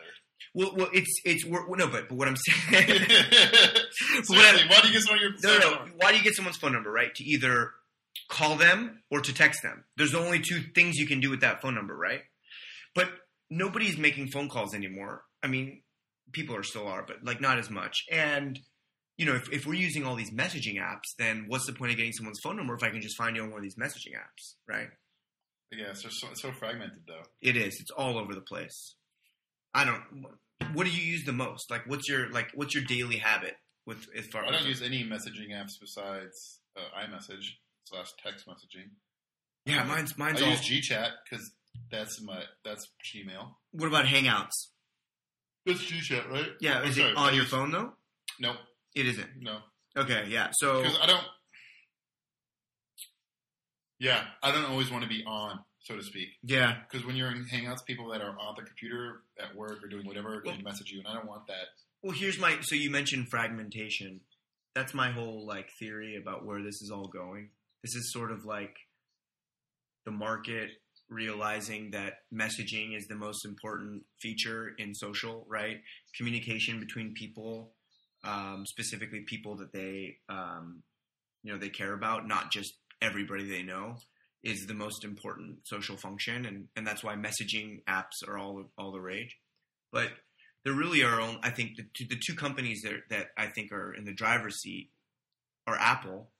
well, 0.54 0.72
well, 0.74 0.88
it's 0.92 1.20
it's 1.24 1.46
we're, 1.46 1.64
no, 1.76 1.86
but 1.86 2.08
but 2.08 2.18
what 2.18 2.26
I'm 2.26 2.36
saying. 2.36 2.86
Seriously, 4.24 4.36
why 4.36 4.80
do 4.82 4.88
you 4.88 4.94
get 4.94 5.02
some 5.02 5.14
of 5.14 5.20
your? 5.20 5.30
No, 5.42 5.58
no, 5.58 5.70
no. 5.70 5.92
Why 5.96 6.10
do 6.10 6.18
you 6.18 6.24
get 6.24 6.34
someone's 6.34 6.56
phone 6.56 6.72
number, 6.72 6.90
right? 6.90 7.14
To 7.14 7.24
either 7.24 7.70
call 8.28 8.56
them 8.56 9.02
or 9.10 9.20
to 9.20 9.32
text 9.32 9.62
them. 9.62 9.84
There's 9.96 10.14
only 10.14 10.40
two 10.40 10.62
things 10.74 10.96
you 10.96 11.06
can 11.06 11.20
do 11.20 11.30
with 11.30 11.40
that 11.42 11.62
phone 11.62 11.74
number, 11.74 11.96
right? 11.96 12.22
But 12.94 13.10
nobody's 13.50 13.98
making 13.98 14.28
phone 14.28 14.48
calls 14.48 14.74
anymore. 14.74 15.22
I 15.42 15.48
mean, 15.48 15.82
people 16.30 16.54
are 16.54 16.62
still 16.62 16.86
are, 16.86 17.04
but 17.06 17.24
like 17.24 17.40
not 17.40 17.58
as 17.58 17.70
much. 17.70 18.04
And 18.10 18.58
you 19.18 19.26
know, 19.26 19.34
if, 19.34 19.52
if 19.52 19.66
we're 19.66 19.74
using 19.74 20.04
all 20.04 20.14
these 20.14 20.30
messaging 20.30 20.76
apps, 20.76 21.14
then 21.18 21.44
what's 21.48 21.66
the 21.66 21.72
point 21.72 21.90
of 21.92 21.96
getting 21.96 22.12
someone's 22.12 22.40
phone 22.40 22.56
number 22.56 22.74
if 22.74 22.82
I 22.82 22.90
can 22.90 23.02
just 23.02 23.16
find 23.16 23.36
you 23.36 23.42
on 23.42 23.50
one 23.50 23.58
of 23.58 23.62
these 23.62 23.76
messaging 23.76 24.14
apps, 24.14 24.54
right? 24.66 24.88
Yeah, 25.70 25.90
it's, 25.90 26.02
so, 26.02 26.28
so 26.34 26.52
fragmented 26.52 27.02
though. 27.06 27.22
It 27.40 27.56
is. 27.56 27.80
It's 27.80 27.90
all 27.90 28.18
over 28.18 28.34
the 28.34 28.40
place. 28.40 28.94
I 29.74 29.84
don't. 29.84 30.02
What 30.74 30.84
do 30.84 30.90
you 30.90 31.02
use 31.02 31.24
the 31.24 31.32
most? 31.32 31.70
Like, 31.70 31.86
what's 31.86 32.08
your 32.08 32.30
like? 32.30 32.50
What's 32.54 32.74
your 32.74 32.84
daily 32.84 33.16
habit 33.16 33.54
with 33.86 34.06
as 34.16 34.26
far? 34.26 34.44
I 34.44 34.50
don't 34.50 34.66
use 34.66 34.82
any 34.82 35.02
messaging 35.02 35.50
apps 35.50 35.72
besides 35.80 36.60
uh, 36.76 37.00
iMessage 37.00 37.46
slash 37.84 38.08
text 38.22 38.46
messaging. 38.46 38.90
Yeah, 39.64 39.84
mine's 39.84 40.18
mine's 40.18 40.42
I 40.42 40.44
all. 40.44 40.50
use 40.50 40.60
GChat 40.60 41.10
because 41.24 41.50
that's 41.90 42.20
my 42.22 42.42
that's 42.64 42.88
Gmail. 43.14 43.54
what 43.72 43.88
about 43.88 44.04
Hangouts? 44.04 44.68
That's 45.66 45.80
GChat, 45.82 46.28
right? 46.30 46.50
Yeah, 46.60 46.82
is 46.82 46.98
it 46.98 47.16
on 47.16 47.34
your 47.34 47.44
phone 47.44 47.70
though? 47.70 47.92
No, 48.40 48.56
It 48.94 49.06
isn't. 49.06 49.28
no, 49.40 49.58
Okay, 49.96 50.26
yeah. 50.28 50.50
So 50.52 50.82
because 50.82 50.98
I 51.02 51.06
don't. 51.06 51.24
Yeah, 53.98 54.24
I 54.42 54.50
don't 54.50 54.64
always 54.64 54.90
want 54.90 55.04
to 55.04 55.08
be 55.08 55.22
on, 55.26 55.60
so 55.80 55.94
to 55.96 56.02
speak. 56.02 56.30
yeah, 56.42 56.78
Because 56.90 57.06
when 57.06 57.14
you're 57.14 57.30
in 57.30 57.44
Hangouts, 57.44 57.84
people 57.84 58.08
that 58.10 58.20
are 58.20 58.36
on 58.38 58.54
the 58.56 58.62
computer 58.62 59.22
at 59.38 59.54
work 59.54 59.82
or 59.84 59.88
doing 59.88 60.06
whatever 60.06 60.40
can 60.40 60.54
Well- 60.54 60.62
message 60.62 60.90
you, 60.90 60.98
and 60.98 61.06
I 61.08 61.14
don't 61.14 61.26
want 61.26 61.46
that. 61.46 61.68
well, 62.02 62.12
here's 62.16 62.38
my. 62.38 62.60
So 62.62 62.74
you 62.74 62.90
mentioned 62.90 63.28
fragmentation. 63.30 64.22
That's 64.74 64.92
my 64.94 65.12
whole 65.12 65.46
like 65.46 65.70
theory 65.78 66.16
about 66.16 66.44
where 66.44 66.62
this 66.62 66.82
is 66.82 66.90
all 66.90 67.06
going. 67.06 67.50
This 67.82 67.94
is 67.94 68.10
sort 68.12 68.32
of 68.32 68.44
like 68.44 68.76
the 70.04 70.10
market 70.10 70.81
realizing 71.12 71.90
that 71.92 72.14
messaging 72.32 72.96
is 72.96 73.06
the 73.06 73.14
most 73.14 73.44
important 73.44 74.04
feature 74.20 74.72
in 74.78 74.94
social, 74.94 75.44
right? 75.48 75.78
Communication 76.16 76.80
between 76.80 77.14
people, 77.14 77.72
um, 78.24 78.64
specifically 78.66 79.20
people 79.26 79.56
that 79.56 79.72
they, 79.72 80.16
um, 80.28 80.82
you 81.42 81.52
know, 81.52 81.58
they 81.58 81.68
care 81.68 81.92
about, 81.94 82.26
not 82.26 82.50
just 82.50 82.74
everybody 83.00 83.48
they 83.48 83.62
know, 83.62 83.96
is 84.42 84.66
the 84.66 84.74
most 84.74 85.04
important 85.04 85.58
social 85.64 85.96
function, 85.96 86.44
and 86.46 86.66
and 86.74 86.84
that's 86.86 87.04
why 87.04 87.14
messaging 87.14 87.82
apps 87.88 88.26
are 88.26 88.36
all 88.38 88.64
all 88.76 88.90
the 88.92 89.00
rage. 89.00 89.36
But 89.92 90.08
there 90.64 90.72
really 90.72 91.02
are, 91.02 91.20
only, 91.20 91.38
I 91.42 91.50
think, 91.50 91.76
the 91.76 91.84
two, 91.94 92.06
the 92.08 92.18
two 92.26 92.34
companies 92.34 92.82
that 92.82 92.94
that 93.10 93.26
I 93.36 93.46
think 93.46 93.70
are 93.72 93.92
in 93.94 94.04
the 94.04 94.12
driver's 94.14 94.60
seat 94.60 94.90
are 95.66 95.76
Apple 95.78 96.30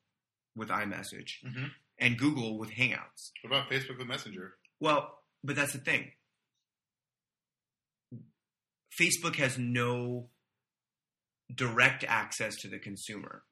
with 0.57 0.69
iMessage 0.69 1.31
Mm-hmm. 1.47 1.67
and 1.99 2.19
Google 2.19 2.59
with 2.59 2.71
Hangouts. 2.73 3.31
What 3.43 3.53
about 3.57 3.71
Facebook 3.71 3.99
with 3.99 4.07
Messenger? 4.09 4.55
Well, 4.83 5.17
but 5.45 5.55
that's 5.55 5.73
the 5.73 5.79
thing. 5.79 6.11
Facebook 9.01 9.37
has 9.37 9.57
no 9.57 10.27
direct 11.55 12.05
access 12.09 12.57
to 12.63 12.69
the 12.69 12.81
consumer 12.81 13.45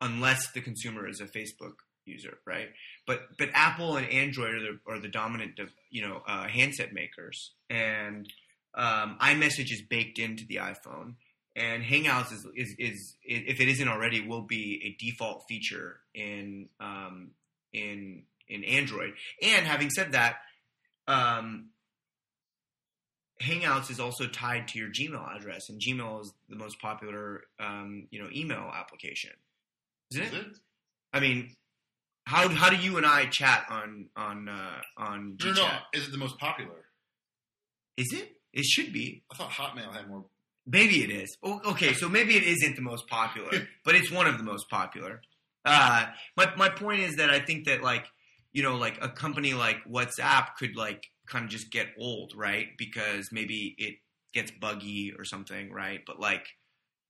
unless 0.00 0.50
the 0.50 0.60
consumer 0.60 1.08
is 1.08 1.20
a 1.20 1.26
Facebook 1.26 1.74
user, 2.06 2.38
right? 2.44 2.70
But 3.06 3.20
but 3.38 3.50
Apple 3.54 3.96
and 3.96 4.06
Android 4.08 4.54
are 4.54 4.60
the, 4.60 4.80
are 4.88 4.98
the 4.98 5.08
dominant, 5.08 5.60
you 5.90 6.02
know, 6.02 6.22
uh, 6.26 6.48
handset 6.48 6.92
makers, 6.92 7.52
and 7.70 8.28
um, 8.74 9.16
iMessage 9.20 9.70
is 9.70 9.82
baked 9.88 10.18
into 10.18 10.44
the 10.44 10.56
iPhone, 10.56 11.14
and 11.54 11.84
Hangouts 11.84 12.32
is, 12.32 12.46
is 12.56 12.74
is 12.80 13.16
if 13.22 13.60
it 13.60 13.68
isn't 13.68 13.88
already, 13.88 14.26
will 14.26 14.42
be 14.42 14.82
a 14.84 15.04
default 15.04 15.44
feature 15.48 16.00
in 16.14 16.68
um, 16.80 17.30
in 17.72 18.24
in 18.48 18.64
Android. 18.64 19.12
And 19.40 19.66
having 19.66 19.90
said 19.90 20.12
that, 20.12 20.36
um, 21.08 21.70
Hangouts 23.42 23.90
is 23.90 23.98
also 24.00 24.26
tied 24.26 24.68
to 24.68 24.78
your 24.78 24.88
Gmail 24.88 25.36
address, 25.36 25.68
and 25.68 25.80
Gmail 25.80 26.22
is 26.22 26.32
the 26.48 26.56
most 26.56 26.80
popular, 26.80 27.42
um, 27.58 28.06
you 28.10 28.22
know, 28.22 28.28
email 28.34 28.70
application. 28.74 29.30
Isn't 30.12 30.22
Is 30.24 30.32
it? 30.32 30.36
it? 30.46 30.56
I 31.12 31.20
mean, 31.20 31.54
how 32.26 32.48
how 32.48 32.70
do 32.70 32.76
you 32.76 32.96
and 32.96 33.04
I 33.04 33.26
chat 33.26 33.66
on 33.68 34.08
on 34.16 34.48
uh, 34.48 34.80
on 34.96 35.36
No, 35.40 35.46
GChat? 35.50 35.56
no, 35.56 35.62
no. 35.66 35.78
Is 35.92 36.06
it 36.08 36.12
the 36.12 36.18
most 36.18 36.38
popular? 36.38 36.84
Is 37.96 38.12
it? 38.12 38.36
It 38.52 38.64
should 38.64 38.92
be. 38.92 39.24
I 39.32 39.36
thought 39.36 39.50
Hotmail 39.50 39.92
had 39.92 40.08
more. 40.08 40.24
Maybe 40.66 41.02
it 41.02 41.10
is. 41.10 41.36
Okay, 41.44 41.92
so 41.92 42.08
maybe 42.08 42.36
it 42.36 42.44
isn't 42.44 42.76
the 42.76 42.82
most 42.82 43.06
popular, 43.08 43.50
but 43.84 43.94
it's 43.96 44.10
one 44.10 44.26
of 44.26 44.38
the 44.38 44.44
most 44.44 44.70
popular. 44.70 45.20
Uh, 45.64 46.06
my 46.36 46.54
my 46.56 46.68
point 46.68 47.00
is 47.00 47.16
that 47.16 47.30
I 47.30 47.40
think 47.40 47.66
that 47.66 47.82
like 47.82 48.06
you 48.54 48.62
know 48.62 48.76
like 48.76 48.98
a 49.02 49.08
company 49.08 49.52
like 49.52 49.84
WhatsApp 49.84 50.56
could 50.58 50.76
like 50.76 51.04
kind 51.26 51.44
of 51.44 51.50
just 51.50 51.70
get 51.70 51.88
old, 51.98 52.32
right? 52.34 52.68
Because 52.78 53.28
maybe 53.30 53.74
it 53.76 53.96
gets 54.32 54.50
buggy 54.50 55.12
or 55.18 55.24
something, 55.24 55.70
right? 55.70 56.00
But 56.06 56.18
like 56.18 56.46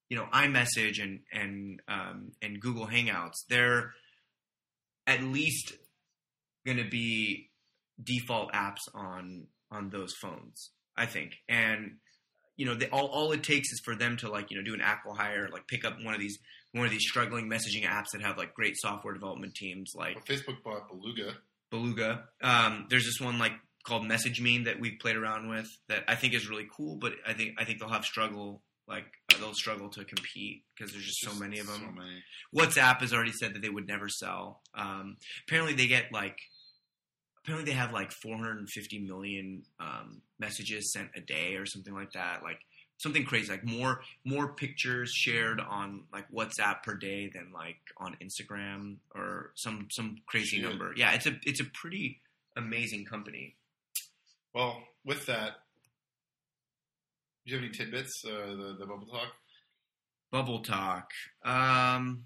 you 0.09 0.17
know 0.17 0.27
iMessage 0.33 1.01
and 1.01 1.21
and 1.33 1.81
um, 1.87 2.33
and 2.43 2.61
Google 2.61 2.87
Hangouts, 2.87 3.45
they're 3.49 3.93
at 5.07 5.23
least 5.23 5.75
going 6.65 6.79
to 6.79 6.89
be 6.89 7.51
default 8.03 8.53
apps 8.53 8.89
on 8.95 9.47
on 9.71 9.91
those 9.91 10.15
phones, 10.15 10.71
I 10.97 11.07
think, 11.07 11.35
and 11.49 11.99
you 12.57 12.67
know, 12.67 12.75
they, 12.75 12.89
all 12.89 13.07
all 13.07 13.33
it 13.33 13.43
takes 13.43 13.71
is 13.73 13.81
for 13.85 13.95
them 13.95 14.17
to 14.19 14.31
like 14.31 14.51
you 14.51 14.57
know 14.57 14.63
do 14.65 14.75
an 14.75 14.81
acqui-hire, 14.81 15.49
like 15.53 15.67
pick 15.67 15.85
up 15.85 15.97
one 16.03 16.15
of 16.15 16.21
these 16.21 16.39
one 16.75 16.87
of 16.87 16.91
these 16.91 17.07
struggling 17.07 17.49
messaging 17.49 17.85
apps 17.85 18.11
that 18.13 18.23
have 18.23 18.37
like 18.37 18.53
great 18.53 18.77
software 18.77 19.15
development 19.15 19.55
teams, 19.55 19.93
like 19.95 20.17
Well, 20.17 20.25
Facebook 20.25 20.63
bought 20.63 20.89
Beluga. 20.89 21.35
Beluga. 21.71 22.25
Um, 22.43 22.87
there's 22.91 23.05
this 23.05 23.21
one 23.21 23.39
like 23.39 23.53
called 23.85 24.07
Message 24.07 24.41
Meme 24.41 24.65
that 24.65 24.81
we've 24.81 24.99
played 24.99 25.17
around 25.17 25.49
with 25.49 25.69
that 25.89 26.03
I 26.09 26.17
think 26.17 26.35
is 26.35 26.49
really 26.49 26.67
cool, 26.77 26.97
but 26.97 27.13
I 27.27 27.33
think 27.33 27.55
I 27.59 27.65
think 27.65 27.79
they'll 27.79 27.89
have 27.89 28.05
struggle 28.05 28.63
like 28.89 29.07
uh, 29.33 29.39
they'll 29.39 29.55
struggle 29.55 29.89
to 29.91 30.05
compete 30.05 30.65
because 30.77 30.93
there's 30.93 31.05
just, 31.05 31.21
so 31.21 31.35
many 31.39 31.61
of 31.61 31.69
them. 31.69 31.81
So 31.81 31.93
many. 31.93 32.23
WhatsApp 32.55 33.01
has 33.01 33.13
already 33.13 33.33
said 33.33 33.55
that 33.55 33.63
they 33.63 33.69
would 33.69 33.87
never 33.87 34.09
sell. 34.09 34.61
Um, 34.75 35.17
apparently, 35.47 35.75
they 35.75 35.87
get 35.87 36.13
like 36.13 36.37
apparently 37.45 37.71
they 37.71 37.77
have 37.77 37.93
like 37.93 38.11
450 38.11 38.99
million 39.01 39.63
um, 39.79 40.23
messages 40.41 40.93
sent 40.93 41.11
a 41.15 41.21
day 41.21 41.55
or 41.55 41.67
something 41.67 41.95
like 41.95 42.13
that. 42.13 42.43
Like 42.43 42.59
something 42.99 43.25
crazy, 43.25 43.51
like 43.51 43.65
more 43.65 44.01
more 44.25 44.49
pictures 44.55 45.11
shared 45.11 45.61
on 45.61 46.05
like 46.13 46.31
WhatsApp 46.31 46.83
per 46.83 46.95
day 46.95 47.31
than 47.33 47.53
like 47.53 47.79
on 47.99 48.17
Instagram 48.23 48.97
or 49.15 49.53
some 49.55 49.89
some 49.91 50.19
crazy 50.27 50.61
number. 50.61 50.93
Yeah, 50.97 51.13
it's 51.13 51.27
a 51.27 51.37
it's 51.45 51.61
a 51.61 51.65
pretty 51.65 52.21
amazing 52.57 53.05
company. 53.05 53.57
Well, 54.55 54.83
with 55.05 55.27
that, 55.27 55.53
do 57.45 57.53
you 57.53 57.57
have 57.57 57.65
any 57.65 57.73
tidbits? 57.73 58.23
Uh, 58.25 58.55
the 58.55 58.77
the 58.79 58.87
bubble 58.87 59.07
talk. 59.07 59.33
Bubble 60.31 60.63
talk. 60.63 61.11
Um, 61.45 62.25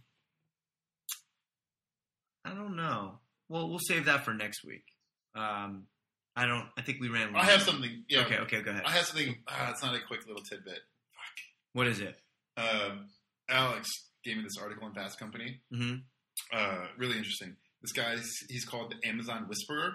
I 2.45 2.55
don't 2.55 2.77
know. 2.77 3.19
Well, 3.49 3.69
we'll 3.69 3.81
save 3.81 4.07
that 4.07 4.25
for 4.25 4.33
next 4.33 4.65
week. 4.65 4.85
Um, 5.35 5.85
I 6.39 6.47
don't. 6.47 6.67
I 6.77 6.83
think 6.83 7.01
we 7.01 7.09
ran. 7.09 7.35
I 7.35 7.45
have 7.45 7.63
something. 7.63 8.05
Yeah. 8.09 8.21
Okay. 8.21 8.39
Okay. 8.39 8.63
Go 8.63 8.71
ahead. 8.71 8.85
I 8.87 8.93
have 8.93 9.07
something. 9.07 9.37
Ah, 9.49 9.71
it's 9.71 9.83
not 9.83 9.95
a 9.95 9.99
quick 10.07 10.27
little 10.27 10.43
tidbit. 10.43 10.75
Fuck. 10.75 11.37
What 11.73 11.87
is 11.87 12.01
it? 12.01 12.17
Um, 12.57 13.09
Alex 13.49 13.89
gave 14.25 14.37
me 14.37 14.43
this 14.43 14.57
article 14.61 14.87
in 14.89 14.95
Fast 14.95 15.19
Company. 15.19 15.61
hmm 15.73 15.95
Uh, 16.53 16.87
really 16.97 17.17
interesting. 17.17 17.57
This 17.83 17.93
guy's 17.93 18.27
he's 18.49 18.65
called 18.65 18.93
the 18.93 19.09
Amazon 19.09 19.47
Whisperer. 19.49 19.95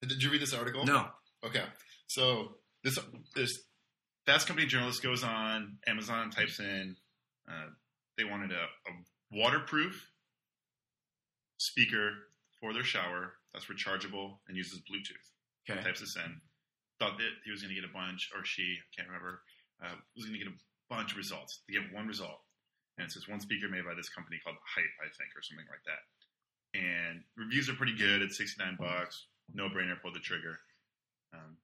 Did 0.00 0.22
you 0.22 0.30
read 0.30 0.42
this 0.42 0.54
article? 0.54 0.84
No. 0.84 1.06
Okay. 1.44 1.64
So 2.08 2.56
this 2.84 2.98
this 3.34 3.50
Fast 4.26 4.46
Company 4.46 4.66
journalist 4.66 5.02
goes 5.02 5.22
on 5.24 5.78
Amazon, 5.86 6.30
types 6.30 6.60
in 6.60 6.96
uh, 7.48 7.66
they 8.16 8.24
wanted 8.24 8.52
a, 8.52 8.62
a 8.64 8.92
waterproof 9.38 10.08
speaker 11.58 12.12
for 12.60 12.72
their 12.72 12.84
shower 12.84 13.34
that's 13.52 13.66
rechargeable 13.66 14.38
and 14.48 14.56
uses 14.56 14.78
Bluetooth. 14.80 15.28
Okay. 15.68 15.80
Types 15.82 16.00
this 16.00 16.16
in. 16.16 16.40
Thought 16.98 17.18
that 17.18 17.32
he 17.44 17.50
was 17.50 17.62
going 17.62 17.74
to 17.74 17.80
get 17.80 17.88
a 17.88 17.92
bunch, 17.92 18.30
or 18.34 18.44
she, 18.44 18.78
I 18.78 18.86
can't 18.94 19.08
remember, 19.08 19.42
uh, 19.82 19.94
was 20.16 20.26
going 20.26 20.38
to 20.38 20.44
get 20.44 20.52
a 20.52 20.58
bunch 20.90 21.12
of 21.12 21.18
results. 21.18 21.62
They 21.68 21.74
get 21.78 21.92
one 21.92 22.06
result, 22.06 22.38
and 22.98 23.06
it 23.06 23.10
says 23.12 23.26
one 23.28 23.40
speaker 23.40 23.68
made 23.68 23.84
by 23.84 23.94
this 23.94 24.08
company 24.10 24.38
called 24.44 24.56
Hype, 24.62 24.96
I 25.02 25.08
think, 25.10 25.30
or 25.34 25.42
something 25.42 25.66
like 25.70 25.82
that. 25.86 26.02
And 26.78 27.22
reviews 27.36 27.68
are 27.68 27.74
pretty 27.74 27.96
good. 27.96 28.22
It's 28.22 28.38
sixty 28.38 28.62
nine 28.62 28.76
bucks, 28.78 29.26
no 29.52 29.68
brainer, 29.68 30.00
pull 30.00 30.12
the 30.12 30.20
trigger. 30.20 30.58
Um, 31.34 31.56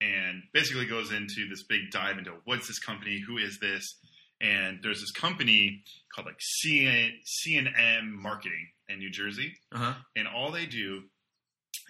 and 0.00 0.42
basically 0.54 0.86
goes 0.86 1.12
into 1.12 1.48
this 1.48 1.64
big 1.68 1.90
dive 1.92 2.18
into 2.18 2.34
what's 2.44 2.68
this 2.68 2.78
company, 2.78 3.20
who 3.26 3.36
is 3.38 3.58
this, 3.60 3.98
and 4.40 4.78
there's 4.82 5.00
this 5.00 5.10
company 5.12 5.82
called 6.14 6.26
like 6.26 6.38
CN, 6.64 7.10
CNM 7.46 8.10
Marketing 8.10 8.68
in 8.88 8.98
New 8.98 9.10
Jersey, 9.10 9.52
Uh 9.72 9.78
huh. 9.78 9.94
and 10.16 10.28
all 10.28 10.50
they 10.52 10.66
do 10.66 11.02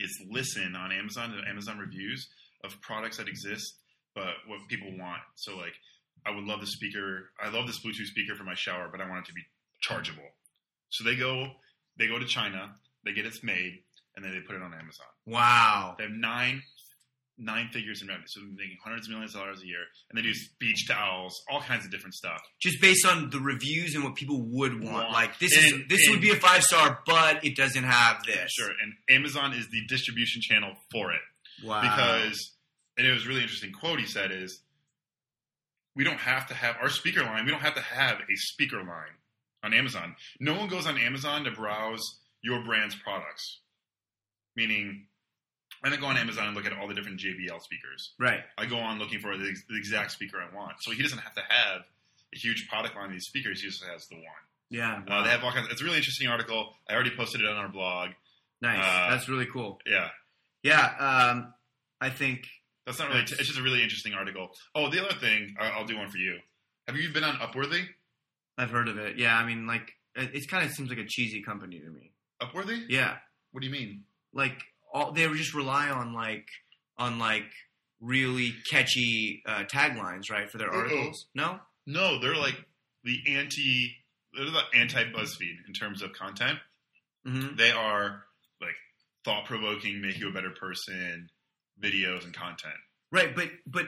is 0.01 0.22
listen 0.31 0.74
on 0.76 0.93
Amazon 0.93 1.31
to 1.31 1.49
Amazon 1.49 1.79
reviews 1.79 2.29
of 2.64 2.81
products 2.81 3.16
that 3.18 3.29
exist, 3.29 3.74
but 4.14 4.35
what 4.47 4.61
people 4.68 4.91
want. 4.99 5.22
So 5.37 5.57
like, 5.57 5.74
I 6.26 6.31
would 6.31 6.45
love 6.45 6.61
the 6.61 6.66
speaker. 6.66 7.31
I 7.43 7.49
love 7.49 7.66
this 7.66 7.81
Bluetooth 7.85 8.07
speaker 8.07 8.35
for 8.35 8.45
my 8.45 8.55
shower, 8.55 8.89
but 8.91 9.01
I 9.01 9.09
want 9.09 9.20
it 9.20 9.29
to 9.29 9.33
be 9.33 9.43
chargeable. 9.81 10.29
So 10.91 11.05
they 11.05 11.16
go, 11.16 11.47
they 11.99 12.07
go 12.07 12.18
to 12.18 12.26
China, 12.26 12.74
they 13.05 13.12
get 13.12 13.26
it 13.26 13.35
made, 13.43 13.83
and 14.16 14.24
then 14.24 14.33
they 14.33 14.41
put 14.41 14.57
it 14.57 14.62
on 14.62 14.72
Amazon. 14.74 15.07
Wow. 15.26 15.95
They 15.97 16.05
have 16.05 16.12
nine 16.12 16.62
nine 17.39 17.68
figures 17.72 18.03
in 18.03 18.09
revenue, 18.09 18.26
so 18.26 18.41
they're 18.41 18.49
making 18.51 18.76
hundreds 18.82 19.07
of 19.07 19.12
millions 19.12 19.34
of 19.34 19.41
dollars 19.43 19.62
a 19.62 19.66
year, 19.66 19.84
and 20.11 20.18
they 20.18 20.22
do 20.22 20.32
beach 20.59 20.86
towels, 20.89 21.41
all 21.51 21.61
kinds 21.61 21.84
of 21.84 21.91
different 21.91 22.14
stuff. 22.14 22.41
Just 22.61 22.80
based 22.80 23.07
on 23.07 23.30
the 23.30 23.39
reviews 23.41 23.95
and 23.95 24.03
what 24.05 24.16
people 24.16 24.43
would 24.43 24.74
want. 24.82 24.95
Want. 24.95 25.12
Like 25.12 25.39
this 25.39 25.53
is 25.57 25.72
And- 25.72 25.89
this 25.89 26.01
would 26.09 26.20
be 26.20 26.30
a 26.30 26.36
five 26.36 26.62
star, 26.64 27.01
but 27.07 27.45
it 27.45 27.57
doesn't 27.57 27.84
have 27.84 28.24
this. 28.24 28.51
Sure, 28.53 28.70
and 28.82 28.93
Amazon 29.09 29.53
is 29.53 29.68
the 29.70 29.86
distribution 29.86 30.43
channel 30.43 30.74
for 30.91 31.12
it. 31.12 31.20
Wow. 31.64 31.80
because 31.82 32.55
and 32.97 33.05
it 33.07 33.12
was 33.12 33.24
a 33.24 33.28
really 33.28 33.43
interesting 33.43 33.72
quote 33.72 33.99
he 33.99 34.07
said 34.07 34.30
is 34.30 34.62
we 35.97 36.05
don't 36.05 36.18
have 36.20 36.47
to 36.47 36.55
have 36.55 36.76
our 36.80 36.89
speaker 36.89 37.20
line 37.24 37.45
we 37.45 37.51
don't 37.51 37.62
have 37.62 37.74
to 37.74 37.80
have 37.80 38.18
a 38.20 38.36
speaker 38.36 38.76
line 38.78 39.16
on 39.64 39.74
amazon 39.74 40.14
no 40.39 40.55
one 40.55 40.68
goes 40.68 40.86
on 40.86 40.97
amazon 40.99 41.43
to 41.43 41.51
browse 41.51 42.01
your 42.43 42.62
brand's 42.64 42.95
products 42.95 43.59
meaning 44.55 45.08
i 45.85 45.89
don't 45.91 46.01
go 46.01 46.07
on 46.07 46.16
amazon 46.16 46.47
and 46.47 46.57
look 46.57 46.66
at 46.66 46.72
all 46.72 46.87
the 46.89 46.95
different 46.95 47.18
jbl 47.20 47.61
speakers 47.62 48.12
right. 48.18 48.41
i 48.57 48.66
go 48.66 48.76
on 48.79 48.99
looking 48.99 49.18
for 49.20 49.37
the, 49.37 49.55
the 49.68 49.76
exact 49.76 50.11
speaker 50.12 50.39
i 50.41 50.55
want 50.57 50.72
so 50.83 50.91
he 50.91 51.03
doesn't 51.03 51.18
have 51.18 51.35
to 51.35 51.43
have 51.49 51.83
a 52.35 52.39
huge 52.39 52.68
product 52.68 52.95
line 52.97 53.07
of 53.07 53.12
these 53.12 53.26
speakers 53.26 53.61
he 53.61 53.68
just 53.68 53.85
has 53.85 54.07
the 54.09 54.16
one 54.16 54.24
Yeah. 54.70 55.03
uh, 55.09 55.22
they 55.22 55.31
have 55.31 55.43
all 55.45 55.53
kinds 55.53 55.68
it's 55.70 55.81
a 55.81 55.85
really 55.85 55.97
interesting 55.99 56.29
article 56.29 56.74
i 56.89 56.95
already 56.95 57.11
posted 57.16 57.41
it 57.41 57.47
on 57.47 57.57
our 57.57 57.68
blog 57.68 58.11
nice. 58.61 58.79
uh, 58.79 59.11
That's 59.11 59.29
really 59.29 59.47
cool. 59.47 59.79
yeah 59.87 60.09
Yeah. 60.62 60.85
Um, 60.99 61.55
I 62.01 62.11
think 62.11 62.47
That's 62.87 62.99
not 62.99 63.09
really. 63.11 63.24
T- 63.24 63.35
it's 63.39 63.47
just 63.49 63.59
a 63.59 63.62
really 63.62 63.83
interesting 63.83 64.14
article. 64.14 64.51
Oh, 64.74 64.89
the 64.91 65.05
other 65.05 65.14
thing, 65.18 65.55
I- 65.61 65.70
I'll 65.70 65.85
do 65.87 65.97
one 65.97 66.09
for 66.11 66.18
you. 66.18 66.39
Have 66.89 66.97
you 66.97 67.09
been 67.12 67.22
on 67.24 67.37
Upworthy? 67.37 67.85
I've 68.57 68.70
heard 68.70 68.89
of 68.89 68.99
it. 68.99 69.16
Yeah. 69.18 69.37
I 69.37 69.45
mean, 69.47 69.66
like 69.66 69.93
it, 70.16 70.35
it 70.35 70.49
kind 70.51 70.64
of 70.66 70.72
seems 70.72 70.89
like 70.91 70.99
a 70.99 71.05
cheesy 71.07 71.43
company 71.43 71.79
to 71.81 71.89
me. 71.91 72.11
Upworthy? 72.43 72.85
Yeah. 72.89 73.16
What 73.53 73.61
do 73.61 73.66
you 73.66 73.72
mean? 73.72 74.03
Like 74.33 74.59
all 74.93 75.12
they 75.12 75.26
would 75.26 75.36
just 75.39 75.55
rely 75.55 75.89
on 75.89 76.12
like 76.14 76.47
on 76.97 77.18
like 77.18 77.45
really 78.01 78.55
catchy 78.70 79.43
uh, 79.47 79.64
taglines, 79.64 80.30
right, 80.30 80.51
for 80.51 80.59
their 80.59 80.70
Uh-oh. 80.70 80.78
articles. 80.78 81.26
No. 81.34 81.59
No, 81.86 82.20
they're 82.20 82.36
like 82.36 82.57
the 83.05 83.18
anti. 83.28 83.95
They're 84.34 84.45
the 84.47 84.62
anti 84.74 85.05
BuzzFeed 85.05 85.57
in 85.66 85.72
terms 85.72 86.03
of 86.03 86.12
content. 86.12 86.59
hmm 87.24 87.57
They 87.57 87.70
are 87.70 88.24
like 88.61 88.74
thought 89.24 89.47
provoking, 89.47 90.01
make 90.03 90.18
you 90.18 90.28
a 90.28 90.32
better 90.32 90.51
person, 90.51 91.28
videos 91.82 92.24
and 92.24 92.34
content. 92.34 92.74
Right. 93.11 93.34
But 93.34 93.49
but 93.66 93.86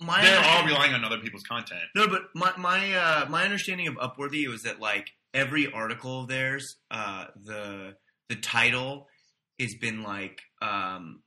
my 0.00 0.22
They're 0.22 0.44
all 0.44 0.64
relying 0.66 0.92
on 0.92 1.04
other 1.04 1.18
people's 1.18 1.42
content. 1.44 1.80
No, 1.96 2.06
but 2.08 2.22
my 2.34 2.52
my 2.58 2.94
uh, 2.94 3.26
my 3.28 3.44
understanding 3.44 3.88
of 3.88 3.94
Upworthy 3.94 4.46
was 4.48 4.62
that 4.62 4.80
like 4.80 5.06
every 5.32 5.70
article 5.72 6.22
of 6.22 6.28
theirs, 6.28 6.76
uh, 6.90 7.26
the 7.42 7.94
the 8.28 8.36
title 8.36 9.06
has 9.60 9.74
been 9.80 10.02
like 10.02 10.40
um, 10.62 11.22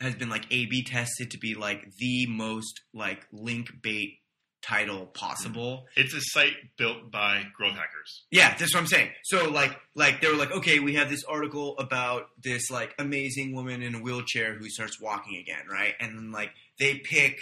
has 0.00 0.14
been 0.14 0.28
like 0.30 0.46
A 0.50 0.66
B 0.66 0.82
tested 0.84 1.30
to 1.32 1.38
be 1.38 1.54
like 1.54 1.84
the 1.98 2.26
most 2.28 2.80
like 2.94 3.26
link 3.32 3.68
bait 3.82 4.18
title 4.60 5.06
possible. 5.06 5.86
It's 5.96 6.12
a 6.14 6.20
site 6.20 6.52
built 6.76 7.10
by 7.12 7.44
growth 7.56 7.74
hackers. 7.74 8.24
Yeah, 8.30 8.56
that's 8.58 8.74
what 8.74 8.80
I'm 8.80 8.86
saying. 8.86 9.10
So 9.24 9.48
like 9.50 9.78
like 9.94 10.20
they 10.20 10.28
were 10.28 10.36
like, 10.36 10.50
okay, 10.52 10.80
we 10.80 10.94
have 10.96 11.08
this 11.08 11.22
article 11.24 11.76
about 11.78 12.26
this 12.42 12.70
like 12.70 12.94
amazing 12.98 13.54
woman 13.54 13.82
in 13.82 13.94
a 13.94 13.98
wheelchair 13.98 14.54
who 14.54 14.68
starts 14.68 15.00
walking 15.00 15.36
again, 15.36 15.64
right? 15.70 15.94
And 16.00 16.18
then 16.18 16.32
like 16.32 16.50
they 16.78 16.98
pick 16.98 17.38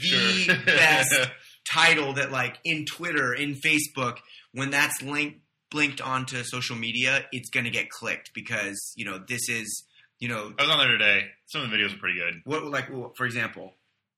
the 0.00 0.08
Sure. 0.08 0.56
best 0.66 1.14
title 1.72 2.14
that 2.14 2.30
like 2.30 2.58
in 2.64 2.84
Twitter, 2.84 3.32
in 3.32 3.54
Facebook, 3.54 4.16
when 4.52 4.70
that's 4.70 5.00
linked 5.02 5.38
linked 5.72 6.00
onto 6.00 6.42
social 6.44 6.76
media, 6.76 7.24
it's 7.32 7.50
gonna 7.50 7.70
get 7.70 7.90
clicked 7.90 8.32
because 8.34 8.92
you 8.96 9.04
know 9.04 9.18
this 9.18 9.48
is 9.48 9.84
you 10.18 10.28
know 10.28 10.52
I 10.58 10.62
was 10.62 10.70
on 10.70 10.78
there 10.78 10.88
today. 10.88 11.26
Some 11.46 11.62
of 11.62 11.70
the 11.70 11.76
videos 11.76 11.94
are 11.94 11.98
pretty 11.98 12.18
good. 12.18 12.42
what 12.44 12.64
like 12.64 12.88
for 13.16 13.26
example. 13.26 13.72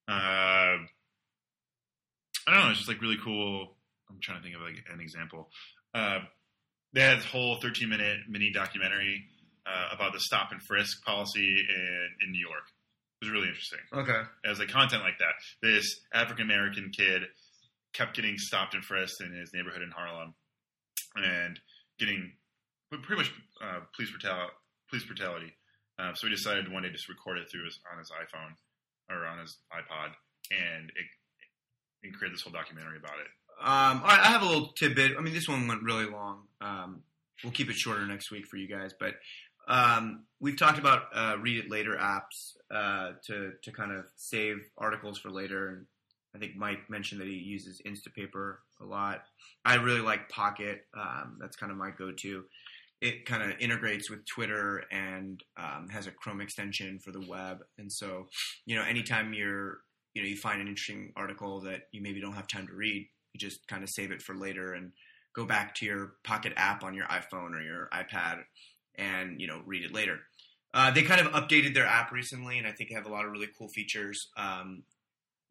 Uh, 0.09 0.76
I 2.46 2.55
don't 2.55 2.64
know. 2.64 2.70
It's 2.70 2.78
just 2.78 2.88
like 2.88 3.00
really 3.00 3.18
cool. 3.22 3.76
I'm 4.11 4.18
trying 4.20 4.38
to 4.38 4.42
think 4.42 4.57
of 4.57 4.62
like 4.62 4.84
an 4.92 5.00
example. 5.00 5.48
Uh, 5.94 6.18
they 6.92 7.00
had 7.00 7.18
this 7.18 7.26
whole 7.26 7.57
13 7.61 7.88
minute 7.88 8.18
mini 8.28 8.50
documentary 8.53 9.24
uh, 9.66 9.94
about 9.94 10.12
the 10.12 10.20
stop 10.20 10.53
and 10.53 10.61
frisk 10.62 11.05
policy 11.05 11.40
in, 11.68 12.09
in 12.24 12.32
New 12.32 12.40
York. 12.40 12.64
It 13.20 13.26
was 13.26 13.32
really 13.32 13.48
interesting. 13.48 13.78
Okay. 13.92 14.20
It 14.44 14.48
was 14.48 14.59
like 14.59 14.68
content 14.68 15.03
like 15.03 15.18
that. 15.18 15.34
This 15.62 16.00
African 16.12 16.44
American 16.44 16.90
kid 16.90 17.22
kept 17.92 18.16
getting 18.16 18.36
stopped 18.36 18.74
and 18.74 18.84
frisked 18.84 19.20
in 19.20 19.32
his 19.32 19.53
neighborhood 19.55 19.82
in 19.82 19.90
Harlem, 19.90 20.34
and 21.16 21.58
getting 21.98 22.32
pretty 22.90 23.16
much 23.16 23.32
uh, 23.62 23.80
police 23.94 24.10
brutality. 24.10 24.52
Police 24.88 25.04
brutality. 25.06 25.52
Uh, 25.98 26.14
so 26.14 26.26
he 26.26 26.34
decided 26.34 26.70
one 26.70 26.82
day 26.82 26.90
just 26.90 27.08
record 27.08 27.38
it 27.38 27.50
through 27.50 27.64
his 27.64 27.78
on 27.90 27.98
his 27.98 28.10
iPhone 28.10 28.52
or 29.08 29.24
on 29.26 29.38
his 29.38 29.56
iPod, 29.72 30.12
and 30.50 30.90
it 30.90 31.06
and 32.02 32.14
create 32.14 32.32
this 32.32 32.42
whole 32.42 32.52
documentary 32.52 32.98
about 32.98 33.18
it. 33.20 33.28
Um, 33.60 34.02
all 34.02 34.08
right, 34.08 34.20
I 34.20 34.32
have 34.32 34.42
a 34.42 34.46
little 34.46 34.72
tidbit. 34.72 35.12
I 35.16 35.20
mean, 35.20 35.34
this 35.34 35.48
one 35.48 35.68
went 35.68 35.82
really 35.82 36.06
long. 36.06 36.42
Um, 36.60 37.02
we'll 37.44 37.52
keep 37.52 37.70
it 37.70 37.76
shorter 37.76 38.04
next 38.06 38.30
week 38.30 38.46
for 38.46 38.56
you 38.56 38.68
guys, 38.68 38.92
but 38.98 39.14
um, 39.68 40.24
we've 40.40 40.58
talked 40.58 40.78
about 40.78 41.02
uh, 41.14 41.36
read 41.40 41.64
it 41.64 41.70
later 41.70 41.96
apps 41.96 42.56
uh, 42.74 43.12
to 43.26 43.52
to 43.62 43.72
kind 43.72 43.92
of 43.92 44.06
save 44.16 44.56
articles 44.76 45.18
for 45.18 45.30
later. 45.30 45.68
And 45.68 45.86
I 46.34 46.38
think 46.38 46.56
Mike 46.56 46.88
mentioned 46.88 47.20
that 47.20 47.28
he 47.28 47.34
uses 47.34 47.82
Instapaper 47.86 48.56
a 48.80 48.84
lot. 48.84 49.24
I 49.64 49.74
really 49.74 50.00
like 50.00 50.28
Pocket. 50.28 50.86
Um, 50.96 51.36
that's 51.40 51.56
kind 51.56 51.70
of 51.70 51.78
my 51.78 51.90
go-to. 51.90 52.44
it 53.02 53.26
kind 53.26 53.42
of 53.42 53.58
integrates 53.58 54.08
with 54.08 54.24
Twitter 54.26 54.84
and 54.92 55.42
um, 55.56 55.88
has 55.88 56.06
a 56.06 56.12
Chrome 56.12 56.40
extension 56.40 57.00
for 57.00 57.10
the 57.10 57.20
web. 57.28 57.58
And 57.76 57.92
so, 57.92 58.28
you 58.64 58.76
know, 58.76 58.84
anytime 58.84 59.34
you're, 59.34 59.78
you 60.14 60.22
know, 60.22 60.28
you 60.28 60.36
find 60.36 60.60
an 60.60 60.68
interesting 60.68 61.12
article 61.16 61.60
that 61.62 61.88
you 61.90 62.00
maybe 62.00 62.20
don't 62.20 62.34
have 62.34 62.46
time 62.46 62.68
to 62.68 62.72
read, 62.72 63.08
you 63.32 63.40
just 63.40 63.66
kind 63.66 63.82
of 63.82 63.90
save 63.90 64.12
it 64.12 64.22
for 64.22 64.36
later 64.36 64.72
and 64.72 64.92
go 65.34 65.44
back 65.44 65.74
to 65.76 65.84
your 65.84 66.12
Pocket 66.22 66.52
app 66.56 66.84
on 66.84 66.94
your 66.94 67.06
iPhone 67.06 67.56
or 67.56 67.60
your 67.60 67.88
iPad 67.92 68.44
and, 68.94 69.40
you 69.40 69.48
know, 69.48 69.62
read 69.66 69.84
it 69.84 69.92
later. 69.92 70.20
Uh, 70.72 70.92
they 70.92 71.02
kind 71.02 71.20
of 71.20 71.32
updated 71.32 71.74
their 71.74 71.86
app 71.86 72.12
recently, 72.12 72.56
and 72.56 72.66
I 72.68 72.72
think 72.72 72.92
have 72.92 73.06
a 73.06 73.10
lot 73.10 73.26
of 73.26 73.32
really 73.32 73.48
cool 73.58 73.68
features. 73.68 74.28
Um, 74.36 74.84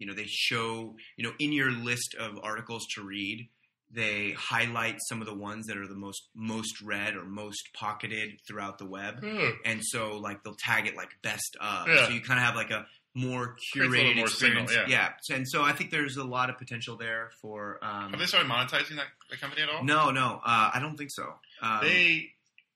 you 0.01 0.07
know, 0.07 0.13
they 0.13 0.25
show, 0.27 0.95
you 1.15 1.23
know, 1.23 1.31
in 1.39 1.51
your 1.53 1.71
list 1.71 2.15
of 2.19 2.37
articles 2.43 2.85
to 2.95 3.03
read, 3.03 3.47
they 3.93 4.31
highlight 4.31 4.97
some 5.09 5.21
of 5.21 5.27
the 5.27 5.33
ones 5.33 5.67
that 5.67 5.77
are 5.77 5.87
the 5.87 5.95
most 5.95 6.21
most 6.33 6.81
read 6.81 7.15
or 7.15 7.23
most 7.25 7.61
pocketed 7.73 8.29
throughout 8.47 8.77
the 8.79 8.85
web, 8.85 9.23
and 9.65 9.79
so 9.83 10.17
like 10.17 10.43
they'll 10.43 10.55
tag 10.57 10.87
it 10.87 10.95
like 10.95 11.09
best 11.21 11.55
of. 11.61 11.87
Yeah. 11.87 12.05
So 12.07 12.11
you 12.13 12.21
kind 12.21 12.39
of 12.39 12.45
have 12.45 12.55
like 12.55 12.71
a 12.71 12.85
more 13.13 13.57
Creates 13.73 13.93
a 13.93 13.97
little 13.97 14.23
curated 14.23 14.29
signal, 14.29 14.63
experience. 14.63 14.89
yeah. 14.89 15.09
And 15.35 15.45
so 15.45 15.61
I 15.63 15.73
think 15.73 15.91
there's 15.91 16.15
a 16.15 16.23
lot 16.23 16.49
of 16.49 16.57
potential 16.57 16.95
there 16.95 17.31
for. 17.41 17.77
Um, 17.83 18.11
Have 18.11 18.19
they 18.21 18.25
started 18.25 18.49
monetizing 18.49 18.95
that, 18.95 19.07
that 19.29 19.41
company 19.41 19.63
at 19.63 19.69
all? 19.69 19.83
no, 19.83 20.11
no, 20.11 20.39
uh, 20.45 20.71
I 20.73 20.79
don't 20.81 20.95
think 20.95 21.09
so. 21.11 21.25
Um, 21.61 21.79
They 21.81 22.29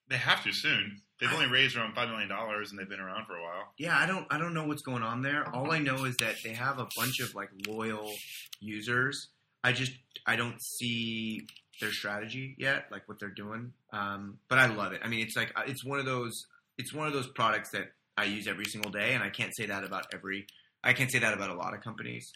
they 0.10 0.18
have 0.18 0.44
to 0.44 0.52
soon. 0.52 1.02
They've 1.20 1.32
only 1.32 1.48
raised 1.48 1.78
around 1.78 1.96
five 1.96 2.10
million 2.10 2.28
dollars 2.28 2.72
and 2.72 2.80
they've 2.80 2.90
been 2.90 3.00
around 3.00 3.26
for 3.26 3.38
a 3.38 3.42
while. 3.42 3.74
yeah, 3.78 3.98
I 3.98 4.06
don't, 4.06 4.28
I 4.30 4.38
don't 4.38 4.54
know 4.54 4.66
what's 4.68 4.82
going 4.82 5.04
on 5.04 5.22
there. 5.22 5.48
All 5.56 5.72
I 5.72 5.80
know 5.80 6.04
is 6.06 6.18
that 6.18 6.36
they 6.44 6.54
have 6.54 6.78
a 6.80 6.88
bunch 6.98 7.20
of 7.22 7.34
like 7.36 7.50
loyal 7.68 8.12
users. 8.60 9.30
I 9.64 9.72
just, 9.72 9.94
I 10.28 10.36
don't 10.36 10.62
see 10.62 11.48
their 11.82 11.92
strategy 11.92 12.56
yet, 12.58 12.86
like 12.92 13.08
what 13.08 13.20
they're 13.20 13.30
doing. 13.30 13.74
Um, 13.94 14.40
but 14.50 14.60
I 14.60 14.68
love 14.68 14.94
it. 14.94 15.02
I 15.04 15.08
mean, 15.08 15.22
it's 15.22 15.36
like 15.36 15.54
it's 15.68 15.84
one 15.86 16.00
of 16.00 16.06
those, 16.06 16.46
it's 16.78 16.94
one 16.94 17.08
of 17.08 17.14
those 17.14 17.28
products 17.28 17.72
that 17.72 17.88
I 18.18 18.26
use 18.26 18.48
every 18.48 18.66
single 18.66 18.92
day, 18.92 19.14
and 19.14 19.24
I 19.24 19.30
can't 19.30 19.56
say 19.56 19.66
that 19.68 19.84
about 19.84 20.08
every. 20.14 20.48
I 20.84 20.94
can't 20.94 21.12
say 21.12 21.20
that 21.20 21.34
about 21.34 21.50
a 21.50 21.56
lot 21.56 21.74
of 21.74 21.82
companies, 21.82 22.32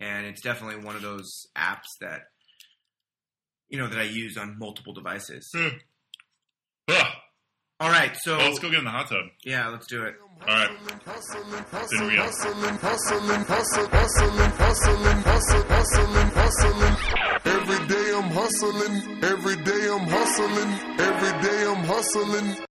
and 0.00 0.26
it's 0.26 0.40
definitely 0.40 0.84
one 0.84 0.96
of 0.96 1.02
those 1.02 1.46
apps 1.56 1.88
that, 2.00 2.22
you 3.68 3.78
know, 3.78 3.86
that 3.88 3.98
I 3.98 4.04
use 4.04 4.36
on 4.36 4.58
multiple 4.58 4.92
devices. 4.94 5.50
Ugh. 6.88 7.06
All 7.82 7.90
right, 7.90 8.16
so 8.22 8.36
Well, 8.38 8.46
let's 8.46 8.60
go 8.60 8.70
get 8.70 8.78
in 8.78 8.84
the 8.84 8.92
hot 8.92 9.08
tub. 9.08 9.24
yeah, 9.44 9.66
let's 9.66 9.88
do 9.88 10.04
it. 10.04 10.14
All 10.46 10.54
right. 10.54 10.70
Hustling, 11.04 12.06
we. 12.06 12.16
Every 17.44 17.86
day 17.88 18.12
I'm 18.14 18.30
hustling. 18.30 19.24
Every 19.24 19.56
day 19.64 19.88
I'm 19.90 20.06
hustling. 20.06 20.70
Every 21.00 21.42
day 21.42 21.66
I'm 21.66 21.84
hustling. 21.84 22.64